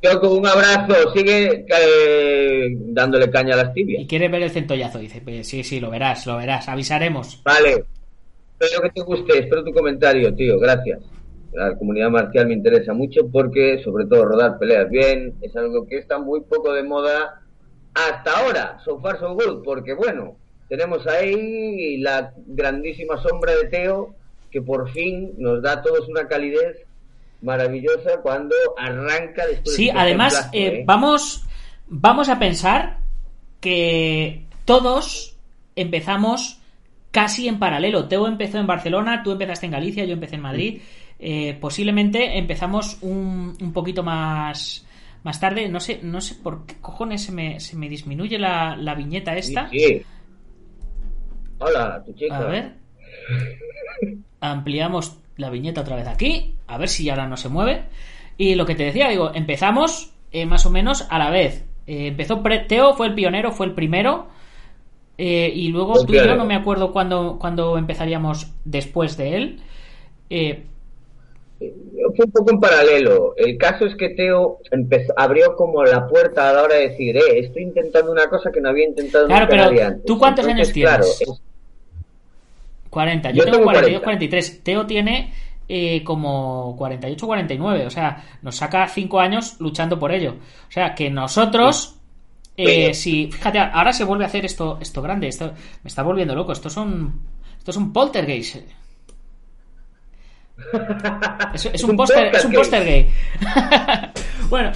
Kyoku, 0.00 0.28
un 0.28 0.46
abrazo. 0.46 1.12
Sigue 1.12 1.66
eh, 1.68 2.68
dándole 2.78 3.30
caña 3.30 3.54
a 3.54 3.58
las 3.58 3.74
tibias. 3.74 4.02
Y 4.02 4.06
quiere 4.06 4.28
ver 4.28 4.42
el 4.42 4.50
centollazo, 4.50 4.98
dice. 4.98 5.20
Pues 5.20 5.46
sí, 5.46 5.62
sí, 5.62 5.80
lo 5.80 5.90
verás, 5.90 6.26
lo 6.26 6.36
verás. 6.36 6.68
Avisaremos. 6.68 7.42
Vale. 7.44 7.84
Espero 8.58 8.82
que 8.82 8.90
te 8.90 9.00
guste, 9.02 9.38
espero 9.38 9.64
tu 9.64 9.72
comentario, 9.72 10.34
tío. 10.34 10.58
Gracias. 10.58 11.00
La 11.52 11.76
comunidad 11.76 12.10
marcial 12.10 12.46
me 12.46 12.54
interesa 12.54 12.92
mucho 12.92 13.26
porque, 13.28 13.82
sobre 13.82 14.06
todo, 14.06 14.24
rodar 14.24 14.58
peleas 14.58 14.88
bien 14.88 15.34
es 15.42 15.54
algo 15.56 15.86
que 15.86 15.98
está 15.98 16.18
muy 16.18 16.40
poco 16.42 16.72
de 16.72 16.82
moda 16.82 17.42
hasta 17.94 18.38
ahora. 18.38 18.78
So 18.84 19.00
far, 19.00 19.18
so 19.18 19.34
good. 19.34 19.62
Porque, 19.64 19.94
bueno, 19.94 20.36
tenemos 20.68 21.06
ahí 21.06 21.98
la 21.98 22.32
grandísima 22.46 23.20
sombra 23.20 23.54
de 23.56 23.68
Teo, 23.68 24.14
que 24.50 24.62
por 24.62 24.90
fin 24.92 25.34
nos 25.38 25.62
da 25.62 25.72
a 25.72 25.82
todos 25.82 26.08
una 26.08 26.28
calidez 26.28 26.86
maravillosa 27.42 28.20
cuando 28.22 28.54
arranca 28.76 29.46
después 29.46 29.74
Sí, 29.76 29.90
además, 29.90 30.50
eh, 30.52 30.66
¿eh? 30.66 30.82
vamos, 30.86 31.44
vamos 31.88 32.28
a 32.28 32.38
pensar 32.38 32.98
que 33.60 34.44
todos 34.64 35.36
empezamos 35.76 36.60
casi 37.10 37.48
en 37.48 37.58
paralelo. 37.58 38.08
Teo 38.08 38.26
empezó 38.26 38.58
en 38.58 38.66
Barcelona, 38.66 39.22
tú 39.22 39.32
empezaste 39.32 39.66
en 39.66 39.72
Galicia, 39.72 40.04
yo 40.04 40.14
empecé 40.14 40.36
en 40.36 40.42
Madrid. 40.42 40.82
Eh, 41.18 41.56
posiblemente 41.60 42.38
empezamos 42.38 42.98
un, 43.02 43.56
un, 43.60 43.72
poquito 43.72 44.02
más 44.02 44.86
más 45.22 45.38
tarde. 45.38 45.68
No 45.68 45.80
sé, 45.80 46.00
no 46.02 46.20
sé 46.20 46.36
por 46.36 46.64
qué 46.66 46.76
cojones 46.80 47.24
se 47.24 47.32
me, 47.32 47.60
se 47.60 47.76
me 47.76 47.88
disminuye 47.88 48.38
la, 48.38 48.76
la 48.76 48.94
viñeta 48.94 49.36
esta. 49.36 49.68
sí. 49.70 50.02
Hola, 51.62 52.02
tu 52.06 52.14
chica. 52.14 52.38
A 52.38 52.44
ver. 52.44 52.72
Ampliamos 54.40 55.18
la 55.36 55.50
viñeta 55.50 55.82
otra 55.82 55.96
vez 55.96 56.06
aquí. 56.08 56.54
A 56.70 56.78
ver 56.78 56.88
si 56.88 57.10
ahora 57.10 57.26
no 57.26 57.36
se 57.36 57.48
mueve. 57.48 57.82
Y 58.38 58.54
lo 58.54 58.64
que 58.64 58.74
te 58.74 58.84
decía, 58.84 59.08
digo, 59.08 59.32
empezamos 59.34 60.12
eh, 60.32 60.46
más 60.46 60.64
o 60.64 60.70
menos 60.70 61.06
a 61.10 61.18
la 61.18 61.30
vez. 61.30 61.64
Eh, 61.86 62.06
empezó 62.06 62.42
Teo, 62.68 62.94
fue 62.94 63.08
el 63.08 63.14
pionero, 63.14 63.52
fue 63.52 63.66
el 63.66 63.74
primero. 63.74 64.28
Eh, 65.18 65.52
y 65.54 65.68
luego 65.68 66.04
tú 66.06 66.14
y 66.14 66.16
yo 66.16 66.34
no 66.36 66.46
me 66.46 66.54
acuerdo 66.54 66.92
cuándo, 66.92 67.36
cuando 67.38 67.76
empezaríamos 67.76 68.52
después 68.64 69.16
de 69.16 69.36
él. 69.36 69.60
fue 71.58 72.24
un 72.24 72.32
poco 72.32 72.52
en 72.52 72.60
paralelo. 72.60 73.34
El 73.36 73.58
caso 73.58 73.84
es 73.84 73.96
que 73.96 74.10
Teo 74.10 74.60
abrió 75.16 75.56
como 75.56 75.84
la 75.84 76.06
puerta 76.06 76.48
a 76.48 76.52
la 76.54 76.62
hora 76.62 76.76
de 76.76 76.88
decir, 76.88 77.16
eh, 77.16 77.40
estoy 77.40 77.64
intentando 77.64 78.12
una 78.12 78.28
cosa 78.30 78.50
que 78.50 78.60
no 78.60 78.70
había 78.70 78.86
intentado 78.86 79.26
claro, 79.26 79.46
pero 79.50 79.96
¿Tú 80.06 80.18
cuántos 80.18 80.46
años 80.46 80.72
tienes? 80.72 81.22
40, 82.88 83.30
yo, 83.32 83.44
tengo 83.44 83.64
42, 83.64 84.02
43. 84.02 84.64
Teo 84.64 84.86
tiene 84.86 85.32
eh, 85.72 86.02
como 86.02 86.74
48, 86.76 87.26
49. 87.28 87.86
O 87.86 87.90
sea, 87.90 88.24
nos 88.42 88.56
saca 88.56 88.88
5 88.88 89.20
años 89.20 89.54
luchando 89.60 90.00
por 90.00 90.10
ello. 90.10 90.32
O 90.68 90.72
sea, 90.72 90.96
que 90.96 91.08
nosotros. 91.08 91.94
Eh, 92.56 92.92
si, 92.92 93.30
fíjate, 93.30 93.60
ahora 93.60 93.92
se 93.92 94.02
vuelve 94.02 94.24
a 94.24 94.26
hacer 94.26 94.44
esto, 94.44 94.78
esto 94.80 95.00
grande. 95.00 95.28
Esto 95.28 95.54
me 95.84 95.88
está 95.88 96.02
volviendo 96.02 96.34
loco. 96.34 96.50
Esto 96.50 96.68
son, 96.68 97.20
esto 97.56 97.70
es 97.70 97.76
un 97.76 97.92
poltergeist. 97.92 98.56
Es, 101.54 101.64
es 101.64 101.84
un 101.84 101.96
póster, 101.96 102.34
es 102.34 102.44
un 102.44 102.52
póster 102.52 102.84
gay. 102.84 103.10
bueno, 104.50 104.72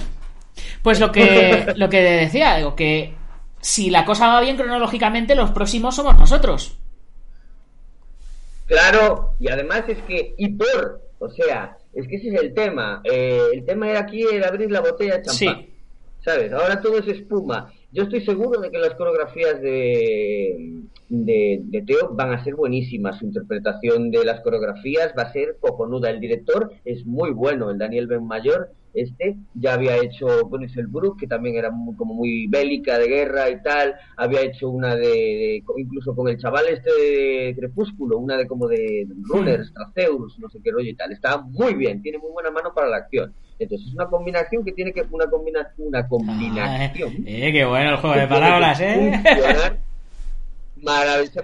pues 0.81 0.99
lo 0.99 1.11
que, 1.11 1.73
lo 1.75 1.87
que 1.87 2.01
decía, 2.01 2.55
digo 2.55 2.75
que 2.75 3.13
si 3.61 3.91
la 3.91 4.03
cosa 4.03 4.29
va 4.29 4.41
bien 4.41 4.57
cronológicamente, 4.57 5.35
los 5.35 5.51
próximos 5.51 5.95
somos 5.95 6.17
nosotros. 6.17 6.75
Claro, 8.65 9.35
y 9.39 9.49
además 9.49 9.83
es 9.87 10.01
que, 10.03 10.33
y 10.37 10.49
por, 10.49 11.01
o 11.19 11.29
sea, 11.29 11.77
es 11.93 12.07
que 12.07 12.15
ese 12.17 12.29
es 12.29 12.41
el 12.41 12.53
tema. 12.53 13.01
Eh, 13.03 13.39
el 13.53 13.65
tema 13.65 13.89
era 13.89 13.99
aquí 14.01 14.23
abrir 14.43 14.71
la 14.71 14.81
botella 14.81 15.17
de 15.17 15.23
champán. 15.23 15.65
¿Sabes? 16.23 16.51
Ahora 16.51 16.81
todo 16.81 16.97
es 16.97 17.07
espuma. 17.07 17.71
Yo 17.91 18.03
estoy 18.03 18.25
seguro 18.25 18.59
de 18.59 18.71
que 18.71 18.79
las 18.79 18.95
coreografías 18.95 19.61
de, 19.61 20.81
de, 21.07 21.61
de, 21.63 21.81
Teo 21.83 22.09
van 22.13 22.33
a 22.33 22.43
ser 22.43 22.55
buenísimas. 22.55 23.19
Su 23.19 23.25
interpretación 23.25 24.09
de 24.09 24.25
las 24.25 24.41
coreografías 24.41 25.13
va 25.17 25.23
a 25.23 25.31
ser 25.31 25.57
cojonuda. 25.59 26.09
El 26.09 26.19
director 26.19 26.71
es 26.83 27.05
muy 27.05 27.29
bueno, 27.29 27.69
el 27.69 27.77
Daniel 27.77 28.07
Benmayor 28.07 28.71
este 28.95 29.35
ya 29.53 29.73
había 29.73 29.97
hecho 29.97 30.27
el 30.75 30.87
Brook, 30.87 31.19
que 31.19 31.27
también 31.27 31.57
era 31.57 31.69
como 31.97 32.13
muy 32.13 32.47
bélica 32.47 32.97
de 32.97 33.07
guerra 33.07 33.49
y 33.49 33.61
tal, 33.61 33.95
había 34.15 34.41
hecho 34.41 34.69
una 34.69 34.95
de, 34.95 35.61
incluso 35.77 36.15
con 36.15 36.29
el 36.29 36.37
chaval 36.37 36.65
este 36.69 36.89
de 36.91 37.55
Crepúsculo, 37.57 38.17
una 38.17 38.37
de 38.37 38.47
como 38.47 38.67
de 38.67 39.05
runners, 39.29 39.73
traceus, 39.73 40.39
no 40.39 40.49
sé 40.49 40.59
qué 40.63 40.71
rollo 40.71 40.89
y 40.89 40.95
tal, 40.95 41.11
está 41.11 41.37
muy 41.37 41.73
bien, 41.73 42.01
tiene 42.01 42.17
muy 42.17 42.31
buena 42.31 42.51
mano 42.51 42.73
para 42.73 42.87
la 42.87 42.97
acción. 42.97 43.33
Entonces 43.59 43.87
es 43.87 43.93
una 43.93 44.07
combinación 44.07 44.63
que 44.63 44.71
tiene 44.71 44.91
que 44.91 45.03
una 45.11 45.29
combinación, 45.29 45.87
una 45.87 46.07
combinación. 46.07 47.13
Ah, 47.19 47.23
eh, 47.25 47.51
qué 47.53 47.65
bueno 47.65 47.91
el 47.91 47.97
juego 47.97 48.15
de 48.15 48.27
palabras, 48.27 48.79
eh. 48.81 49.21
Maravillosa, 50.81 51.41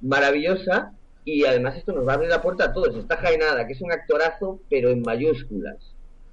maravillosa 0.00 0.92
y 1.24 1.44
además 1.44 1.76
esto 1.76 1.92
nos 1.92 2.06
va 2.06 2.12
a 2.12 2.14
abrir 2.14 2.30
la 2.30 2.40
puerta 2.40 2.66
a 2.66 2.72
todos. 2.72 2.96
Está 2.96 3.16
Jainada, 3.16 3.66
que 3.66 3.74
es 3.74 3.82
un 3.82 3.92
actorazo, 3.92 4.60
pero 4.70 4.90
en 4.90 5.02
mayúsculas 5.02 5.76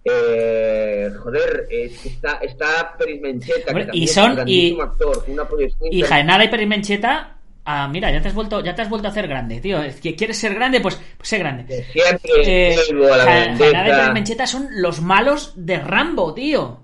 eh, 0.06 1.10
joder, 1.18 1.68
es 1.70 2.06
está, 2.06 2.38
está 2.38 2.96
que 3.00 3.90
y 3.94 4.08
son 4.08 4.48
y, 4.48 4.80
actor, 4.80 5.26
una 5.28 5.48
y 5.90 6.02
Jaenada 6.04 6.44
y 6.44 6.48
Perismencheta 6.48 7.36
Ah, 7.68 7.88
mira, 7.92 8.12
ya 8.12 8.22
te 8.22 8.28
has 8.28 8.36
vuelto, 8.36 8.64
ya 8.64 8.76
te 8.76 8.84
has 8.84 8.90
vuelto 8.90 9.08
a 9.08 9.12
hacer 9.12 9.28
grande, 9.28 9.60
tío. 9.60 9.80
que 10.02 10.16
quieres 10.16 10.38
ser 10.38 10.54
grande, 10.54 10.82
pues, 10.82 11.02
pues 11.18 11.28
sé 11.28 11.40
grande. 11.40 11.84
siempre 11.92 12.74
eh, 12.74 12.78
a 13.12 13.18
la 13.18 13.24
Jaenada 13.26 13.88
y 13.88 13.92
Perismencheta 13.92 14.46
son 14.46 14.68
los 14.76 15.02
malos 15.02 15.54
de 15.56 15.80
Rambo, 15.80 16.36
tío. 16.36 16.80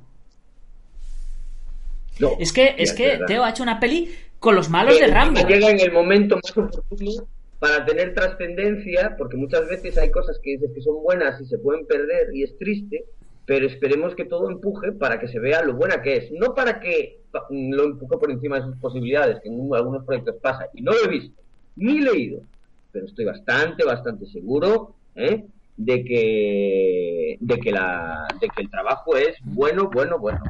es 2.40 2.52
que, 2.52 2.74
es 2.80 2.94
que 2.94 3.20
Teo 3.28 3.44
ha 3.44 3.52
hecho 3.52 3.62
una 3.62 3.80
peli 3.80 4.12
con 4.40 4.56
los 4.56 4.70
malos 4.72 5.00
de 5.00 5.06
Rambo. 5.06 5.48
Llega 5.48 5.70
en 5.70 5.80
el 5.82 5.92
momento 5.92 6.38
más 6.38 6.50
oportuno 6.58 7.28
para 7.60 7.86
tener 7.86 8.16
trascendencia, 8.16 9.14
porque 9.20 9.38
muchas 9.38 9.68
veces 9.70 9.96
hay 10.00 10.10
cosas 10.10 10.40
que 10.42 10.54
dices 10.54 10.72
que 10.74 10.82
son 10.82 11.04
buenas 11.04 11.40
y 11.40 11.46
se 11.46 11.60
pueden 11.60 11.86
perder 11.86 12.34
y 12.34 12.42
es 12.42 12.58
triste, 12.58 13.06
pero 13.46 13.68
esperemos 13.68 14.16
que 14.16 14.26
todo 14.26 14.50
empuje 14.50 14.92
para 14.92 15.20
que 15.20 15.28
se 15.28 15.40
vea 15.40 15.64
lo 15.64 15.74
buena 15.74 16.02
que 16.02 16.18
es, 16.18 16.32
no 16.32 16.54
para 16.54 16.80
que 16.80 17.22
lo 17.50 17.84
empuje 17.84 18.18
por 18.18 18.32
encima 18.32 18.58
de 18.58 18.66
sus 18.66 18.76
posibilidades, 18.78 19.40
que 19.42 19.50
en 19.50 19.74
algunos 19.74 20.06
proyectos 20.06 20.36
pasa, 20.42 20.68
y 20.74 20.82
no 20.82 20.92
lo 20.92 21.06
he 21.06 21.10
visto, 21.10 21.42
ni 21.76 22.00
leído, 22.00 22.42
pero 22.92 23.06
estoy 23.06 23.26
bastante, 23.26 23.86
bastante 23.86 24.26
seguro 24.28 24.96
¿eh? 25.16 25.46
de 25.78 26.04
que 26.04 27.38
de 27.40 27.60
que 27.60 27.72
la 27.72 28.28
de 28.40 28.48
que 28.50 28.62
el 28.62 28.70
trabajo 28.70 29.16
es 29.16 29.36
bueno, 29.44 29.90
bueno, 29.92 30.20
bueno 30.20 30.42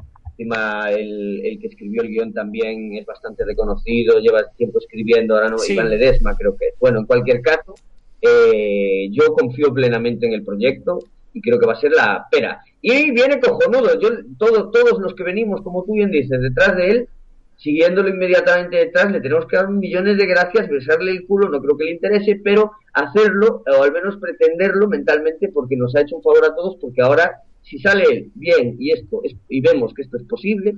el, 0.89 1.57
que 1.59 1.67
escribió 1.67 2.01
el 2.01 2.09
guion 2.09 2.33
también 2.33 2.95
es 2.95 3.05
bastante 3.05 3.45
reconocido, 3.45 4.19
lleva 4.19 4.49
tiempo 4.57 4.79
escribiendo, 4.79 5.35
ahora 5.35 5.49
no, 5.49 5.57
Iván 5.67 5.89
Ledesma 5.89 6.35
creo 6.35 6.55
que 6.55 6.69
Bueno, 6.79 6.99
en 6.99 7.05
cualquier 7.05 7.41
caso, 7.41 7.75
eh, 8.21 9.09
yo 9.11 9.33
confío 9.33 9.73
plenamente 9.73 10.25
en 10.25 10.33
el 10.33 10.43
proyecto. 10.43 10.99
Y 11.33 11.41
creo 11.41 11.59
que 11.59 11.65
va 11.65 11.73
a 11.73 11.79
ser 11.79 11.91
la 11.91 12.27
pera. 12.29 12.61
Y 12.81 13.11
viene 13.11 13.39
cojonudo, 13.39 13.99
yo, 13.99 14.09
todo, 14.37 14.69
todos 14.71 14.99
los 14.99 15.13
que 15.13 15.23
venimos, 15.23 15.61
como 15.61 15.83
tú 15.83 15.93
bien 15.93 16.11
dices, 16.11 16.41
detrás 16.41 16.75
de 16.75 16.91
él, 16.91 17.09
siguiéndolo 17.57 18.09
inmediatamente 18.09 18.77
detrás, 18.77 19.11
le 19.11 19.21
tenemos 19.21 19.45
que 19.45 19.55
dar 19.55 19.69
millones 19.69 20.17
de 20.17 20.25
gracias, 20.25 20.67
besarle 20.67 21.11
el 21.11 21.27
culo, 21.27 21.49
no 21.49 21.61
creo 21.61 21.77
que 21.77 21.85
le 21.85 21.91
interese, 21.91 22.41
pero 22.43 22.71
hacerlo, 22.93 23.63
o 23.77 23.83
al 23.83 23.91
menos 23.91 24.17
pretenderlo 24.17 24.87
mentalmente, 24.87 25.49
porque 25.49 25.77
nos 25.77 25.95
ha 25.95 26.01
hecho 26.01 26.15
un 26.15 26.23
favor 26.23 26.43
a 26.45 26.55
todos, 26.55 26.77
porque 26.81 27.01
ahora, 27.01 27.41
si 27.61 27.77
sale 27.77 28.03
él 28.09 28.31
bien 28.33 28.75
y 28.79 28.91
esto 28.91 29.21
y 29.47 29.61
vemos 29.61 29.93
que 29.93 30.01
esto 30.01 30.17
es 30.17 30.23
posible, 30.23 30.75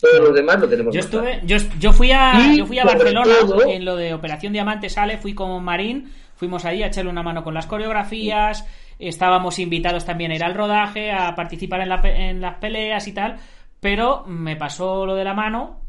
todos 0.00 0.20
los 0.20 0.34
demás 0.34 0.60
lo 0.60 0.68
tenemos 0.68 0.92
yo 0.92 1.00
estuve 1.00 1.40
yo, 1.44 1.56
yo 1.78 1.92
fui 1.92 2.10
a 2.12 2.54
yo 2.56 2.66
fui 2.66 2.78
a 2.78 2.84
Barcelona 2.84 3.32
en 3.68 3.84
lo 3.84 3.96
de 3.96 4.12
Operación 4.12 4.52
Diamante 4.52 4.90
sale 4.90 5.18
fui 5.18 5.34
con 5.34 5.62
Marín 5.62 6.10
fuimos 6.34 6.64
ahí 6.64 6.82
a 6.82 6.88
echarle 6.88 7.10
una 7.10 7.22
mano 7.22 7.44
con 7.44 7.54
las 7.54 7.66
coreografías 7.66 8.66
estábamos 8.98 9.58
invitados 9.58 10.04
también 10.04 10.30
a 10.30 10.36
ir 10.36 10.44
al 10.44 10.54
rodaje 10.54 11.12
a 11.12 11.34
participar 11.34 11.80
en, 11.80 11.88
la, 11.88 12.00
en 12.04 12.40
las 12.40 12.56
peleas 12.56 13.06
y 13.08 13.12
tal 13.12 13.38
pero 13.84 14.24
me 14.26 14.56
pasó 14.56 15.04
lo 15.04 15.14
de 15.14 15.24
la 15.24 15.34
mano. 15.34 15.82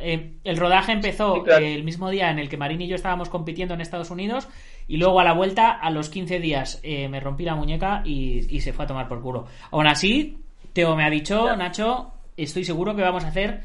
Eh, 0.00 0.36
el 0.42 0.56
rodaje 0.56 0.92
empezó 0.92 1.44
el 1.46 1.84
mismo 1.84 2.08
día 2.08 2.30
en 2.30 2.38
el 2.38 2.48
que 2.48 2.56
Marín 2.56 2.80
y 2.80 2.88
yo 2.88 2.94
estábamos 2.94 3.28
compitiendo 3.28 3.74
en 3.74 3.82
Estados 3.82 4.10
Unidos 4.10 4.48
y 4.88 4.96
luego 4.96 5.20
a 5.20 5.24
la 5.24 5.34
vuelta, 5.34 5.70
a 5.70 5.90
los 5.90 6.08
15 6.08 6.40
días, 6.40 6.80
eh, 6.82 7.10
me 7.10 7.20
rompí 7.20 7.44
la 7.44 7.54
muñeca 7.54 8.00
y, 8.06 8.58
se 8.62 8.72
fue 8.72 8.86
a 8.86 8.88
tomar 8.88 9.06
por 9.06 9.20
culo. 9.20 9.48
Aún 9.70 9.86
así, 9.86 10.38
Teo 10.72 10.96
me 10.96 11.04
ha 11.04 11.10
dicho, 11.10 11.54
Nacho, 11.54 12.12
estoy 12.38 12.64
seguro 12.64 12.96
que 12.96 13.02
vamos 13.02 13.22
a 13.24 13.28
hacer, 13.28 13.60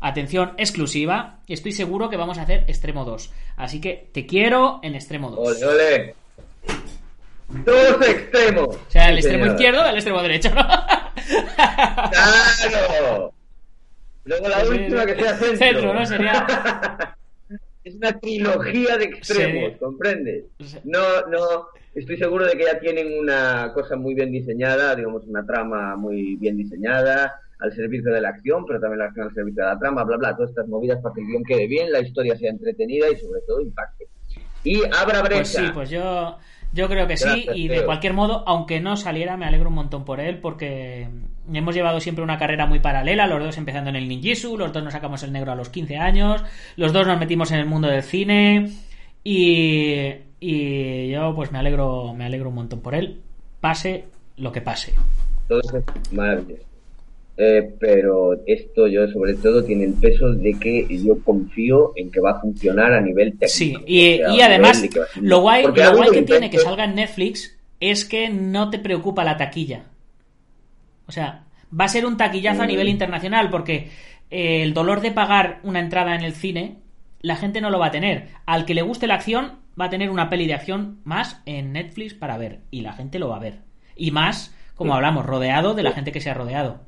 atención 0.00 0.54
exclusiva, 0.56 1.40
estoy 1.46 1.72
seguro 1.72 2.08
que 2.08 2.16
vamos 2.16 2.38
a 2.38 2.42
hacer 2.44 2.64
extremo 2.68 3.04
2. 3.04 3.34
Así 3.56 3.82
que 3.82 4.08
te 4.14 4.24
quiero 4.24 4.80
en 4.82 4.94
extremo 4.94 5.30
2. 5.32 5.62
Ole, 5.62 5.66
ole. 5.66 6.14
Dos 7.48 8.08
extremos. 8.08 8.76
O 8.76 8.90
sea, 8.90 9.10
el 9.10 9.18
extremo 9.18 9.46
izquierdo 9.46 9.86
y 9.86 9.88
el 9.88 9.94
extremo 9.94 10.22
derecho, 10.22 10.50
¿no? 10.54 10.62
¡Claro! 12.10 13.32
Luego 14.24 14.48
la 14.48 14.64
última 14.64 15.06
que 15.06 15.14
sea 15.14 15.36
centro. 15.36 15.56
Centro, 15.56 15.94
¿no? 15.94 16.06
Sería... 16.06 16.46
es 17.86 17.94
una 17.94 18.18
trilogía 18.18 18.98
de 18.98 19.04
extremos, 19.04 19.78
¿comprendes? 19.78 20.44
No, 20.82 21.26
no, 21.30 21.68
estoy 21.94 22.16
seguro 22.16 22.44
de 22.44 22.56
que 22.56 22.64
ya 22.64 22.80
tienen 22.80 23.16
una 23.16 23.70
cosa 23.72 23.94
muy 23.94 24.14
bien 24.14 24.32
diseñada, 24.32 24.96
digamos, 24.96 25.24
una 25.26 25.46
trama 25.46 25.94
muy 25.94 26.34
bien 26.34 26.56
diseñada 26.56 27.40
al 27.60 27.72
servicio 27.74 28.12
de 28.12 28.20
la 28.20 28.30
acción, 28.30 28.66
pero 28.66 28.80
también 28.80 28.98
la 28.98 29.04
acción 29.06 29.28
al 29.28 29.34
servicio 29.34 29.62
de 29.62 29.70
la 29.70 29.78
trama, 29.78 30.02
bla, 30.02 30.16
bla, 30.16 30.34
todas 30.34 30.50
estas 30.50 30.66
movidas 30.66 31.00
para 31.00 31.14
que 31.14 31.20
el 31.20 31.28
guion 31.28 31.44
quede 31.44 31.68
bien, 31.68 31.92
la 31.92 32.00
historia 32.00 32.36
sea 32.36 32.50
entretenida 32.50 33.08
y 33.08 33.16
sobre 33.16 33.40
todo 33.46 33.60
impacte. 33.60 34.08
Y 34.64 34.82
abra 34.92 35.22
brecha. 35.22 35.36
Pues 35.38 35.48
sí, 35.48 35.70
pues 35.72 35.90
yo 35.90 36.38
yo 36.72 36.88
creo 36.88 37.06
que 37.06 37.16
sí, 37.16 37.46
y 37.54 37.68
de 37.68 37.84
cualquier 37.84 38.12
modo, 38.12 38.44
aunque 38.46 38.80
no 38.80 38.96
saliera, 38.96 39.36
me 39.36 39.46
alegro 39.46 39.68
un 39.68 39.74
montón 39.74 40.04
por 40.04 40.20
él, 40.20 40.38
porque 40.38 41.08
hemos 41.52 41.74
llevado 41.74 42.00
siempre 42.00 42.24
una 42.24 42.38
carrera 42.38 42.66
muy 42.66 42.80
paralela, 42.80 43.26
los 43.26 43.42
dos 43.42 43.58
empezando 43.58 43.90
en 43.90 43.96
el 43.96 44.08
ninjitsu, 44.08 44.56
los 44.58 44.72
dos 44.72 44.82
nos 44.82 44.92
sacamos 44.92 45.22
el 45.22 45.32
negro 45.32 45.52
a 45.52 45.56
los 45.56 45.68
15 45.68 45.96
años, 45.96 46.44
los 46.76 46.92
dos 46.92 47.06
nos 47.06 47.18
metimos 47.18 47.50
en 47.52 47.58
el 47.58 47.66
mundo 47.66 47.88
del 47.88 48.02
cine, 48.02 48.72
y, 49.24 50.12
y 50.40 51.08
yo 51.10 51.34
pues 51.34 51.52
me 51.52 51.58
alegro, 51.58 52.12
me 52.14 52.24
alegro 52.24 52.50
un 52.50 52.56
montón 52.56 52.80
por 52.80 52.94
él, 52.94 53.20
pase 53.60 54.04
lo 54.36 54.52
que 54.52 54.60
pase. 54.60 54.94
Entonces, 55.48 55.84
maravilloso. 56.12 56.65
Eh, 57.38 57.74
pero 57.78 58.32
esto 58.46 58.86
yo 58.86 59.06
sobre 59.08 59.34
todo 59.34 59.62
tiene 59.62 59.84
el 59.84 59.92
peso 59.92 60.32
de 60.32 60.54
que 60.54 60.86
yo 61.04 61.22
confío 61.22 61.92
en 61.94 62.10
que 62.10 62.20
va 62.20 62.30
a 62.30 62.40
funcionar 62.40 62.94
a 62.94 63.00
nivel 63.00 63.32
técnico. 63.32 63.48
Sí, 63.48 63.76
y, 63.86 64.20
además 64.40 64.82
lo 65.20 65.40
guay, 65.40 65.64
lo 65.64 65.96
guay 65.96 66.10
que 66.12 66.22
tiene 66.22 66.48
que 66.48 66.58
salga 66.58 66.84
en 66.84 66.94
Netflix 66.94 67.58
es 67.78 68.06
que 68.06 68.30
no 68.30 68.70
te 68.70 68.78
preocupa 68.78 69.22
la 69.22 69.36
taquilla. 69.36 69.84
O 71.06 71.12
sea, 71.12 71.44
va 71.78 71.84
a 71.84 71.88
ser 71.88 72.06
un 72.06 72.16
taquillazo 72.16 72.62
a 72.62 72.64
mm. 72.64 72.68
nivel 72.68 72.88
internacional 72.88 73.50
porque 73.50 73.90
eh, 74.30 74.62
el 74.62 74.74
dolor 74.74 75.00
de 75.00 75.12
pagar 75.12 75.60
una 75.62 75.80
entrada 75.80 76.14
en 76.14 76.22
el 76.22 76.32
cine, 76.32 76.78
la 77.20 77.36
gente 77.36 77.60
no 77.60 77.70
lo 77.70 77.78
va 77.78 77.86
a 77.86 77.92
tener. 77.92 78.28
Al 78.46 78.64
que 78.64 78.74
le 78.74 78.82
guste 78.82 79.06
la 79.06 79.14
acción, 79.14 79.58
va 79.78 79.86
a 79.86 79.90
tener 79.90 80.10
una 80.10 80.30
peli 80.30 80.46
de 80.46 80.54
acción 80.54 81.00
más 81.04 81.42
en 81.46 81.72
Netflix 81.72 82.14
para 82.14 82.38
ver. 82.38 82.60
Y 82.70 82.80
la 82.80 82.94
gente 82.94 83.18
lo 83.18 83.28
va 83.28 83.36
a 83.36 83.40
ver. 83.40 83.58
Y 83.94 84.10
más, 84.10 84.54
como 84.74 84.94
hablamos, 84.94 85.26
rodeado 85.26 85.74
de 85.74 85.82
la 85.82 85.92
gente 85.92 86.12
que 86.12 86.20
se 86.20 86.30
ha 86.30 86.34
rodeado. 86.34 86.80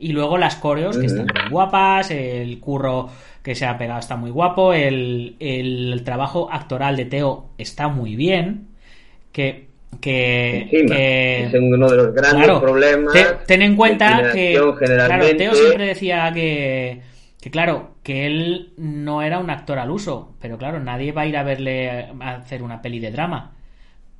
Y 0.00 0.12
luego 0.12 0.38
las 0.38 0.56
coreos, 0.56 0.96
que 0.96 1.06
están 1.06 1.26
muy 1.26 1.50
guapas, 1.50 2.10
el 2.10 2.58
curro 2.58 3.10
que 3.42 3.54
se 3.54 3.66
ha 3.66 3.76
pegado 3.76 4.00
está 4.00 4.16
muy 4.16 4.30
guapo, 4.30 4.72
el, 4.72 5.36
el 5.38 6.02
trabajo 6.04 6.48
actoral 6.50 6.96
de 6.96 7.04
Teo 7.04 7.50
está 7.58 7.88
muy 7.88 8.16
bien, 8.16 8.68
que... 9.32 9.68
Que, 10.00 10.68
es 10.70 11.52
uno 11.52 11.90
de 11.90 11.96
los 11.96 12.14
grandes 12.14 12.48
problemas. 12.60 13.12
ten 13.46 13.60
en 13.60 13.76
cuenta 13.76 14.30
que 14.32 14.58
claro, 14.78 15.36
Teo 15.36 15.54
siempre 15.54 15.84
decía 15.84 16.30
que, 16.32 17.02
que 17.40 17.50
claro, 17.50 17.90
que 18.02 18.26
él 18.26 18.72
no 18.78 19.20
era 19.20 19.40
un 19.40 19.50
actor 19.50 19.78
al 19.78 19.90
uso, 19.90 20.32
pero 20.40 20.56
claro, 20.58 20.80
nadie 20.80 21.12
va 21.12 21.22
a 21.22 21.26
ir 21.26 21.36
a 21.36 21.42
verle 21.42 22.08
a 22.20 22.36
hacer 22.36 22.62
una 22.62 22.80
peli 22.80 23.00
de 23.00 23.10
drama. 23.10 23.52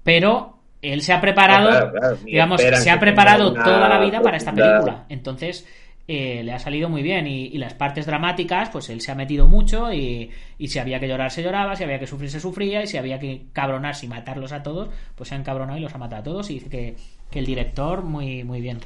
Pero 0.02 0.59
él 0.82 1.02
se 1.02 1.12
ha 1.12 1.20
preparado, 1.20 1.92
digamos, 2.24 2.60
se 2.60 2.90
ha 2.90 2.98
preparado 2.98 3.52
toda 3.52 3.88
la 3.88 4.00
vida 4.00 4.20
para 4.20 4.36
esta 4.36 4.52
película. 4.52 5.04
Entonces, 5.08 5.66
eh, 6.08 6.42
le 6.42 6.52
ha 6.52 6.58
salido 6.58 6.88
muy 6.88 7.02
bien. 7.02 7.26
Y, 7.26 7.56
las 7.58 7.74
partes 7.74 8.06
dramáticas, 8.06 8.70
pues 8.70 8.88
él 8.90 9.00
se 9.00 9.12
ha 9.12 9.14
metido 9.14 9.46
mucho. 9.46 9.92
Y, 9.92 10.30
si 10.58 10.78
había 10.78 10.98
que 10.98 11.06
llorar, 11.08 11.30
se 11.30 11.42
lloraba. 11.42 11.76
Si 11.76 11.84
había 11.84 11.98
que 11.98 12.06
sufrir, 12.06 12.30
se 12.30 12.40
sufría. 12.40 12.82
Y 12.82 12.86
si 12.86 12.96
había 12.96 13.18
que 13.18 13.46
cabronarse 13.52 14.06
y 14.06 14.08
matarlos 14.08 14.52
a 14.52 14.62
todos, 14.62 14.88
pues 15.14 15.28
se 15.28 15.34
han 15.34 15.44
cabronado 15.44 15.78
y 15.78 15.82
los 15.82 15.94
ha 15.94 15.98
matado 15.98 16.20
a 16.20 16.24
todos. 16.24 16.50
Y 16.50 16.54
dice 16.54 16.68
que, 16.70 17.38
el 17.38 17.46
director, 17.46 18.02
muy, 18.02 18.42
muy 18.42 18.60
bien. 18.60 18.78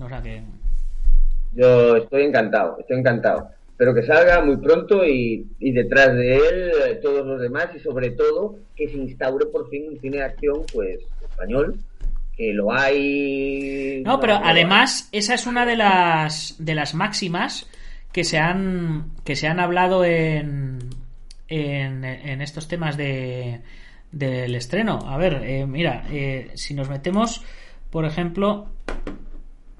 O 0.00 0.08
sea 0.08 0.22
que. 0.22 0.42
Yo 1.54 1.96
estoy 1.96 2.24
encantado, 2.24 2.76
estoy 2.78 2.98
encantado 2.98 3.57
pero 3.78 3.94
que 3.94 4.02
salga 4.02 4.44
muy 4.44 4.56
pronto 4.56 5.06
y, 5.06 5.46
detrás 5.60 6.12
de 6.14 6.36
él 6.36 6.72
eh, 6.84 6.94
todos 7.00 7.24
los 7.24 7.40
demás 7.40 7.68
y 7.76 7.78
sobre 7.78 8.10
todo 8.10 8.56
que 8.76 8.88
se 8.88 8.96
instaure 8.96 9.46
por 9.46 9.70
fin 9.70 9.88
un 9.88 10.00
cine 10.00 10.18
de 10.18 10.24
acción 10.24 10.62
pues 10.74 10.98
español 11.22 11.78
que 12.36 12.52
lo 12.52 12.72
hay. 12.72 14.02
No 14.04 14.20
pero 14.20 14.34
además 14.34 15.08
esa 15.12 15.34
es 15.34 15.46
una 15.46 15.64
de 15.64 15.76
las 15.76 16.56
de 16.58 16.74
las 16.74 16.94
máximas 16.94 17.70
que 18.12 18.24
se 18.24 18.38
han 18.38 19.12
que 19.24 19.36
se 19.36 19.46
han 19.46 19.60
hablado 19.60 20.04
en 20.04 20.80
en, 21.46 22.04
estos 22.42 22.66
temas 22.66 22.96
de 22.96 23.60
del 24.10 24.54
estreno. 24.56 24.98
A 25.06 25.16
ver 25.18 25.42
eh, 25.44 25.66
mira 25.66 26.04
eh, 26.10 26.50
si 26.54 26.74
nos 26.74 26.88
metemos 26.88 27.44
por 27.90 28.04
ejemplo 28.04 28.66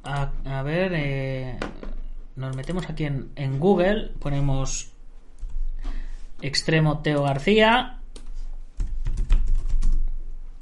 a, 0.04 0.30
a 0.44 0.62
ver 0.62 1.58
nos 2.38 2.54
metemos 2.54 2.88
aquí 2.88 3.04
en, 3.04 3.58
Google, 3.58 4.12
ponemos 4.20 4.92
extremo 6.40 7.00
Teo 7.00 7.24
García. 7.24 7.98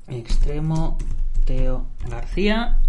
Extremo 0.09 0.97
Teo 1.45 1.87
García. 2.09 2.81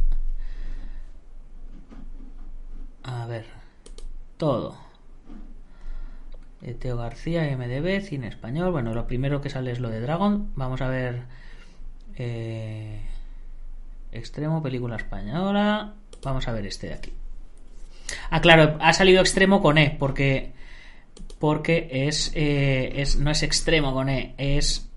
A 3.04 3.26
ver, 3.26 3.46
todo. 4.38 4.78
Teo 6.80 6.96
García, 6.96 7.44
MDB, 7.58 8.02
cine 8.02 8.30
español. 8.30 8.72
Bueno, 8.72 8.94
lo 8.94 9.06
primero 9.06 9.42
que 9.42 9.50
sale 9.50 9.72
es 9.72 9.80
lo 9.82 9.90
de 9.90 10.00
Dragon. 10.00 10.54
Vamos 10.56 10.82
a 10.82 10.88
ver. 10.88 11.24
Eh, 12.16 13.02
extremo, 14.14 14.64
película 14.64 14.96
española. 14.96 15.94
Vamos 16.24 16.48
a 16.48 16.54
ver 16.54 16.66
este 16.66 16.88
de 16.88 16.94
aquí. 16.94 17.14
Ah, 18.30 18.42
claro, 18.42 18.78
ha 18.80 18.94
salido 18.94 19.22
extremo 19.22 19.62
con 19.62 19.78
E, 19.78 19.96
porque. 19.98 20.54
Porque 21.40 21.88
es, 21.92 22.32
eh, 22.34 23.02
es 23.02 23.18
no 23.18 23.30
es 23.30 23.44
extremo 23.44 23.94
con 23.94 24.10
E, 24.10 24.34
es 24.38 24.90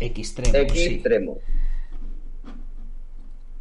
extremo. 0.00 0.58
Extremo. 0.58 1.38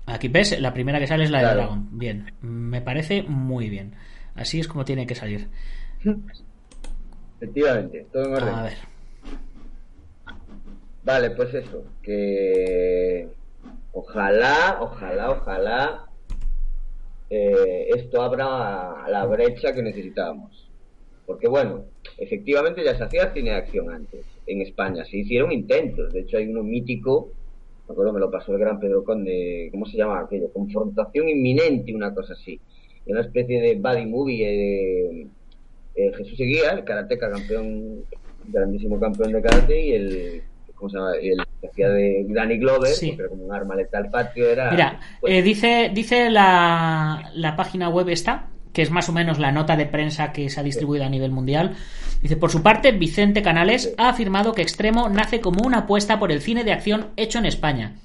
Aquí 0.05 0.27
ves, 0.27 0.59
la 0.59 0.73
primera 0.73 0.99
que 0.99 1.07
sale 1.07 1.23
es 1.23 1.31
la 1.31 1.39
de 1.39 1.55
Dragon. 1.55 1.87
Bien, 1.91 2.33
me 2.41 2.81
parece 2.81 3.23
muy 3.23 3.69
bien. 3.69 3.95
Así 4.35 4.59
es 4.59 4.67
como 4.67 4.85
tiene 4.85 5.05
que 5.05 5.15
salir. 5.15 5.47
Efectivamente, 7.37 8.05
todo 8.11 8.25
en 8.25 8.33
orden. 8.33 8.53
A 8.53 8.63
ver. 8.63 8.77
Vale, 11.03 11.31
pues 11.31 11.53
eso, 11.53 11.83
que 12.01 13.27
ojalá, 13.93 14.77
ojalá, 14.81 15.31
ojalá 15.31 16.10
eh, 17.33 17.87
esto 17.95 18.21
abra 18.21 19.07
la 19.07 19.25
brecha 19.25 19.73
que 19.73 19.81
necesitábamos. 19.81 20.69
Porque 21.25 21.47
bueno, 21.47 21.85
efectivamente 22.17 22.83
ya 22.83 22.97
se 22.97 23.05
hacía 23.05 23.33
cine 23.33 23.51
de 23.51 23.55
acción 23.55 23.89
antes, 23.89 24.25
en 24.45 24.61
España, 24.61 25.05
se 25.05 25.17
hicieron 25.17 25.49
intentos, 25.53 26.11
de 26.11 26.19
hecho 26.19 26.37
hay 26.37 26.47
uno 26.47 26.61
mítico, 26.61 27.31
me 27.87 27.93
acuerdo 27.93 28.11
me 28.11 28.19
lo 28.19 28.29
pasó 28.29 28.51
el 28.51 28.59
gran 28.59 28.81
Pedro 28.81 29.05
Conde, 29.05 29.69
¿cómo 29.71 29.85
se 29.85 29.95
llama 29.95 30.19
aquello? 30.19 30.51
Confrontación 30.51 31.29
inminente, 31.29 31.95
una 31.95 32.13
cosa 32.13 32.33
así, 32.33 32.59
una 33.05 33.21
especie 33.21 33.61
de 33.61 33.75
buddy 33.75 34.05
movie 34.07 34.45
de 34.45 35.27
eh, 35.95 36.11
Jesús 36.17 36.37
Seguía, 36.37 36.71
el 36.71 36.83
karateca 36.83 37.31
campeón, 37.31 38.03
grandísimo 38.49 38.99
campeón 38.99 39.31
de 39.31 39.41
karate, 39.41 39.85
y 39.85 39.91
el, 39.93 40.41
¿cómo 40.75 40.89
se 40.89 40.97
llama? 40.97 41.15
el 41.15 41.37
que 41.61 41.67
hacía 41.67 41.89
de 41.89 42.25
Danny 42.27 42.57
Glover, 42.57 42.89
Sí. 42.91 43.13
pero 43.15 43.29
como 43.29 43.45
un 43.45 43.53
arma 43.53 43.75
letal 43.75 44.09
patrio 44.09 44.49
era... 44.49 44.71
Mira, 44.71 44.99
pues, 45.19 45.33
eh, 45.33 45.41
dice, 45.41 45.91
dice 45.93 46.29
la, 46.29 47.29
la 47.35 47.55
página 47.55 47.87
web 47.89 48.09
esta, 48.09 48.47
que 48.73 48.81
es 48.81 48.89
más 48.89 49.07
o 49.09 49.13
menos 49.13 49.37
la 49.39 49.51
nota 49.51 49.75
de 49.75 49.85
prensa 49.85 50.31
que 50.31 50.49
se 50.49 50.59
ha 50.59 50.63
distribuido 50.63 51.05
a 51.05 51.09
nivel 51.09 51.31
mundial. 51.31 51.75
Dice, 52.21 52.35
por 52.37 52.51
su 52.51 52.61
parte, 52.63 52.91
Vicente 52.91 53.41
Canales 53.41 53.93
ha 53.97 54.09
afirmado 54.09 54.53
que 54.53 54.61
Extremo 54.61 55.09
nace 55.09 55.41
como 55.41 55.63
una 55.65 55.79
apuesta 55.79 56.19
por 56.19 56.31
el 56.31 56.41
cine 56.41 56.63
de 56.63 56.71
acción 56.73 57.07
hecho 57.17 57.39
en 57.39 57.45
España. 57.45 57.95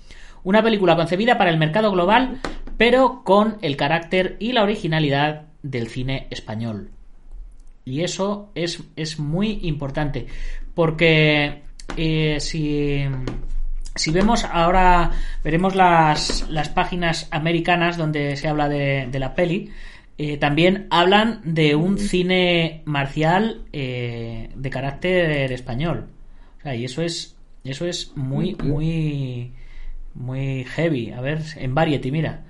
Una 0.42 0.62
película 0.62 0.96
concebida 0.96 1.38
para 1.38 1.50
el 1.50 1.58
mercado 1.58 1.90
global, 1.90 2.40
pero 2.76 3.22
con 3.24 3.56
el 3.62 3.76
carácter 3.76 4.36
y 4.38 4.52
la 4.52 4.62
originalidad 4.62 5.46
del 5.62 5.88
cine 5.88 6.26
español. 6.30 6.90
Y 7.84 8.02
eso 8.02 8.50
es, 8.54 8.82
es 8.96 9.18
muy 9.18 9.60
importante. 9.62 10.26
Porque 10.74 11.62
eh, 11.96 12.38
si, 12.40 13.04
si 13.94 14.10
vemos 14.10 14.44
ahora, 14.44 15.12
veremos 15.44 15.74
las, 15.74 16.46
las 16.50 16.68
páginas 16.68 17.28
americanas 17.30 17.96
donde 17.96 18.36
se 18.36 18.48
habla 18.48 18.68
de, 18.68 19.08
de 19.10 19.18
la 19.18 19.34
peli. 19.34 19.70
eh, 20.18 20.38
también 20.38 20.86
hablan 20.90 21.40
de 21.44 21.74
un 21.74 21.98
cine 21.98 22.82
marcial 22.86 23.62
eh, 23.72 24.48
de 24.54 24.70
carácter 24.70 25.52
español. 25.52 26.08
O 26.58 26.62
sea, 26.62 26.74
y 26.74 26.84
eso 26.84 27.02
es, 27.02 27.36
eso 27.64 27.86
es 27.86 28.12
muy, 28.16 28.56
muy, 28.62 29.52
muy 30.14 30.64
heavy. 30.64 31.12
A 31.12 31.20
ver, 31.20 31.40
en 31.56 31.74
Variety, 31.74 32.10
mira. 32.10 32.44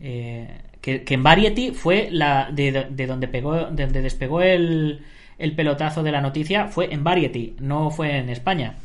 Eh, 0.00 0.48
que, 0.80 1.02
que 1.04 1.14
en 1.14 1.22
Variety 1.22 1.72
fue 1.72 2.08
la 2.10 2.50
de, 2.50 2.86
de 2.90 3.06
donde 3.06 3.28
pegó, 3.28 3.66
de 3.70 3.84
donde 3.84 4.02
despegó 4.02 4.40
el, 4.40 5.02
el 5.38 5.54
pelotazo 5.54 6.02
de 6.02 6.12
la 6.12 6.20
noticia, 6.20 6.68
fue 6.68 6.92
en 6.92 7.02
Variety, 7.04 7.56
no 7.60 7.90
fue 7.90 8.18
en 8.18 8.28
España. 8.30 8.76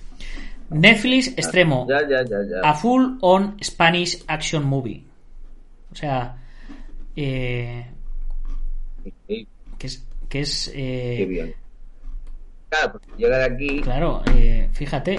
Netflix 0.69 1.29
extremo, 1.29 1.87
Ya, 1.89 2.01
ya, 2.07 2.23
ya, 2.23 2.37
ya. 2.47 2.69
a 2.69 2.73
full 2.75 3.17
on 3.21 3.57
Spanish 3.63 4.23
action 4.27 4.63
movie. 4.65 5.03
O 5.91 5.95
sea, 5.95 6.37
eh, 7.15 7.85
que 9.77 9.87
es, 9.87 10.05
que 10.27 10.39
es 10.41 10.71
eh, 10.75 11.15
qué 11.17 11.25
bien. 11.25 11.55
Claro, 12.69 12.91
porque 12.93 13.07
llegar 13.17 13.41
aquí 13.51 13.81
claro, 13.81 14.21
eh, 14.35 14.69
fíjate, 14.73 15.17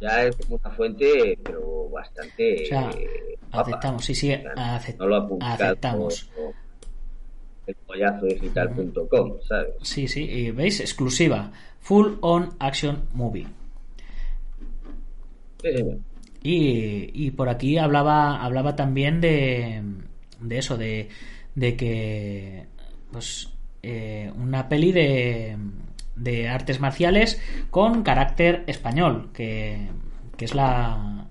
ya 0.00 0.24
es 0.24 0.36
una 0.48 0.70
fuente, 0.70 1.36
pero 1.42 1.88
bastante... 1.90 2.62
o 2.62 2.66
sea, 2.66 2.90
eh, 2.96 3.36
aceptamos, 3.50 4.04
sí, 4.04 4.14
sí, 4.14 4.30
acep- 4.30 4.96
no 4.96 5.06
lo 5.06 5.38
aceptamos. 5.40 6.30
El 7.70 7.76
pollazo 7.86 8.26
digital.com, 8.26 9.32
¿sabes? 9.46 9.74
Sí, 9.82 10.08
sí, 10.08 10.24
y 10.24 10.50
veis, 10.50 10.80
exclusiva, 10.80 11.52
full 11.80 12.14
on 12.20 12.50
action 12.58 13.02
movie. 13.12 13.46
Sí, 15.62 15.72
señor. 15.72 15.98
Y, 16.42 17.26
y 17.26 17.30
por 17.32 17.48
aquí 17.48 17.76
hablaba, 17.76 18.42
hablaba 18.42 18.74
también 18.74 19.20
de, 19.20 19.82
de 20.40 20.58
eso, 20.58 20.78
de, 20.78 21.08
de 21.54 21.76
que 21.76 22.66
pues 23.12 23.52
eh, 23.82 24.32
una 24.36 24.68
peli 24.68 24.92
de, 24.92 25.56
de 26.16 26.48
artes 26.48 26.80
marciales 26.80 27.40
con 27.70 28.02
carácter 28.02 28.64
español, 28.66 29.30
que, 29.34 29.88
que 30.36 30.44
es 30.46 30.54
la 30.54 31.26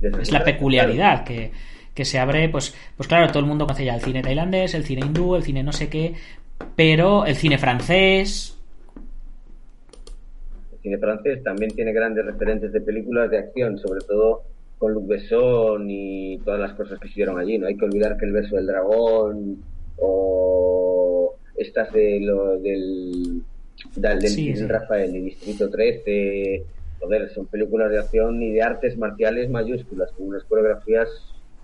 es 0.00 0.32
la 0.32 0.42
peculiaridad 0.42 1.22
que, 1.22 1.52
que 1.94 2.04
se 2.04 2.18
abre, 2.18 2.48
pues, 2.48 2.74
pues 2.96 3.08
claro, 3.08 3.28
todo 3.28 3.40
el 3.40 3.46
mundo 3.46 3.66
conoce 3.66 3.84
ya 3.84 3.94
el 3.94 4.00
cine 4.00 4.22
tailandés, 4.22 4.74
el 4.74 4.84
cine 4.84 5.02
hindú, 5.06 5.34
el 5.36 5.42
cine 5.42 5.62
no 5.62 5.72
sé 5.72 5.88
qué, 5.88 6.14
pero 6.76 7.26
el 7.26 7.36
cine 7.36 7.58
francés, 7.58 8.56
El 10.72 10.78
cine 10.80 10.98
francés 10.98 11.42
también 11.42 11.70
tiene 11.72 11.92
grandes 11.92 12.24
referentes 12.24 12.72
de 12.72 12.80
películas 12.80 13.30
de 13.30 13.38
acción, 13.38 13.78
sobre 13.78 14.00
todo 14.00 14.42
con 14.78 14.92
Luc 14.94 15.06
Besson 15.06 15.88
y 15.88 16.38
todas 16.38 16.58
las 16.58 16.72
cosas 16.72 16.98
que 16.98 17.06
se 17.06 17.12
hicieron 17.12 17.38
allí. 17.38 17.56
No 17.56 17.68
hay 17.68 17.76
que 17.76 17.84
olvidar 17.84 18.16
que 18.16 18.24
El 18.24 18.32
beso 18.32 18.56
del 18.56 18.66
dragón 18.66 19.62
o 19.98 21.34
estas 21.56 21.92
de 21.92 22.18
lo, 22.20 22.58
del, 22.58 23.42
del, 23.94 24.18
del 24.18 24.28
Sí, 24.28 24.56
sí. 24.56 24.66
Rafael, 24.66 25.12
de 25.12 25.20
Distrito 25.20 25.70
13, 25.70 26.64
joder, 26.98 27.30
son 27.30 27.46
películas 27.46 27.90
de 27.90 27.98
acción 28.00 28.42
y 28.42 28.50
de 28.50 28.62
artes 28.62 28.96
marciales 28.96 29.48
mayúsculas, 29.50 30.10
con 30.12 30.28
unas 30.28 30.42
coreografías 30.44 31.08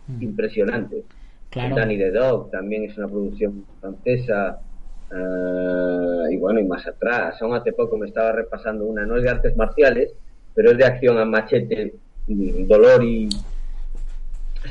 Mm. 0.08 0.22
impresionantes. 0.22 1.04
claro. 1.50 1.76
Danny 1.76 1.96
the 1.98 2.10
Dog 2.10 2.50
también 2.50 2.84
es 2.84 2.96
una 2.98 3.08
producción 3.08 3.64
francesa. 3.80 4.58
eh, 5.10 6.32
y 6.32 6.36
bueno, 6.36 6.60
y 6.60 6.64
más 6.64 6.86
atrás. 6.86 7.40
Aún 7.40 7.54
hace 7.54 7.72
poco 7.72 7.96
me 7.96 8.06
estaba 8.08 8.32
repasando 8.32 8.84
una, 8.84 9.06
no 9.06 9.16
es 9.16 9.22
de 9.22 9.30
artes 9.30 9.56
marciales, 9.56 10.12
pero 10.54 10.70
es 10.72 10.78
de 10.78 10.84
acción 10.84 11.18
a 11.18 11.24
machete, 11.24 11.94
y 12.26 12.64
dolor 12.64 13.02
y. 13.04 13.28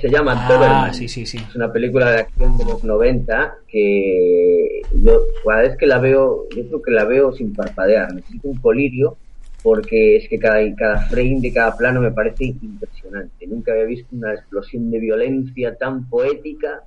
Se 0.01 0.09
llama 0.09 0.33
Ah, 0.37 0.47
Doberman. 0.53 0.93
sí, 0.93 1.07
sí, 1.07 1.25
sí. 1.25 1.37
Es 1.37 1.55
una 1.55 1.71
película 1.71 2.11
de 2.11 2.17
acción 2.19 2.55
de 2.57 2.65
los 2.65 2.83
90 2.83 3.55
que 3.67 4.81
yo 4.93 5.21
cada 5.43 5.61
vez 5.61 5.77
que 5.77 5.87
la 5.87 5.97
veo, 5.97 6.45
yo 6.55 6.67
creo 6.67 6.81
que 6.83 6.91
la 6.91 7.05
veo 7.05 7.31
sin 7.31 7.53
parpadear. 7.55 8.13
Necesito 8.13 8.47
un 8.49 8.57
colirio 8.57 9.17
porque 9.63 10.17
es 10.17 10.29
que 10.29 10.39
cada, 10.39 10.59
cada 10.75 11.01
frame 11.07 11.39
de 11.41 11.53
cada 11.53 11.75
plano 11.75 12.01
me 12.01 12.11
parece 12.11 12.45
impresionante. 12.61 13.47
Nunca 13.47 13.71
había 13.71 13.85
visto 13.85 14.15
una 14.15 14.33
explosión 14.33 14.91
de 14.91 14.99
violencia 14.99 15.75
tan 15.75 16.07
poética 16.09 16.83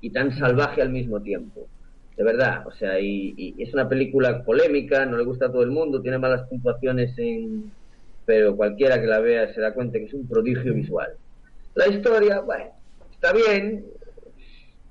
y 0.00 0.10
tan 0.10 0.36
salvaje 0.36 0.82
al 0.82 0.90
mismo 0.90 1.20
tiempo. 1.20 1.66
De 2.16 2.24
verdad, 2.24 2.66
o 2.66 2.72
sea, 2.72 2.98
y, 3.00 3.54
es 3.58 3.72
una 3.72 3.88
película 3.88 4.42
polémica, 4.42 5.06
no 5.06 5.16
le 5.16 5.24
gusta 5.24 5.46
a 5.46 5.52
todo 5.52 5.62
el 5.62 5.70
mundo, 5.70 6.02
tiene 6.02 6.18
malas 6.18 6.48
puntuaciones 6.48 7.16
en... 7.18 7.70
pero 8.26 8.56
cualquiera 8.56 9.00
que 9.00 9.06
la 9.06 9.20
vea 9.20 9.54
se 9.54 9.60
da 9.60 9.72
cuenta 9.72 9.98
que 9.98 10.06
es 10.06 10.14
un 10.14 10.26
prodigio 10.26 10.74
visual. 10.74 11.12
La 11.76 11.86
historia, 11.86 12.40
bueno, 12.40 12.72
está 13.12 13.32
bien, 13.32 13.84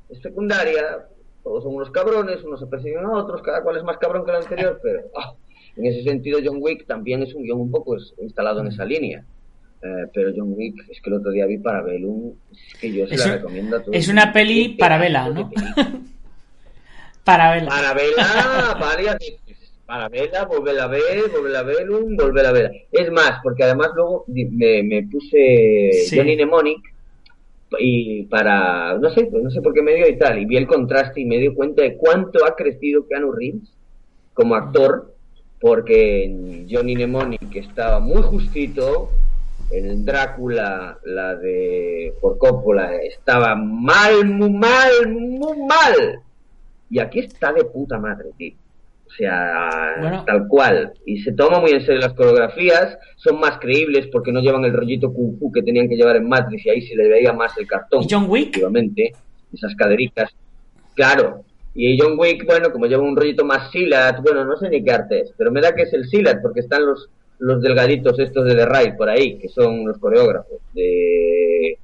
es 0.09 0.21
secundaria, 0.21 1.05
todos 1.43 1.63
son 1.63 1.75
unos 1.75 1.91
cabrones, 1.91 2.43
unos 2.45 2.61
se 2.61 2.67
persiguen 2.67 3.05
a 3.05 3.11
otros, 3.11 3.41
cada 3.41 3.61
cual 3.61 3.75
es 3.75 3.83
más 3.83 3.97
cabrón 3.97 4.23
que 4.23 4.31
el 4.31 4.37
anterior, 4.37 4.79
pero 4.81 5.01
ah, 5.17 5.33
en 5.77 5.85
ese 5.85 6.03
sentido 6.03 6.39
John 6.43 6.57
Wick 6.59 6.85
también 6.85 7.23
es 7.23 7.33
un 7.35 7.43
guion 7.43 7.59
un 7.61 7.71
poco 7.71 7.95
instalado 8.21 8.61
en 8.61 8.67
esa 8.67 8.85
línea. 8.85 9.23
Eh, 9.83 10.07
pero 10.13 10.31
John 10.35 10.53
Wick, 10.57 10.75
es 10.89 10.99
que 11.01 11.09
el 11.09 11.17
otro 11.17 11.31
día 11.31 11.45
vi 11.45 11.59
Parabellum, 11.59 12.33
es 12.51 12.79
que 12.79 12.91
yo 12.91 13.05
se 13.07 13.13
Es 13.15 13.19
la 13.19 13.25
un- 13.27 13.31
recomiendo 13.33 13.77
a 13.77 13.79
todos. 13.83 13.95
es 13.95 14.07
una 14.07 14.33
peli 14.33 14.69
para 14.69 14.97
vela, 14.97 15.29
¿no? 15.29 15.51
Para 17.23 17.51
verla. 17.51 17.69
Para 17.69 17.93
verla 17.93 18.77
varias 18.79 19.17
veces. 19.19 19.73
Para 19.85 20.09
verla, 20.09 20.45
volver 20.45 20.79
a 20.79 20.87
ver, 20.87 21.01
volver 21.33 21.55
a 21.55 21.63
ver, 21.63 21.89
un, 21.89 22.15
volver 22.17 22.45
a 22.45 22.51
ver. 22.51 22.71
Es 22.91 23.11
más, 23.11 23.39
porque 23.43 23.63
además 23.63 23.89
luego 23.95 24.25
me, 24.27 24.83
me 24.83 25.03
puse 25.03 25.91
Sí. 26.07 26.17
Johnny 26.17 26.35
Mnemonic 26.35 26.79
y 27.79 28.23
para, 28.23 28.97
no 28.97 29.09
sé, 29.09 29.25
pues 29.25 29.43
no 29.43 29.49
sé 29.49 29.61
por 29.61 29.73
qué 29.73 29.81
me 29.81 29.93
dio 29.95 30.07
y 30.07 30.17
tal, 30.17 30.39
y 30.39 30.45
vi 30.45 30.55
el 30.57 30.67
contraste 30.67 31.19
y 31.21 31.25
me 31.25 31.37
di 31.37 31.53
cuenta 31.53 31.81
de 31.83 31.97
cuánto 31.97 32.45
ha 32.45 32.55
crecido 32.55 33.05
Keanu 33.07 33.31
Reeves 33.33 33.73
como 34.33 34.55
actor, 34.55 35.13
porque 35.59 36.25
en 36.25 36.67
Johnny 36.69 36.95
Mnemonic 36.95 37.55
estaba 37.55 37.99
muy 37.99 38.21
justito, 38.21 39.09
en 39.71 40.05
Drácula, 40.05 40.97
la 41.03 41.35
de 41.35 42.13
por 42.21 42.37
Coppola, 42.37 42.95
estaba 42.97 43.55
mal, 43.55 44.25
muy 44.25 44.49
mal, 44.51 44.91
muy 45.09 45.57
mal. 45.57 46.19
Y 46.89 46.99
aquí 46.99 47.19
está 47.19 47.51
de 47.51 47.65
puta 47.65 47.97
madre, 47.99 48.29
tío. 48.37 48.53
O 49.07 49.09
sea, 49.11 49.95
Bueno. 49.99 50.23
tal 50.25 50.47
cual. 50.47 50.93
Y 51.05 51.21
se 51.21 51.31
toma 51.33 51.59
muy 51.59 51.71
en 51.71 51.81
serio 51.85 52.01
las 52.01 52.13
coreografías, 52.13 52.97
son 53.17 53.39
más 53.39 53.57
creíbles 53.57 54.07
porque 54.11 54.31
no 54.31 54.41
llevan 54.41 54.63
el 54.65 54.73
rollito 54.73 55.11
kung 55.13 55.37
fu 55.39 55.51
que 55.51 55.63
tenían 55.63 55.89
que 55.89 55.95
llevar 55.95 56.17
en 56.17 56.27
Matrix 56.27 56.65
y 56.65 56.69
ahí 56.69 56.81
se 56.81 56.95
le 56.95 57.07
veía 57.07 57.33
más 57.33 57.57
el 57.57 57.67
cartón. 57.67 58.03
¿Y 58.03 58.07
John 58.09 58.25
Wick? 58.29 58.57
Esas 59.53 59.75
caderitas. 59.75 60.33
Claro. 60.93 61.43
Y 61.79 61.95
John 61.99 62.17
Wick, 62.17 62.43
bueno, 62.43 62.71
como 62.71 62.87
lleva 62.87 63.03
un 63.03 63.15
rollito 63.15 63.45
más 63.45 63.69
silat, 63.69 64.19
bueno, 64.23 64.43
no 64.43 64.57
sé 64.57 64.67
ni 64.67 64.83
qué 64.83 64.91
arte 64.91 65.21
es, 65.21 65.33
pero 65.37 65.51
me 65.51 65.61
da 65.61 65.75
que 65.75 65.83
es 65.83 65.93
el 65.93 66.07
silat 66.07 66.41
porque 66.41 66.61
están 66.61 66.83
los, 66.83 67.07
los 67.37 67.61
delgaditos 67.61 68.17
estos 68.17 68.45
de 68.45 68.55
The 68.55 68.65
Ride 68.65 68.93
por 68.97 69.07
ahí, 69.09 69.37
que 69.37 69.47
son 69.47 69.85
los 69.85 69.99
coreógrafos. 69.99 70.57
De... 70.73 71.77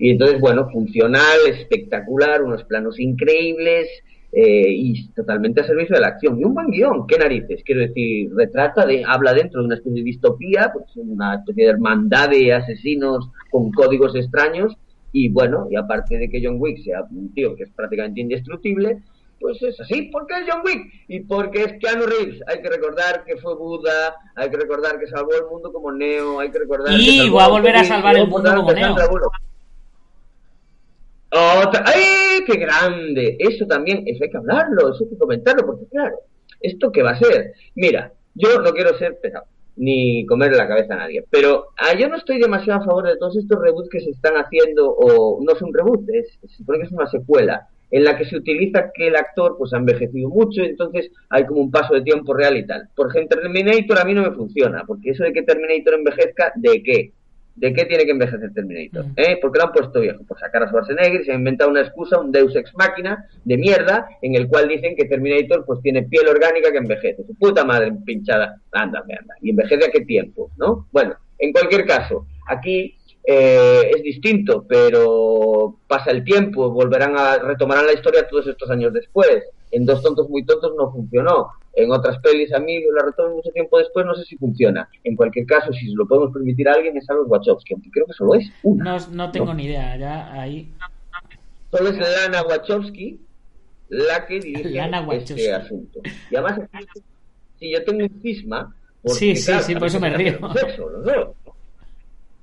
Y 0.00 0.10
entonces, 0.10 0.40
bueno, 0.40 0.68
funcional, 0.68 1.38
espectacular, 1.46 2.42
unos 2.42 2.64
planos 2.64 2.98
increíbles 2.98 3.88
eh, 4.32 4.68
y 4.68 5.08
totalmente 5.10 5.60
a 5.60 5.64
servicio 5.64 5.94
de 5.94 6.00
la 6.00 6.08
acción. 6.08 6.40
Y 6.40 6.44
un 6.44 6.52
buen 6.52 6.66
guion, 6.66 7.06
qué 7.06 7.16
narices, 7.16 7.62
quiero 7.64 7.82
decir, 7.82 8.34
retrata, 8.34 8.84
de, 8.84 9.04
habla 9.06 9.32
dentro 9.32 9.60
de 9.60 9.66
una 9.66 9.76
especie 9.76 10.00
de 10.00 10.06
distopía, 10.06 10.72
pues 10.72 10.86
una 10.96 11.36
especie 11.36 11.66
de 11.66 11.70
hermandad 11.70 12.30
de 12.30 12.52
asesinos 12.52 13.30
con 13.48 13.70
códigos 13.70 14.16
extraños. 14.16 14.76
Y 15.12 15.28
bueno, 15.28 15.68
y 15.70 15.76
aparte 15.76 16.18
de 16.18 16.28
que 16.28 16.42
John 16.44 16.56
Wick 16.58 16.78
sea 16.82 17.04
un 17.08 17.32
tío 17.32 17.54
que 17.54 17.62
es 17.62 17.70
prácticamente 17.70 18.20
indestructible, 18.20 18.98
pues 19.40 19.62
es 19.62 19.78
así, 19.80 20.02
porque 20.12 20.34
es 20.34 20.40
John 20.48 20.62
Wick 20.64 20.92
y 21.08 21.20
porque 21.20 21.62
es 21.62 21.72
Keanu 21.80 22.06
Reeves. 22.06 22.40
Hay 22.46 22.62
que 22.62 22.68
recordar 22.68 23.24
que 23.24 23.36
fue 23.36 23.54
Buda, 23.54 24.16
hay 24.34 24.50
que 24.50 24.56
recordar 24.56 24.98
que 24.98 25.06
salvó 25.06 25.34
el 25.34 25.46
mundo 25.46 25.72
como 25.72 25.92
Neo, 25.92 26.40
hay 26.40 26.50
que 26.50 26.58
recordar 26.58 26.94
Y 26.98 27.28
que 27.28 27.30
va 27.30 27.44
a 27.44 27.48
volver 27.48 27.76
a 27.76 27.84
salvar 27.84 28.16
el 28.16 28.28
mundo 28.28 28.54
como 28.54 28.72
Neo. 28.72 28.94
Otra, 31.30 31.84
¡Ay, 31.84 32.44
qué 32.46 32.56
grande! 32.56 33.36
Eso 33.38 33.66
también, 33.66 34.04
eso 34.06 34.24
hay 34.24 34.30
que 34.30 34.36
hablarlo, 34.36 34.94
eso 34.94 35.04
hay 35.04 35.10
que 35.10 35.18
comentarlo, 35.18 35.66
porque 35.66 35.86
claro, 35.86 36.16
¿esto 36.60 36.90
qué 36.90 37.02
va 37.02 37.10
a 37.10 37.18
ser? 37.18 37.52
Mira, 37.74 38.12
yo 38.34 38.60
no 38.62 38.72
quiero 38.72 38.96
ser 38.96 39.18
pesado, 39.20 39.44
ni 39.76 40.24
comer 40.24 40.52
la 40.52 40.68
cabeza 40.68 40.94
a 40.94 40.98
nadie. 40.98 41.24
Pero 41.30 41.66
ah, 41.78 41.94
yo 41.98 42.08
no 42.08 42.16
estoy 42.16 42.38
demasiado 42.38 42.80
a 42.80 42.84
favor 42.84 43.08
de 43.08 43.16
todos 43.18 43.36
estos 43.36 43.60
reboots 43.60 43.90
que 43.90 44.00
se 44.00 44.10
están 44.10 44.34
haciendo, 44.36 44.88
o 44.90 45.42
no 45.42 45.52
es 45.52 45.60
un 45.60 45.74
reboot, 45.74 46.08
es, 46.10 46.38
se 46.40 46.56
supone 46.56 46.78
que 46.78 46.86
es 46.86 46.92
una 46.92 47.08
secuela, 47.08 47.68
en 47.90 48.04
la 48.04 48.16
que 48.16 48.24
se 48.24 48.36
utiliza 48.36 48.90
que 48.92 49.08
el 49.08 49.16
actor 49.16 49.56
pues 49.58 49.72
ha 49.72 49.78
envejecido 49.78 50.28
mucho, 50.28 50.62
entonces 50.62 51.10
hay 51.30 51.44
como 51.44 51.60
un 51.60 51.70
paso 51.70 51.94
de 51.94 52.02
tiempo 52.02 52.34
real 52.34 52.56
y 52.56 52.66
tal. 52.66 52.88
Por 52.94 53.08
ejemplo, 53.08 53.40
Terminator 53.40 53.98
a 53.98 54.04
mí 54.04 54.14
no 54.14 54.22
me 54.22 54.34
funciona, 54.34 54.84
porque 54.86 55.10
eso 55.10 55.24
de 55.24 55.32
que 55.32 55.42
Terminator 55.42 55.94
envejezca, 55.94 56.52
¿de 56.56 56.82
qué? 56.82 57.12
¿De 57.54 57.72
qué 57.72 57.86
tiene 57.86 58.04
que 58.04 58.10
envejecer 58.10 58.52
Terminator? 58.52 59.06
Mm. 59.06 59.12
¿Eh? 59.16 59.38
¿Por 59.40 59.50
qué 59.50 59.58
lo 59.58 59.66
han 59.66 59.72
puesto 59.72 60.00
viejo? 60.00 60.24
Por 60.24 60.38
sacar 60.38 60.64
a 60.64 60.68
Schwarzenegger 60.68 61.22
y 61.22 61.24
se 61.24 61.32
ha 61.32 61.36
inventado 61.36 61.70
una 61.70 61.80
excusa, 61.80 62.20
un 62.20 62.30
deus 62.30 62.54
ex 62.54 62.74
máquina 62.74 63.26
de 63.44 63.56
mierda, 63.56 64.06
en 64.20 64.34
el 64.34 64.46
cual 64.48 64.68
dicen 64.68 64.94
que 64.94 65.06
Terminator 65.06 65.64
pues 65.64 65.80
tiene 65.80 66.02
piel 66.02 66.28
orgánica 66.28 66.70
que 66.70 66.78
envejece. 66.78 67.24
Su 67.24 67.34
puta 67.36 67.64
madre 67.64 67.92
pinchada. 68.04 68.60
Anda, 68.72 69.00
anda. 69.00 69.34
¿Y 69.40 69.50
envejece 69.50 69.86
a 69.86 69.90
qué 69.90 70.02
tiempo? 70.02 70.50
¿No? 70.58 70.86
Bueno, 70.92 71.14
en 71.38 71.52
cualquier 71.52 71.86
caso, 71.86 72.26
aquí 72.46 72.95
eh, 73.26 73.90
es 73.96 74.02
distinto, 74.02 74.64
pero 74.68 75.76
pasa 75.88 76.12
el 76.12 76.22
tiempo, 76.22 76.70
volverán 76.70 77.18
a 77.18 77.38
retomarán 77.38 77.86
la 77.86 77.92
historia 77.94 78.28
todos 78.28 78.46
estos 78.46 78.70
años 78.70 78.92
después. 78.92 79.42
En 79.72 79.84
Dos 79.84 80.00
tontos 80.02 80.28
muy 80.30 80.44
tontos 80.44 80.72
no 80.76 80.92
funcionó. 80.92 81.48
En 81.74 81.90
otras 81.90 82.18
pelis 82.20 82.52
a 82.54 82.60
mí 82.60 82.80
la 82.94 83.04
retoman 83.04 83.34
mucho 83.34 83.50
tiempo 83.50 83.78
después, 83.78 84.06
no 84.06 84.14
sé 84.14 84.24
si 84.24 84.36
funciona. 84.36 84.88
En 85.04 85.16
cualquier 85.16 85.44
caso, 85.44 85.72
si 85.72 85.92
lo 85.92 86.06
podemos 86.06 86.32
permitir 86.32 86.68
a 86.68 86.74
alguien 86.74 86.96
es 86.96 87.10
a 87.10 87.14
los 87.14 87.28
Wachowski, 87.28 87.74
aunque 87.74 87.90
creo 87.90 88.06
que 88.06 88.12
solo 88.12 88.34
es 88.34 88.48
una. 88.62 88.96
No, 88.96 89.06
no 89.10 89.30
tengo 89.32 89.52
ni 89.52 89.64
idea, 89.64 89.96
ya 89.96 90.32
ahí. 90.32 90.72
Solo 91.70 91.90
es 91.90 91.98
Lana 91.98 92.42
Wachowski 92.44 93.20
la 93.88 94.26
que 94.26 94.40
dirige 94.40 94.70
Lana 94.70 95.02
Wachowski. 95.02 95.32
este 95.40 95.52
asunto. 95.52 96.00
Y 96.30 96.36
además, 96.36 96.60
si 97.58 97.72
yo 97.72 97.84
tengo 97.84 98.04
un 98.04 98.22
cisma, 98.22 98.74
porque, 99.02 99.18
Sí, 99.18 99.36
sí, 99.36 99.46
claro, 99.46 99.62
sí, 99.64 99.74
por 99.74 99.86
eso 99.88 100.00
me 100.00 100.10
río. 100.10 100.38
sexo. 100.54 101.34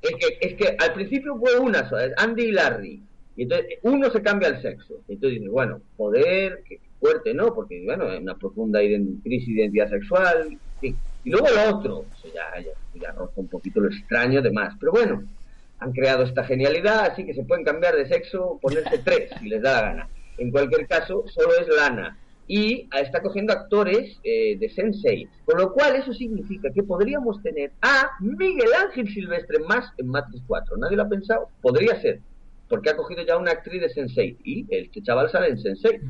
Es 0.03 0.15
que, 0.15 0.37
es 0.47 0.53
que 0.55 0.75
al 0.77 0.93
principio 0.93 1.37
fue 1.37 1.57
una 1.57 1.87
sola, 1.89 2.05
es 2.05 2.13
Andy 2.17 2.43
y 2.43 2.51
Larry. 2.51 3.01
Y 3.35 3.43
entonces 3.43 3.79
uno 3.81 4.11
se 4.11 4.21
cambia 4.21 4.49
el 4.49 4.61
sexo. 4.61 5.01
Y 5.07 5.13
entonces 5.13 5.39
dices, 5.39 5.51
bueno, 5.51 5.81
poder, 5.97 6.61
qué 6.67 6.79
fuerte, 6.99 7.33
¿no? 7.33 7.53
Porque, 7.53 7.83
bueno, 7.85 8.09
hay 8.09 8.19
una 8.19 8.37
profunda 8.37 8.79
crisis 8.79 9.55
de 9.55 9.61
identidad 9.61 9.89
sexual. 9.89 10.57
Y 10.81 10.95
luego 11.29 11.47
lo 11.49 11.77
otro, 11.77 12.05
ya, 12.33 12.61
ya, 12.61 12.71
ya 12.99 13.15
un 13.35 13.47
poquito 13.47 13.79
lo 13.79 13.87
extraño 13.87 14.41
de 14.41 14.51
más. 14.51 14.75
Pero 14.77 14.91
bueno, 14.91 15.23
han 15.79 15.91
creado 15.93 16.23
esta 16.23 16.43
genialidad, 16.43 17.11
así 17.11 17.25
que 17.25 17.33
se 17.33 17.43
pueden 17.43 17.63
cambiar 17.63 17.95
de 17.95 18.07
sexo, 18.07 18.59
ponerse 18.61 18.97
tres, 19.05 19.31
si 19.39 19.47
les 19.47 19.61
da 19.61 19.73
la 19.73 19.81
gana. 19.81 20.09
En 20.37 20.51
cualquier 20.51 20.87
caso, 20.87 21.23
solo 21.27 21.51
es 21.59 21.67
Lana. 21.67 22.17
Y 22.47 22.89
está 22.99 23.21
cogiendo 23.21 23.53
actores 23.53 24.19
eh, 24.23 24.57
de 24.59 24.69
Sensei. 24.69 25.27
Con 25.45 25.59
lo 25.59 25.71
cual, 25.71 25.95
eso 25.95 26.13
significa 26.13 26.69
que 26.71 26.83
podríamos 26.83 27.41
tener 27.41 27.71
a 27.81 28.09
Miguel 28.19 28.69
Ángel 28.85 29.07
Silvestre 29.07 29.59
más 29.59 29.91
en 29.97 30.07
Matrix 30.07 30.43
4. 30.47 30.77
¿Nadie 30.77 30.97
lo 30.97 31.03
ha 31.03 31.09
pensado? 31.09 31.49
Podría 31.61 31.99
ser. 32.01 32.19
Porque 32.67 32.89
ha 32.89 32.97
cogido 32.97 33.25
ya 33.25 33.37
una 33.37 33.51
actriz 33.51 33.81
de 33.81 33.89
Sensei. 33.89 34.37
Y 34.43 34.65
este 34.69 35.01
chaval 35.01 35.29
sale 35.29 35.47
en 35.49 35.57
Sensei. 35.59 36.01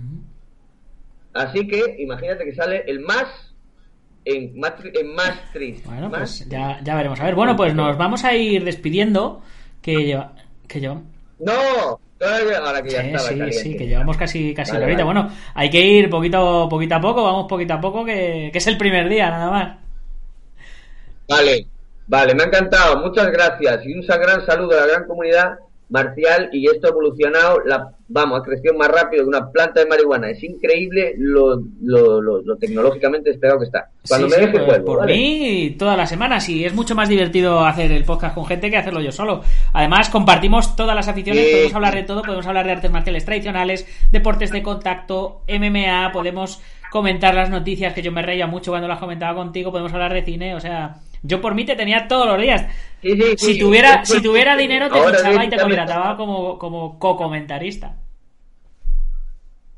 Así 1.34 1.68
que 1.68 1.96
imagínate 2.00 2.46
que 2.46 2.54
sale 2.56 2.84
el 2.88 3.00
más 3.00 3.54
en, 4.26 4.58
Matri 4.60 4.92
en 5.00 5.14
Matrix. 5.16 5.84
Bueno, 5.86 6.10
Más- 6.10 6.20
pues 6.40 6.50
ya, 6.50 6.80
ya 6.84 6.96
veremos. 6.96 7.20
A 7.20 7.26
ver, 7.26 7.36
bueno, 7.36 7.56
pues 7.56 7.74
nos 7.76 7.98
vamos 7.98 8.24
a 8.24 8.36
ir 8.36 8.64
despidiendo. 8.64 9.42
Que 9.82 10.06
lleva. 10.06 10.36
Que 10.68 10.80
lleva. 10.80 11.02
No, 11.40 12.00
todavía 12.18 12.58
ahora 12.60 12.82
que 12.82 12.92
ya 12.92 13.02
Sí, 13.02 13.04
estaba 13.04 13.28
sí, 13.28 13.38
caliente. 13.38 13.54
sí, 13.54 13.76
que 13.78 13.88
llevamos 13.88 14.18
casi, 14.18 14.54
casi 14.54 14.78
Vale, 14.78 14.88
vale. 14.88 15.04
Bueno, 15.04 15.30
hay 15.56 15.70
que 15.70 15.82
ir 15.82 16.10
poquito, 16.10 16.68
poquito 16.70 16.96
a 16.96 17.02
poco, 17.02 17.24
vamos 17.24 17.48
poquito 17.50 17.74
a 17.74 17.82
poco, 17.82 18.06
que, 18.06 18.50
que 18.52 18.58
es 18.60 18.68
el 18.68 18.78
primer 18.78 19.10
día, 19.10 19.30
nada 19.30 19.50
más. 19.52 19.78
Vale, 21.28 21.68
vale, 22.08 22.36
me 22.36 22.44
ha 22.44 22.46
encantado, 22.48 22.98
muchas 23.02 23.32
gracias 23.32 23.86
y 23.86 23.94
un 23.94 24.02
gran 24.06 24.46
saludo 24.46 24.72
a 24.78 24.82
la 24.82 24.88
gran 24.88 25.08
comunidad 25.08 25.56
marcial 25.90 26.50
y 26.52 26.68
esto 26.68 26.88
ha 26.88 26.90
evolucionado, 26.92 27.60
la, 27.66 27.92
vamos, 28.08 28.40
ha 28.40 28.44
crecido 28.44 28.74
más 28.74 28.88
rápido 28.88 29.24
que 29.24 29.30
una 29.30 29.52
planta 29.52 29.82
de 29.82 29.86
marihuana, 29.86 30.30
es 30.30 30.44
increíble 30.44 31.14
lo, 31.18 31.62
lo, 31.82 32.22
lo, 32.22 32.42
lo 32.42 32.56
tecnológicamente 32.58 33.30
despegado 33.30 33.60
que 33.60 33.66
está. 33.66 33.90
Cuando 34.08 34.28
Sí, 34.30 34.36
me 34.36 34.42
deje 34.42 34.52
pues, 34.54 34.66
vuelvo, 34.66 34.86
por 34.86 35.00
¿vale? 35.00 35.14
mí 35.14 35.76
todas 35.78 35.98
las 35.98 36.10
semanas 36.10 36.48
y 36.50 36.66
es 36.66 36.74
mucho 36.74 36.96
más 36.96 37.10
divertido 37.10 37.66
hacer 37.66 37.92
el 37.92 38.06
podcast 38.06 38.36
con 38.36 38.46
gente 38.46 38.70
que 38.70 38.78
hacerlo 38.78 39.02
yo 39.02 39.12
solo. 39.12 39.42
Además, 39.74 40.10
compartimos 40.10 40.76
todas 40.76 40.96
las 40.96 41.08
aficiones, 41.08 41.46
podemos 41.52 41.76
hablar 41.76 41.96
de 41.96 42.04
todo, 42.04 42.22
podemos 42.22 42.48
hablar 42.48 42.66
de 42.66 42.72
artes 42.72 42.92
marciales 42.92 43.26
tradicionales, 43.26 43.86
deportes 44.12 44.52
de 44.52 44.64
contacto, 44.64 45.42
MMA, 45.48 46.12
podemos 46.12 46.62
comentar 46.92 47.34
las 47.34 47.50
noticias 47.50 47.94
que 47.94 48.02
yo 48.04 48.12
me 48.12 48.22
reía 48.22 48.46
mucho 48.48 48.72
cuando 48.72 48.88
las 48.88 49.00
comentaba 49.00 49.36
contigo, 49.36 49.72
podemos 49.72 49.94
hablar 49.94 50.14
de 50.14 50.24
cine, 50.24 50.54
o 50.56 50.60
sea, 50.60 50.98
yo 51.24 51.42
por 51.42 51.56
mí 51.56 51.66
te 51.66 51.76
tenía 51.76 52.08
todos 52.08 52.28
los 52.28 52.40
días. 52.42 52.66
Sí, 53.02 53.12
sí, 53.12 53.22
sí, 53.38 53.38
Si 53.38 53.60
tuviera, 53.60 54.06
si 54.06 54.22
tuviera 54.22 54.56
dinero 54.56 54.92
te 54.92 55.02
fichaba 55.02 55.44
y 55.46 55.50
te 55.50 55.60
contrataba 55.60 56.18
como, 56.18 56.58
como 56.60 57.00
co-comentarista. 57.00 57.98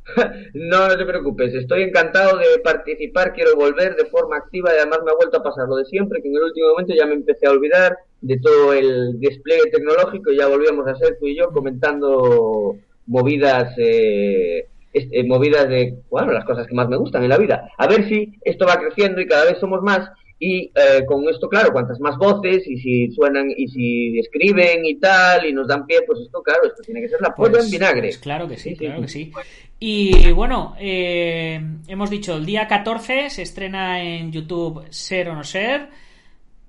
No, 0.54 0.88
no 0.88 0.98
te 0.98 1.06
preocupes, 1.06 1.54
estoy 1.54 1.84
encantado 1.84 2.38
de 2.38 2.60
participar, 2.64 3.34
quiero 3.34 3.56
volver 3.56 3.96
de 3.96 4.06
forma 4.06 4.38
activa 4.38 4.72
y 4.74 4.78
además 4.78 5.00
me 5.04 5.12
ha 5.12 5.16
vuelto 5.16 5.38
a 5.38 5.44
pasar 5.44 5.68
lo 5.68 5.78
de 5.78 5.86
siempre, 5.86 6.22
que 6.22 6.28
en 6.30 6.36
el 6.36 6.44
último 6.44 6.70
momento 6.70 6.94
ya 6.96 7.06
me 7.06 7.16
empecé 7.16 7.48
a 7.48 7.52
olvidar 7.52 7.98
de 8.22 8.40
todo 8.40 8.74
el 8.74 9.20
despliegue 9.20 9.72
tecnológico 9.72 10.32
y 10.32 10.38
ya 10.38 10.48
volvíamos 10.48 10.88
a 10.88 10.96
ser 10.96 11.18
tú 11.20 11.28
y 11.28 11.38
yo 11.38 11.50
comentando 11.52 12.76
movidas, 13.08 13.74
eh, 13.78 14.68
est- 14.94 15.10
eh, 15.12 15.24
movidas 15.24 15.68
de, 15.70 15.96
bueno, 16.10 16.32
las 16.34 16.46
cosas 16.46 16.68
que 16.68 16.76
más 16.76 16.88
me 16.88 16.98
gustan 16.98 17.24
en 17.24 17.30
la 17.30 17.38
vida. 17.38 17.70
A 17.78 17.88
ver 17.88 18.08
si 18.08 18.34
esto 18.44 18.66
va 18.66 18.80
creciendo 18.80 19.22
y 19.22 19.28
cada 19.28 19.46
vez 19.46 19.60
somos 19.60 19.82
más 19.82 20.10
y 20.40 20.72
eh, 20.76 21.06
con 21.08 21.28
esto, 21.30 21.48
claro, 21.48 21.72
cuantas 21.72 22.00
más 22.00 22.18
voces 22.18 22.68
y 22.68 22.78
si 22.78 23.12
suenan 23.12 23.50
y 23.56 23.68
si 23.70 24.20
escriben 24.20 24.86
y 24.86 24.96
tal 24.96 25.46
y 25.46 25.54
nos 25.54 25.68
dan 25.68 25.86
pie, 25.86 26.02
pues 26.06 26.20
esto, 26.20 26.44
claro, 26.44 26.62
esto 26.68 26.84
tiene 26.84 27.02
que 27.02 27.10
ser 27.10 27.22
la 27.22 27.34
polla 27.34 27.60
en 27.60 27.72
vinagre. 27.72 28.02
pues 28.10 28.18
claro 28.18 28.48
que 28.48 28.58
sí, 28.58 28.70
Sí, 28.72 28.76
sí, 28.76 28.86
claro 28.86 29.02
que 29.02 29.08
sí. 29.08 29.32
sí. 29.34 29.42
Y 29.80 30.32
bueno, 30.32 30.76
eh, 30.80 31.62
hemos 31.88 32.10
dicho, 32.10 32.36
el 32.38 32.46
día 32.46 32.68
14 32.68 33.30
se 33.30 33.42
estrena 33.44 34.02
en 34.04 34.32
YouTube 34.32 34.84
Ser 34.90 35.30
o 35.30 35.36
no 35.36 35.44
ser. 35.44 35.90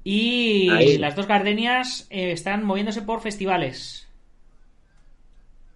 Y 0.04 0.70
Ahí. 0.70 0.98
las 0.98 1.16
dos 1.16 1.26
gardenias 1.26 2.06
eh, 2.10 2.30
están 2.30 2.64
moviéndose 2.64 3.02
por 3.02 3.20
festivales. 3.20 4.05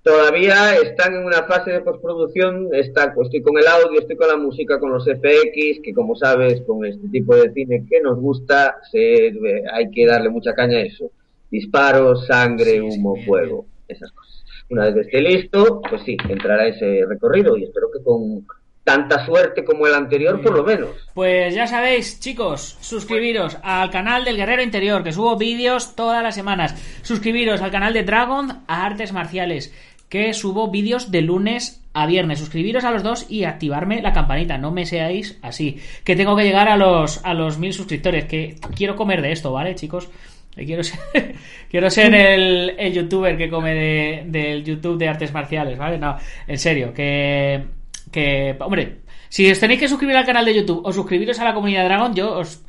Todavía 0.03 0.77
están 0.77 1.15
en 1.15 1.25
una 1.27 1.43
fase 1.43 1.73
de 1.73 1.81
postproducción, 1.83 2.69
está, 2.73 3.13
pues, 3.13 3.27
estoy 3.27 3.43
con 3.43 3.59
el 3.59 3.67
audio, 3.67 4.01
estoy 4.01 4.17
con 4.17 4.29
la 4.29 4.37
música, 4.37 4.81
con 4.81 4.93
los 4.93 5.05
FX, 5.05 5.81
que 5.83 5.93
como 5.95 6.17
sabes, 6.17 6.63
con 6.63 6.87
este 6.87 7.07
tipo 7.09 7.37
de 7.37 7.53
cine 7.53 7.85
que 7.89 8.01
nos 8.01 8.19
gusta, 8.19 8.79
se, 8.91 9.27
eh, 9.27 9.65
hay 9.71 9.91
que 9.91 10.07
darle 10.07 10.31
mucha 10.31 10.55
caña 10.55 10.79
a 10.79 10.83
eso. 10.83 11.11
Disparos, 11.51 12.27
sangre, 12.27 12.81
humo, 12.81 13.15
fuego, 13.27 13.67
esas 13.89 14.11
cosas. 14.13 14.43
Una 14.71 14.87
vez 14.87 14.95
que 14.95 15.01
esté 15.01 15.21
listo, 15.21 15.83
pues 15.91 16.03
sí, 16.05 16.17
entrará 16.29 16.69
ese 16.69 17.05
recorrido 17.07 17.57
y 17.57 17.65
espero 17.65 17.91
que 17.91 18.03
con 18.03 18.47
tanta 18.85 19.25
suerte 19.25 19.65
como 19.65 19.87
el 19.87 19.95
anterior, 19.95 20.41
por 20.41 20.57
lo 20.57 20.65
menos. 20.65 20.91
Pues 21.15 21.55
ya 21.55 21.67
sabéis, 21.67 22.19
chicos, 22.19 22.77
suscribiros 22.81 23.59
al 23.63 23.91
canal 23.91 24.25
del 24.25 24.37
Guerrero 24.37 24.63
Interior, 24.63 25.05
que 25.05 25.13
subo 25.13 25.37
vídeos 25.37 25.95
todas 25.95 26.23
las 26.23 26.35
semanas. 26.35 26.75
Suscribiros 27.03 27.61
al 27.61 27.71
canal 27.71 27.93
de 27.93 28.05
Dragon 28.05 28.63
a 28.67 28.87
Artes 28.87 29.13
Marciales, 29.13 29.73
que 30.11 30.35
subo 30.35 30.71
vídeos 30.71 31.11
de 31.11 31.23
lunes 31.23 31.83
a 31.95 32.05
viernes. 32.07 32.39
Suscribiros 32.41 32.85
a 32.85 32.91
los 32.91 33.03
dos 33.03 33.27
y 33.31 33.45
activarme 33.45 34.03
la 34.03 34.13
campanita. 34.13 34.59
No 34.59 34.71
me 34.73 34.85
seáis 34.85 35.39
así. 35.41 35.79
Que 36.05 36.17
tengo 36.17 36.37
que 36.37 36.45
llegar 36.45 36.69
a 36.69 36.77
los, 36.77 37.25
a 37.25 37.33
los 37.33 37.57
mil 37.59 37.73
suscriptores. 37.73 38.27
Que 38.27 38.57
quiero 38.77 38.95
comer 38.97 39.23
de 39.23 39.33
esto, 39.33 39.53
¿vale, 39.53 39.75
chicos? 39.75 40.11
Quiero 40.55 40.83
ser, 40.83 40.99
quiero 41.71 41.89
ser 41.89 42.13
el, 42.15 42.75
el 42.77 42.93
youtuber 42.93 43.39
que 43.39 43.49
come 43.49 43.73
de- 43.73 44.23
del 44.27 44.65
YouTube 44.65 44.99
de 44.99 45.09
artes 45.09 45.33
marciales, 45.33 45.79
¿vale? 45.79 45.97
No, 45.97 46.17
en 46.47 46.59
serio, 46.59 46.93
que, 46.93 47.63
que, 48.11 48.57
hombre, 48.59 48.97
si 49.31 49.49
os 49.49 49.61
tenéis 49.61 49.79
que 49.79 49.87
suscribir 49.87 50.17
al 50.17 50.27
canal 50.27 50.45
de 50.45 50.57
YouTube 50.57 50.83
o 50.85 50.93
suscribiros 50.93 51.39
a 51.39 51.45
la 51.45 51.55
comunidad 51.55 51.85
Dragon, 51.85 52.13
yo 52.17 52.37
os, 52.37 52.65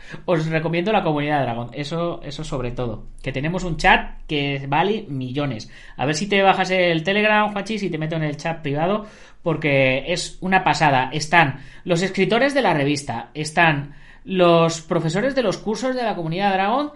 recomiendo 0.47 0.91
la 0.91 1.01
comunidad 1.01 1.41
Dragon. 1.41 1.71
Eso, 1.73 2.21
eso 2.23 2.43
sobre 2.43 2.69
todo. 2.69 3.07
Que 3.23 3.31
tenemos 3.31 3.63
un 3.63 3.77
chat 3.77 4.21
que 4.27 4.63
vale 4.69 5.05
millones. 5.09 5.71
A 5.97 6.05
ver 6.05 6.13
si 6.13 6.29
te 6.29 6.43
bajas 6.43 6.69
el 6.69 7.01
Telegram, 7.01 7.51
Juanchis, 7.51 7.81
y 7.81 7.89
te 7.89 7.97
meto 7.97 8.15
en 8.15 8.21
el 8.21 8.37
chat 8.37 8.61
privado, 8.61 9.07
porque 9.41 10.13
es 10.13 10.37
una 10.41 10.63
pasada. 10.63 11.09
Están 11.11 11.61
los 11.83 12.03
escritores 12.03 12.53
de 12.53 12.61
la 12.61 12.75
revista, 12.75 13.31
están 13.33 13.95
los 14.23 14.81
profesores 14.81 15.33
de 15.33 15.41
los 15.41 15.57
cursos 15.57 15.95
de 15.95 16.03
la 16.03 16.15
comunidad 16.15 16.53
Dragon, 16.53 16.91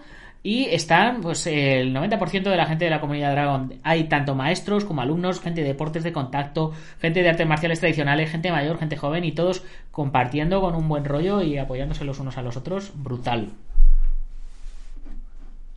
y 0.46 0.66
están, 0.66 1.22
pues, 1.22 1.44
el 1.48 1.92
90% 1.92 2.44
de 2.44 2.56
la 2.56 2.66
gente 2.66 2.84
de 2.84 2.90
la 2.92 3.00
comunidad 3.00 3.32
Dragon. 3.32 3.80
Hay 3.82 4.04
tanto 4.04 4.36
maestros 4.36 4.84
como 4.84 5.00
alumnos, 5.00 5.40
gente 5.40 5.62
de 5.62 5.66
deportes 5.66 6.04
de 6.04 6.12
contacto, 6.12 6.70
gente 7.00 7.20
de 7.24 7.30
artes 7.30 7.48
marciales 7.48 7.80
tradicionales, 7.80 8.30
gente 8.30 8.52
mayor, 8.52 8.78
gente 8.78 8.96
joven 8.96 9.24
y 9.24 9.32
todos 9.32 9.64
compartiendo 9.90 10.60
con 10.60 10.76
un 10.76 10.88
buen 10.88 11.04
rollo 11.04 11.42
y 11.42 11.58
apoyándose 11.58 12.04
los 12.04 12.20
unos 12.20 12.38
a 12.38 12.42
los 12.42 12.56
otros. 12.56 12.92
Brutal. 12.94 13.48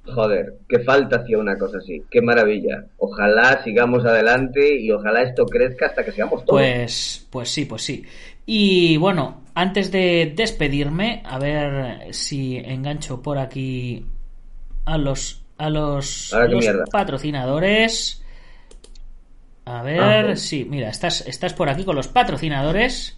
Joder, 0.05 0.53
qué 0.67 0.77
falta 0.81 1.15
hacía 1.15 1.39
una 1.39 1.57
cosa 1.57 1.79
así. 1.79 2.03
Qué 2.07 2.21
maravilla. 2.21 2.85
Ojalá 2.99 3.63
sigamos 3.63 4.05
adelante 4.05 4.79
y 4.79 4.91
ojalá 4.91 5.23
esto 5.23 5.47
crezca 5.47 5.87
hasta 5.87 6.05
que 6.05 6.11
seamos 6.11 6.45
todos. 6.45 6.61
Pues, 6.61 7.27
pues 7.31 7.49
sí, 7.49 7.65
pues 7.65 7.81
sí. 7.81 8.03
Y 8.45 8.97
bueno, 8.97 9.41
antes 9.55 9.91
de 9.91 10.31
despedirme, 10.35 11.23
a 11.25 11.39
ver 11.39 12.13
si 12.13 12.57
engancho 12.57 13.23
por 13.23 13.39
aquí 13.39 14.05
a 14.85 14.97
los 14.97 15.43
a 15.57 15.69
los, 15.69 16.33
patrocinadores. 16.91 18.23
A 19.65 19.83
ver, 19.83 20.31
Ah, 20.31 20.35
sí, 20.35 20.65
mira, 20.67 20.89
estás, 20.89 21.21
estás 21.27 21.53
por 21.53 21.69
aquí 21.69 21.83
con 21.83 21.95
los 21.95 22.07
patrocinadores. 22.07 23.17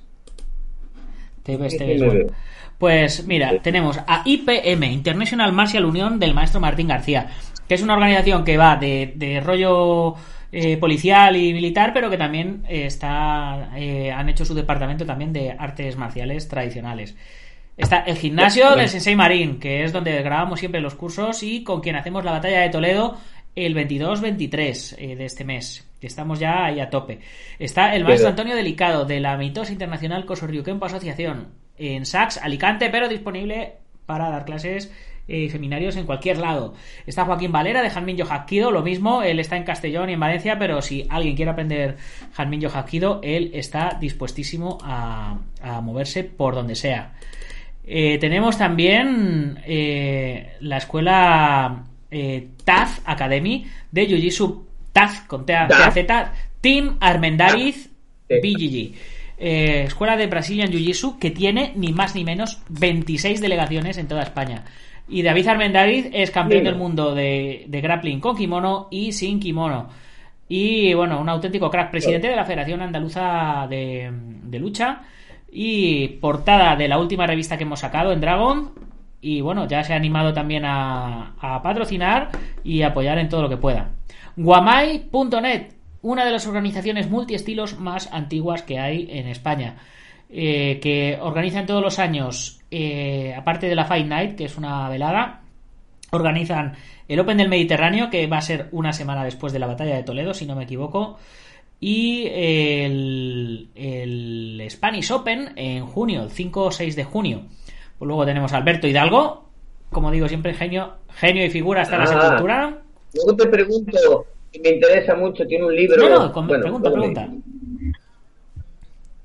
Te 1.44 1.56
ves, 1.56 1.78
te 1.78 1.86
ves, 1.86 2.04
bueno. 2.04 2.32
Pues 2.78 3.28
mira, 3.28 3.60
tenemos 3.62 4.00
a 4.00 4.24
IPM, 4.26 4.92
International 4.92 5.54
Martial 5.54 5.86
Union 5.86 6.20
del 6.20 6.34
maestro 6.34 6.60
Martín 6.60 6.88
García, 6.88 7.30
que 7.68 7.76
es 7.76 7.82
una 7.84 7.94
organización 7.94 8.44
que 8.44 8.58
va 8.58 8.76
de, 8.76 9.14
de 9.16 9.40
rollo 9.40 10.16
eh, 10.52 10.76
policial 10.78 11.38
y 11.38 11.54
militar, 11.54 11.94
pero 11.94 12.10
que 12.10 12.18
también 12.18 12.64
eh, 12.68 12.86
está 12.86 13.70
eh, 13.78 14.12
han 14.12 14.28
hecho 14.28 14.44
su 14.44 14.54
departamento 14.54 15.06
también 15.06 15.32
de 15.32 15.52
artes 15.52 15.96
marciales 15.96 16.48
tradicionales. 16.50 17.16
Está 17.82 18.02
el 18.02 18.16
gimnasio 18.16 18.76
del 18.76 18.88
Sensei 18.88 19.16
Marín, 19.16 19.60
que 19.60 19.84
es 19.84 19.92
donde 19.92 20.22
grabamos 20.22 20.60
siempre 20.60 20.80
los 20.80 20.94
cursos 20.94 21.42
y 21.42 21.64
con 21.64 21.82
quien 21.82 21.96
hacemos 21.96 22.24
la 22.24 22.34
batalla 22.34 22.62
de 22.62 22.70
Toledo 22.70 23.18
el 23.56 23.76
22-23 23.76 24.96
eh, 25.00 25.16
de 25.16 25.26
este 25.26 25.44
mes, 25.44 25.90
que 26.00 26.06
estamos 26.06 26.40
ya 26.40 26.66
ahí 26.66 26.80
a 26.80 26.92
tope. 26.92 27.20
Está 27.58 27.96
el 27.96 28.04
maestro 28.04 28.30
Antonio 28.30 28.56
Delicado 28.56 29.06
de 29.06 29.20
la 29.20 29.36
mitosa 29.36 29.74
internacional 29.74 30.28
Cosorriuquempo 30.28 30.86
Asociación 30.86 31.48
en 31.76 32.06
Sax, 32.06 32.38
Alicante, 32.38 32.92
pero 32.92 33.10
disponible 33.10 33.74
para 34.06 34.30
dar 34.30 34.46
clases 34.46 34.94
y 35.28 35.50
seminarios 35.50 35.96
en 35.96 36.06
cualquier 36.06 36.38
lado. 36.38 36.76
Está 37.08 37.26
Joaquín 37.26 37.52
Valera 37.52 37.82
de 37.82 37.90
Janmin 37.90 38.22
Hapkido, 38.22 38.70
lo 38.70 38.84
mismo, 38.84 39.24
él 39.24 39.40
está 39.40 39.58
en 39.58 39.64
Castellón 39.64 40.12
y 40.12 40.14
en 40.14 40.20
Valencia, 40.20 40.60
pero 40.60 40.84
si 40.84 41.08
alguien 41.10 41.36
quiere 41.36 41.50
aprender 41.50 41.98
Janmin 42.34 42.64
Hapkido, 42.68 43.22
él 43.24 43.50
está 43.56 43.98
dispuestísimo 44.00 44.78
a, 44.84 45.40
a 45.64 45.82
moverse 45.82 46.24
por 46.24 46.54
donde 46.54 46.76
sea. 46.76 47.14
Eh, 47.86 48.18
tenemos 48.20 48.58
también 48.58 49.60
eh, 49.66 50.54
la 50.62 50.78
escuela 50.78 51.84
eh, 52.10 52.50
TAZ 52.64 53.02
Academy 53.06 53.66
de 53.92 54.08
Jiu-Jitsu 54.08 54.64
TAZ 54.92 55.22
con 55.28 55.46
TAZ. 55.46 55.96
Team 56.62 56.98
Armendariz. 57.00 57.90
BGG. 58.30 58.94
Eh, 59.38 59.84
escuela 59.88 60.16
de 60.16 60.28
Brazilian 60.28 60.70
Jiu-Jitsu 60.70 61.18
que 61.18 61.32
tiene 61.32 61.74
ni 61.76 61.92
más 61.92 62.16
ni 62.16 62.24
menos 62.24 62.62
26 62.70 63.42
delegaciones 63.42 63.98
en 63.98 64.08
toda 64.08 64.22
España. 64.22 64.64
Y 65.10 65.24
David 65.24 65.48
Armendariz 65.48 66.08
es 66.14 66.32
campeón 66.32 66.64
del 66.64 66.76
mundo 66.76 67.16
de, 67.16 67.66
de 67.68 67.82
grappling 67.82 68.20
con 68.20 68.38
kimono 68.38 68.88
y 68.92 69.12
sin 69.12 69.40
kimono. 69.40 69.90
Y 70.48 70.94
bueno, 70.94 71.20
un 71.20 71.28
auténtico 71.28 71.70
crack, 71.72 71.92
presidente 71.92 72.28
de 72.28 72.36
la 72.36 72.46
Federación 72.46 72.82
Andaluza 72.82 73.66
de, 73.70 74.12
de 74.44 74.60
Lucha 74.60 75.02
y 75.52 76.08
portada 76.08 76.76
de 76.76 76.88
la 76.88 76.98
última 76.98 77.28
revista 77.28 77.58
que 77.58 77.64
hemos 77.64 77.82
sacado 77.82 78.14
en 78.14 78.22
Dragon. 78.22 78.72
Y 79.20 79.42
bueno, 79.42 79.68
ya 79.68 79.84
se 79.84 79.94
ha 79.94 79.98
animado 79.98 80.34
también 80.34 80.64
a, 80.66 81.36
patrocinar 81.62 82.30
y 82.64 82.82
apoyar 82.82 83.20
en 83.20 83.30
todo 83.30 83.44
lo 83.44 83.50
que 83.50 83.58
pueda. 83.58 83.90
Guamai.net, 84.36 85.74
una 86.02 86.26
de 86.26 86.32
las 86.32 86.48
organizaciones 86.48 87.10
multiestilos 87.10 87.78
más 87.80 88.12
antiguas 88.12 88.64
que 88.64 88.80
hay 88.80 89.08
en 89.12 89.28
España. 89.28 89.78
eh, 90.34 90.80
que 90.82 91.18
organizan 91.22 91.66
todos 91.66 91.84
los 91.84 92.00
años, 92.00 92.62
eh, 92.72 93.36
aparte 93.38 93.68
de 93.68 93.76
la 93.76 93.84
Fight 93.84 94.08
Night, 94.08 94.38
que 94.38 94.46
es 94.46 94.58
una 94.58 94.88
velada, 94.88 95.42
organizan 96.12 96.76
el 97.10 97.20
Open 97.20 97.38
del 97.38 97.50
Mediterráneo, 97.50 98.10
que 98.10 98.28
va 98.28 98.38
a 98.38 98.42
ser 98.42 98.70
una 98.72 98.94
semana 98.94 99.26
después 99.26 99.52
de 99.52 99.60
la 99.60 99.68
batalla 99.68 99.98
de 99.98 100.04
Toledo, 100.04 100.34
si 100.34 100.46
no 100.46 100.56
me 100.56 100.64
equivoco, 100.64 101.18
y 101.82 102.28
el, 102.28 103.70
el 103.76 104.64
Spanish 104.70 105.12
Open 105.12 105.54
en 105.58 105.86
junio, 105.86 106.24
el 106.24 106.30
5 106.30 106.64
o 106.66 106.72
6 106.72 106.96
de 106.96 107.04
junio. 107.04 107.42
Pues 107.98 108.08
luego 108.08 108.24
tenemos 108.26 108.54
a 108.54 108.58
Alberto 108.58 108.88
Hidalgo, 108.88 109.50
como 109.90 110.12
digo 110.12 110.28
siempre, 110.30 110.54
genio, 110.54 110.94
genio 111.16 111.44
y 111.46 111.50
figura 111.50 111.82
hasta 111.82 111.98
la 111.98 112.04
Ah. 112.04 112.08
sepultura. 112.08 112.82
Luego 113.14 113.36
te 113.36 113.48
pregunto, 113.48 114.26
y 114.54 114.60
me 114.60 114.70
interesa 114.70 115.16
mucho, 115.16 115.46
tiene 115.46 115.66
un 115.66 115.76
libro... 115.76 115.98
No, 115.98 116.10
no, 116.28 116.32
con- 116.32 116.48
bueno, 116.48 116.62
pregunta, 116.64 116.92
pregunta. 116.92 117.28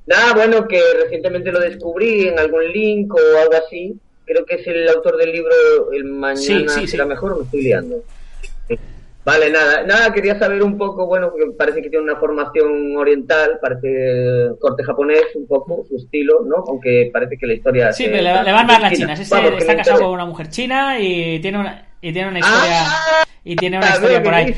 Nada, 0.06 0.34
bueno, 0.34 0.66
que 0.68 0.80
recientemente 1.02 1.50
lo 1.52 1.60
descubrí 1.60 2.28
en 2.28 2.38
algún 2.38 2.66
link 2.72 3.12
o 3.14 3.18
algo 3.42 3.54
así. 3.64 3.94
Creo 4.24 4.44
que 4.46 4.56
es 4.56 4.66
el 4.66 4.88
autor 4.88 5.16
del 5.18 5.32
libro 5.32 5.52
El 5.92 6.04
Mañana 6.04 6.36
Sí, 6.36 6.64
sí, 6.68 6.86
será 6.86 7.04
sí. 7.04 7.08
mejor 7.10 7.36
me 7.38 7.44
estoy 7.44 7.62
liando. 7.62 7.96
Vale, 9.26 9.50
nada, 9.50 9.82
nada, 9.82 10.12
quería 10.12 10.38
saber 10.38 10.62
un 10.62 10.78
poco, 10.78 11.04
bueno, 11.04 11.30
porque 11.32 11.46
parece 11.58 11.82
que 11.82 11.90
tiene 11.90 12.04
una 12.04 12.14
formación 12.14 12.96
oriental, 12.96 13.58
parece 13.60 14.50
corte 14.60 14.84
japonés 14.84 15.24
un 15.34 15.48
poco, 15.48 15.84
su 15.88 15.96
estilo, 15.96 16.42
¿no? 16.46 16.62
Aunque 16.68 17.10
parece 17.12 17.36
que 17.36 17.44
la 17.48 17.54
historia... 17.54 17.92
Sí, 17.92 18.04
pero 18.04 18.22
le, 18.22 18.44
le 18.44 18.52
van 18.52 18.66
más 18.68 18.80
las 18.80 18.92
China. 18.92 19.14
chinas. 19.14 19.28
Vamos, 19.28 19.52
está 19.58 19.76
casado 19.78 20.02
con 20.02 20.10
una 20.12 20.26
mujer 20.26 20.48
china 20.48 21.00
y 21.00 21.40
tiene 21.40 21.58
una, 21.58 21.88
y 22.00 22.12
tiene 22.12 22.28
una 22.28 22.38
historia. 22.38 22.82
Ah, 22.84 23.24
y 23.42 23.56
tiene 23.56 23.78
una 23.78 23.90
historia 23.90 24.22
por 24.22 24.32
ahí. 24.32 24.54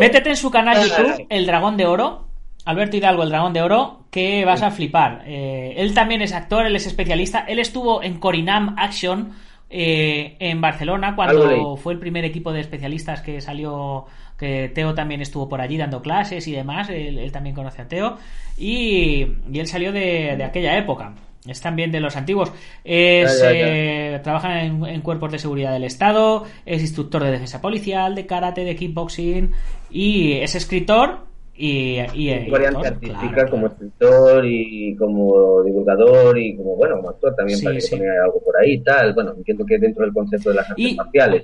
Métete 0.00 0.30
en 0.30 0.36
su 0.36 0.50
canal 0.50 0.78
Ay. 0.78 0.88
YouTube, 0.88 1.26
El 1.30 1.46
Dragón 1.46 1.76
de 1.76 1.86
Oro. 1.86 2.24
Alberto 2.64 2.96
Hidalgo, 2.96 3.22
El 3.22 3.28
Dragón 3.28 3.52
de 3.52 3.62
Oro, 3.62 4.00
que 4.10 4.44
vas 4.44 4.62
a 4.62 4.72
flipar. 4.72 5.22
Eh, 5.26 5.74
él 5.76 5.94
también 5.94 6.22
es 6.22 6.32
actor, 6.32 6.66
él 6.66 6.74
es 6.74 6.88
especialista. 6.88 7.44
Él 7.46 7.60
estuvo 7.60 8.02
en 8.02 8.18
Corinam 8.18 8.74
Action 8.78 9.32
eh, 9.70 10.36
en 10.38 10.60
Barcelona 10.60 11.14
cuando 11.14 11.76
fue 11.76 11.92
el 11.92 11.98
primer 11.98 12.24
equipo 12.24 12.52
de 12.52 12.60
especialistas 12.60 13.20
que 13.20 13.40
salió. 13.40 14.06
Que 14.38 14.68
Teo 14.68 14.94
también 14.94 15.20
estuvo 15.20 15.48
por 15.48 15.60
allí 15.60 15.76
dando 15.76 16.00
clases 16.00 16.46
y 16.46 16.52
demás. 16.52 16.88
Él, 16.90 17.18
él 17.18 17.32
también 17.32 17.56
conoce 17.56 17.82
a 17.82 17.88
Teo. 17.88 18.18
Y, 18.56 19.26
y 19.52 19.58
él 19.58 19.66
salió 19.66 19.90
de, 19.92 20.36
de 20.36 20.44
aquella 20.44 20.78
época. 20.78 21.12
Es 21.46 21.60
también 21.60 21.90
de 21.90 21.98
los 22.00 22.16
antiguos. 22.16 22.52
Es, 22.84 23.40
Ya, 23.40 23.52
ya, 23.52 23.58
ya. 23.58 23.66
eh, 23.68 24.20
trabaja 24.22 24.62
en, 24.62 24.84
en 24.84 25.00
cuerpos 25.00 25.32
de 25.32 25.38
seguridad 25.40 25.72
del 25.72 25.84
Estado. 25.84 26.44
Es 26.66 26.82
instructor 26.82 27.24
de 27.24 27.32
defensa 27.32 27.60
policial, 27.60 28.14
de 28.14 28.26
karate, 28.26 28.64
de 28.64 28.76
kickboxing. 28.76 29.52
Y 29.90 30.32
es 30.34 30.54
escritor. 30.54 31.26
Y, 31.60 31.98
y, 32.14 32.30
y 32.30 32.50
variante 32.50 32.86
artística 32.86 33.32
claro, 33.34 33.50
como 33.50 33.66
escritor 33.66 34.46
y 34.46 34.94
como 34.96 35.62
divulgador 35.64 36.38
y 36.38 36.56
como, 36.56 36.76
bueno, 36.76 36.96
como 36.98 37.10
actor 37.10 37.34
también 37.34 37.58
Sí, 37.58 37.66
sí. 37.80 37.90
que 37.90 37.96
ponía 37.96 38.12
algo 38.24 38.40
por 38.44 38.56
ahí 38.56 38.74
y 38.74 38.80
tal. 38.80 39.12
Bueno, 39.12 39.32
entiendo 39.36 39.66
que 39.66 39.76
dentro 39.78 40.04
del 40.04 40.14
concepto 40.14 40.50
de 40.50 40.54
las 40.56 40.70
artes 40.70 40.86
Y- 40.92 40.94
marciales. 40.94 41.42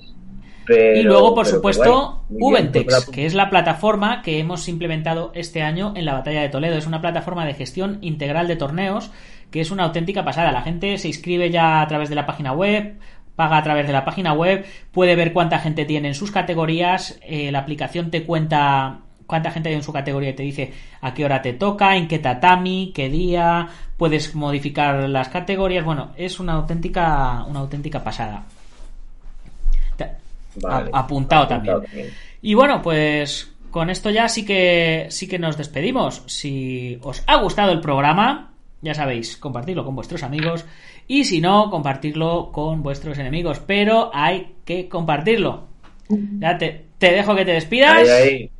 Pero- 0.67 0.99
y 1.01 1.03
luego, 1.03 1.35
por 1.35 1.45
supuesto, 1.47 2.25
Ubentex, 2.31 2.85
pues 2.85 3.05
que 3.11 3.27
es 3.27 3.35
la 3.35 3.51
plataforma 3.51 4.23
que 4.23 4.39
hemos 4.39 4.67
implementado 4.69 5.31
este 5.35 5.61
año 5.63 5.93
en 5.97 6.05
la 6.07 6.15
Batalla 6.15 6.41
de 6.43 6.49
Toledo. 6.49 6.79
Es 6.79 6.87
una 6.87 7.01
plataforma 7.03 7.45
de 7.45 7.53
gestión 7.55 7.99
integral 8.01 8.47
de 8.49 8.57
torneos 8.57 9.11
que 9.51 9.61
es 9.61 9.71
una 9.71 9.83
auténtica 9.85 10.25
pasada. 10.25 10.53
La 10.53 10.63
gente 10.63 10.97
se 10.99 11.09
inscribe 11.09 11.51
ya 11.51 11.83
a 11.83 11.87
través 11.89 12.09
de 12.09 12.15
la 12.15 12.25
página 12.25 12.53
web, 12.53 12.95
paga 13.37 13.59
a 13.59 13.63
través 13.63 13.87
de 13.87 13.93
la 13.93 14.05
página 14.05 14.33
web, 14.33 14.65
puede 14.91 15.17
ver 15.17 15.33
cuánta 15.33 15.59
gente 15.59 15.85
tiene 15.85 16.09
en 16.09 16.15
sus 16.15 16.31
categorías, 16.31 17.21
eh, 17.23 17.53
la 17.53 17.59
aplicación 17.59 18.11
te 18.11 18.25
cuenta 18.25 19.01
cuánta 19.27 19.51
gente 19.51 19.69
hay 19.71 19.75
en 19.77 19.83
su 19.83 19.93
categoría 19.93 20.31
y 20.31 20.35
te 20.35 20.43
dice 20.43 20.73
a 21.01 21.13
qué 21.15 21.25
hora 21.25 21.43
te 21.43 21.53
toca, 21.53 21.97
en 21.97 22.09
qué 22.09 22.19
tatami, 22.19 22.93
qué 22.95 23.09
día, 23.09 23.69
puedes 23.97 24.35
modificar 24.35 25.09
las 25.09 25.29
categorías. 25.29 25.85
Bueno, 25.85 26.11
es 26.17 26.41
una 26.41 26.55
auténtica, 26.55 27.45
una 27.45 27.61
auténtica 27.61 28.03
pasada. 28.03 28.43
Te- 29.97 30.11
Vale. 30.61 30.91
a- 30.93 30.99
apuntado, 31.01 31.43
Apuntado 31.45 31.47
también. 31.49 31.83
también. 31.83 32.09
Y 32.43 32.55
bueno, 32.55 32.83
pues 32.83 33.51
con 33.71 33.91
esto 33.91 34.11
ya 34.11 34.29
sí 34.29 34.45
que 34.45 35.07
sí 35.11 35.27
que 35.29 35.39
nos 35.39 35.57
despedimos. 35.57 36.23
Si 36.27 36.99
os 37.03 37.23
ha 37.27 37.37
gustado 37.37 37.73
el 37.73 37.81
programa, 37.81 38.53
ya 38.83 38.95
sabéis, 38.95 39.37
compartirlo 39.37 39.85
con 39.85 39.97
vuestros 39.97 40.23
amigos 40.23 40.65
y 41.09 41.25
si 41.25 41.41
no, 41.41 41.71
compartirlo 41.71 42.51
con 42.53 42.83
vuestros 42.83 43.19
enemigos, 43.19 43.61
pero 43.67 44.11
hay 44.15 44.55
que 44.65 44.89
compartirlo. 44.89 45.65
Ya 46.39 46.57
te, 46.59 46.85
te 46.99 47.13
dejo 47.13 47.35
que 47.35 47.45
te 47.47 47.53
despidas. 47.53 47.97
Ahí, 48.09 48.09
ahí. 48.09 48.51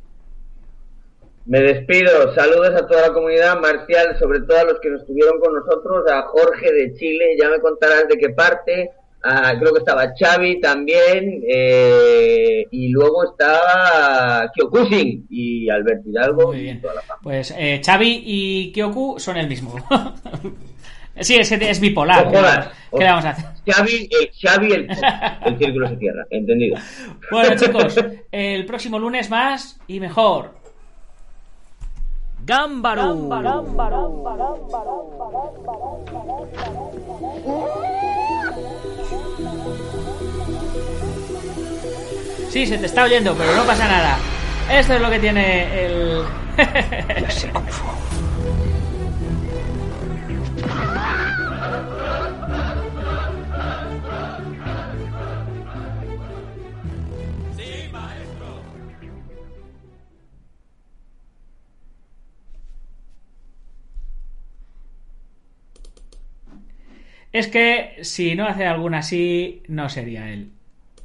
Me 1.45 1.61
despido. 1.61 2.33
Saludos 2.33 2.73
a 2.75 2.87
toda 2.87 3.07
la 3.07 3.13
comunidad 3.13 3.59
marcial, 3.59 4.17
sobre 4.19 4.41
todo 4.41 4.57
a 4.57 4.63
los 4.63 4.79
que 4.79 4.89
nos 4.89 5.01
estuvieron 5.01 5.39
con 5.39 5.53
nosotros, 5.53 6.03
a 6.11 6.23
Jorge 6.23 6.71
de 6.73 6.93
Chile, 6.95 7.35
ya 7.39 7.49
me 7.49 7.59
contarás 7.59 8.07
de 8.07 8.17
qué 8.17 8.29
parte. 8.29 8.91
a- 9.27 9.57
creo 9.59 9.73
que 9.73 9.79
estaba 9.79 10.13
Xavi 10.15 10.59
también, 10.59 11.41
eh, 11.49 12.63
y 12.69 12.89
luego 12.89 13.23
estaba 13.31 14.51
Kyokushin 14.53 15.25
y 15.31 15.67
Alberto 15.67 16.07
Hidalgo. 16.09 16.47
Muy 16.49 16.57
y 16.57 16.61
bien. 16.61 16.79
toda 16.81 16.93
la. 16.95 17.01
Pues 17.23 17.51
eh, 17.57 17.81
Xavi 17.83 18.21
y 18.23 18.71
Kyoku 18.71 19.15
son 19.17 19.37
el 19.37 19.47
mismo. 19.47 19.73
sí, 21.21 21.37
es, 21.37 21.51
es 21.51 21.79
bipolar. 21.79 22.27
¿Qué, 22.29 22.99
le 22.99 23.05
vamos 23.05 23.25
a 23.25 23.29
hacer? 23.31 23.45
Xavi, 23.67 24.09
el, 24.11 24.29
Xavi 24.39 24.71
el, 24.73 24.87
el 25.45 25.57
círculo 25.57 25.89
se 25.89 25.97
cierra, 25.97 26.25
entendido. 26.29 26.77
Bueno, 27.31 27.55
chicos, 27.59 27.95
el 28.31 28.65
próximo 28.67 28.99
lunes 28.99 29.29
más 29.31 29.79
y 29.87 29.99
mejor. 29.99 30.51
Gámbaro. 32.45 33.01
Sí, 42.49 42.67
se 42.67 42.77
te 42.77 42.85
está 42.85 43.03
oyendo, 43.03 43.33
pero 43.35 43.55
no 43.55 43.63
pasa 43.63 43.87
nada. 43.87 44.17
Esto 44.71 44.93
es 44.93 45.01
lo 45.01 45.09
que 45.09 45.19
tiene 45.19 45.85
el. 45.85 46.23
Es 67.35 67.47
que 67.49 67.97
si 68.01 68.33
no 68.33 68.45
hace 68.47 68.65
alguna 68.65 68.99
así, 68.99 69.61
no 69.67 69.89
sería 69.89 70.31
él. 70.31 70.54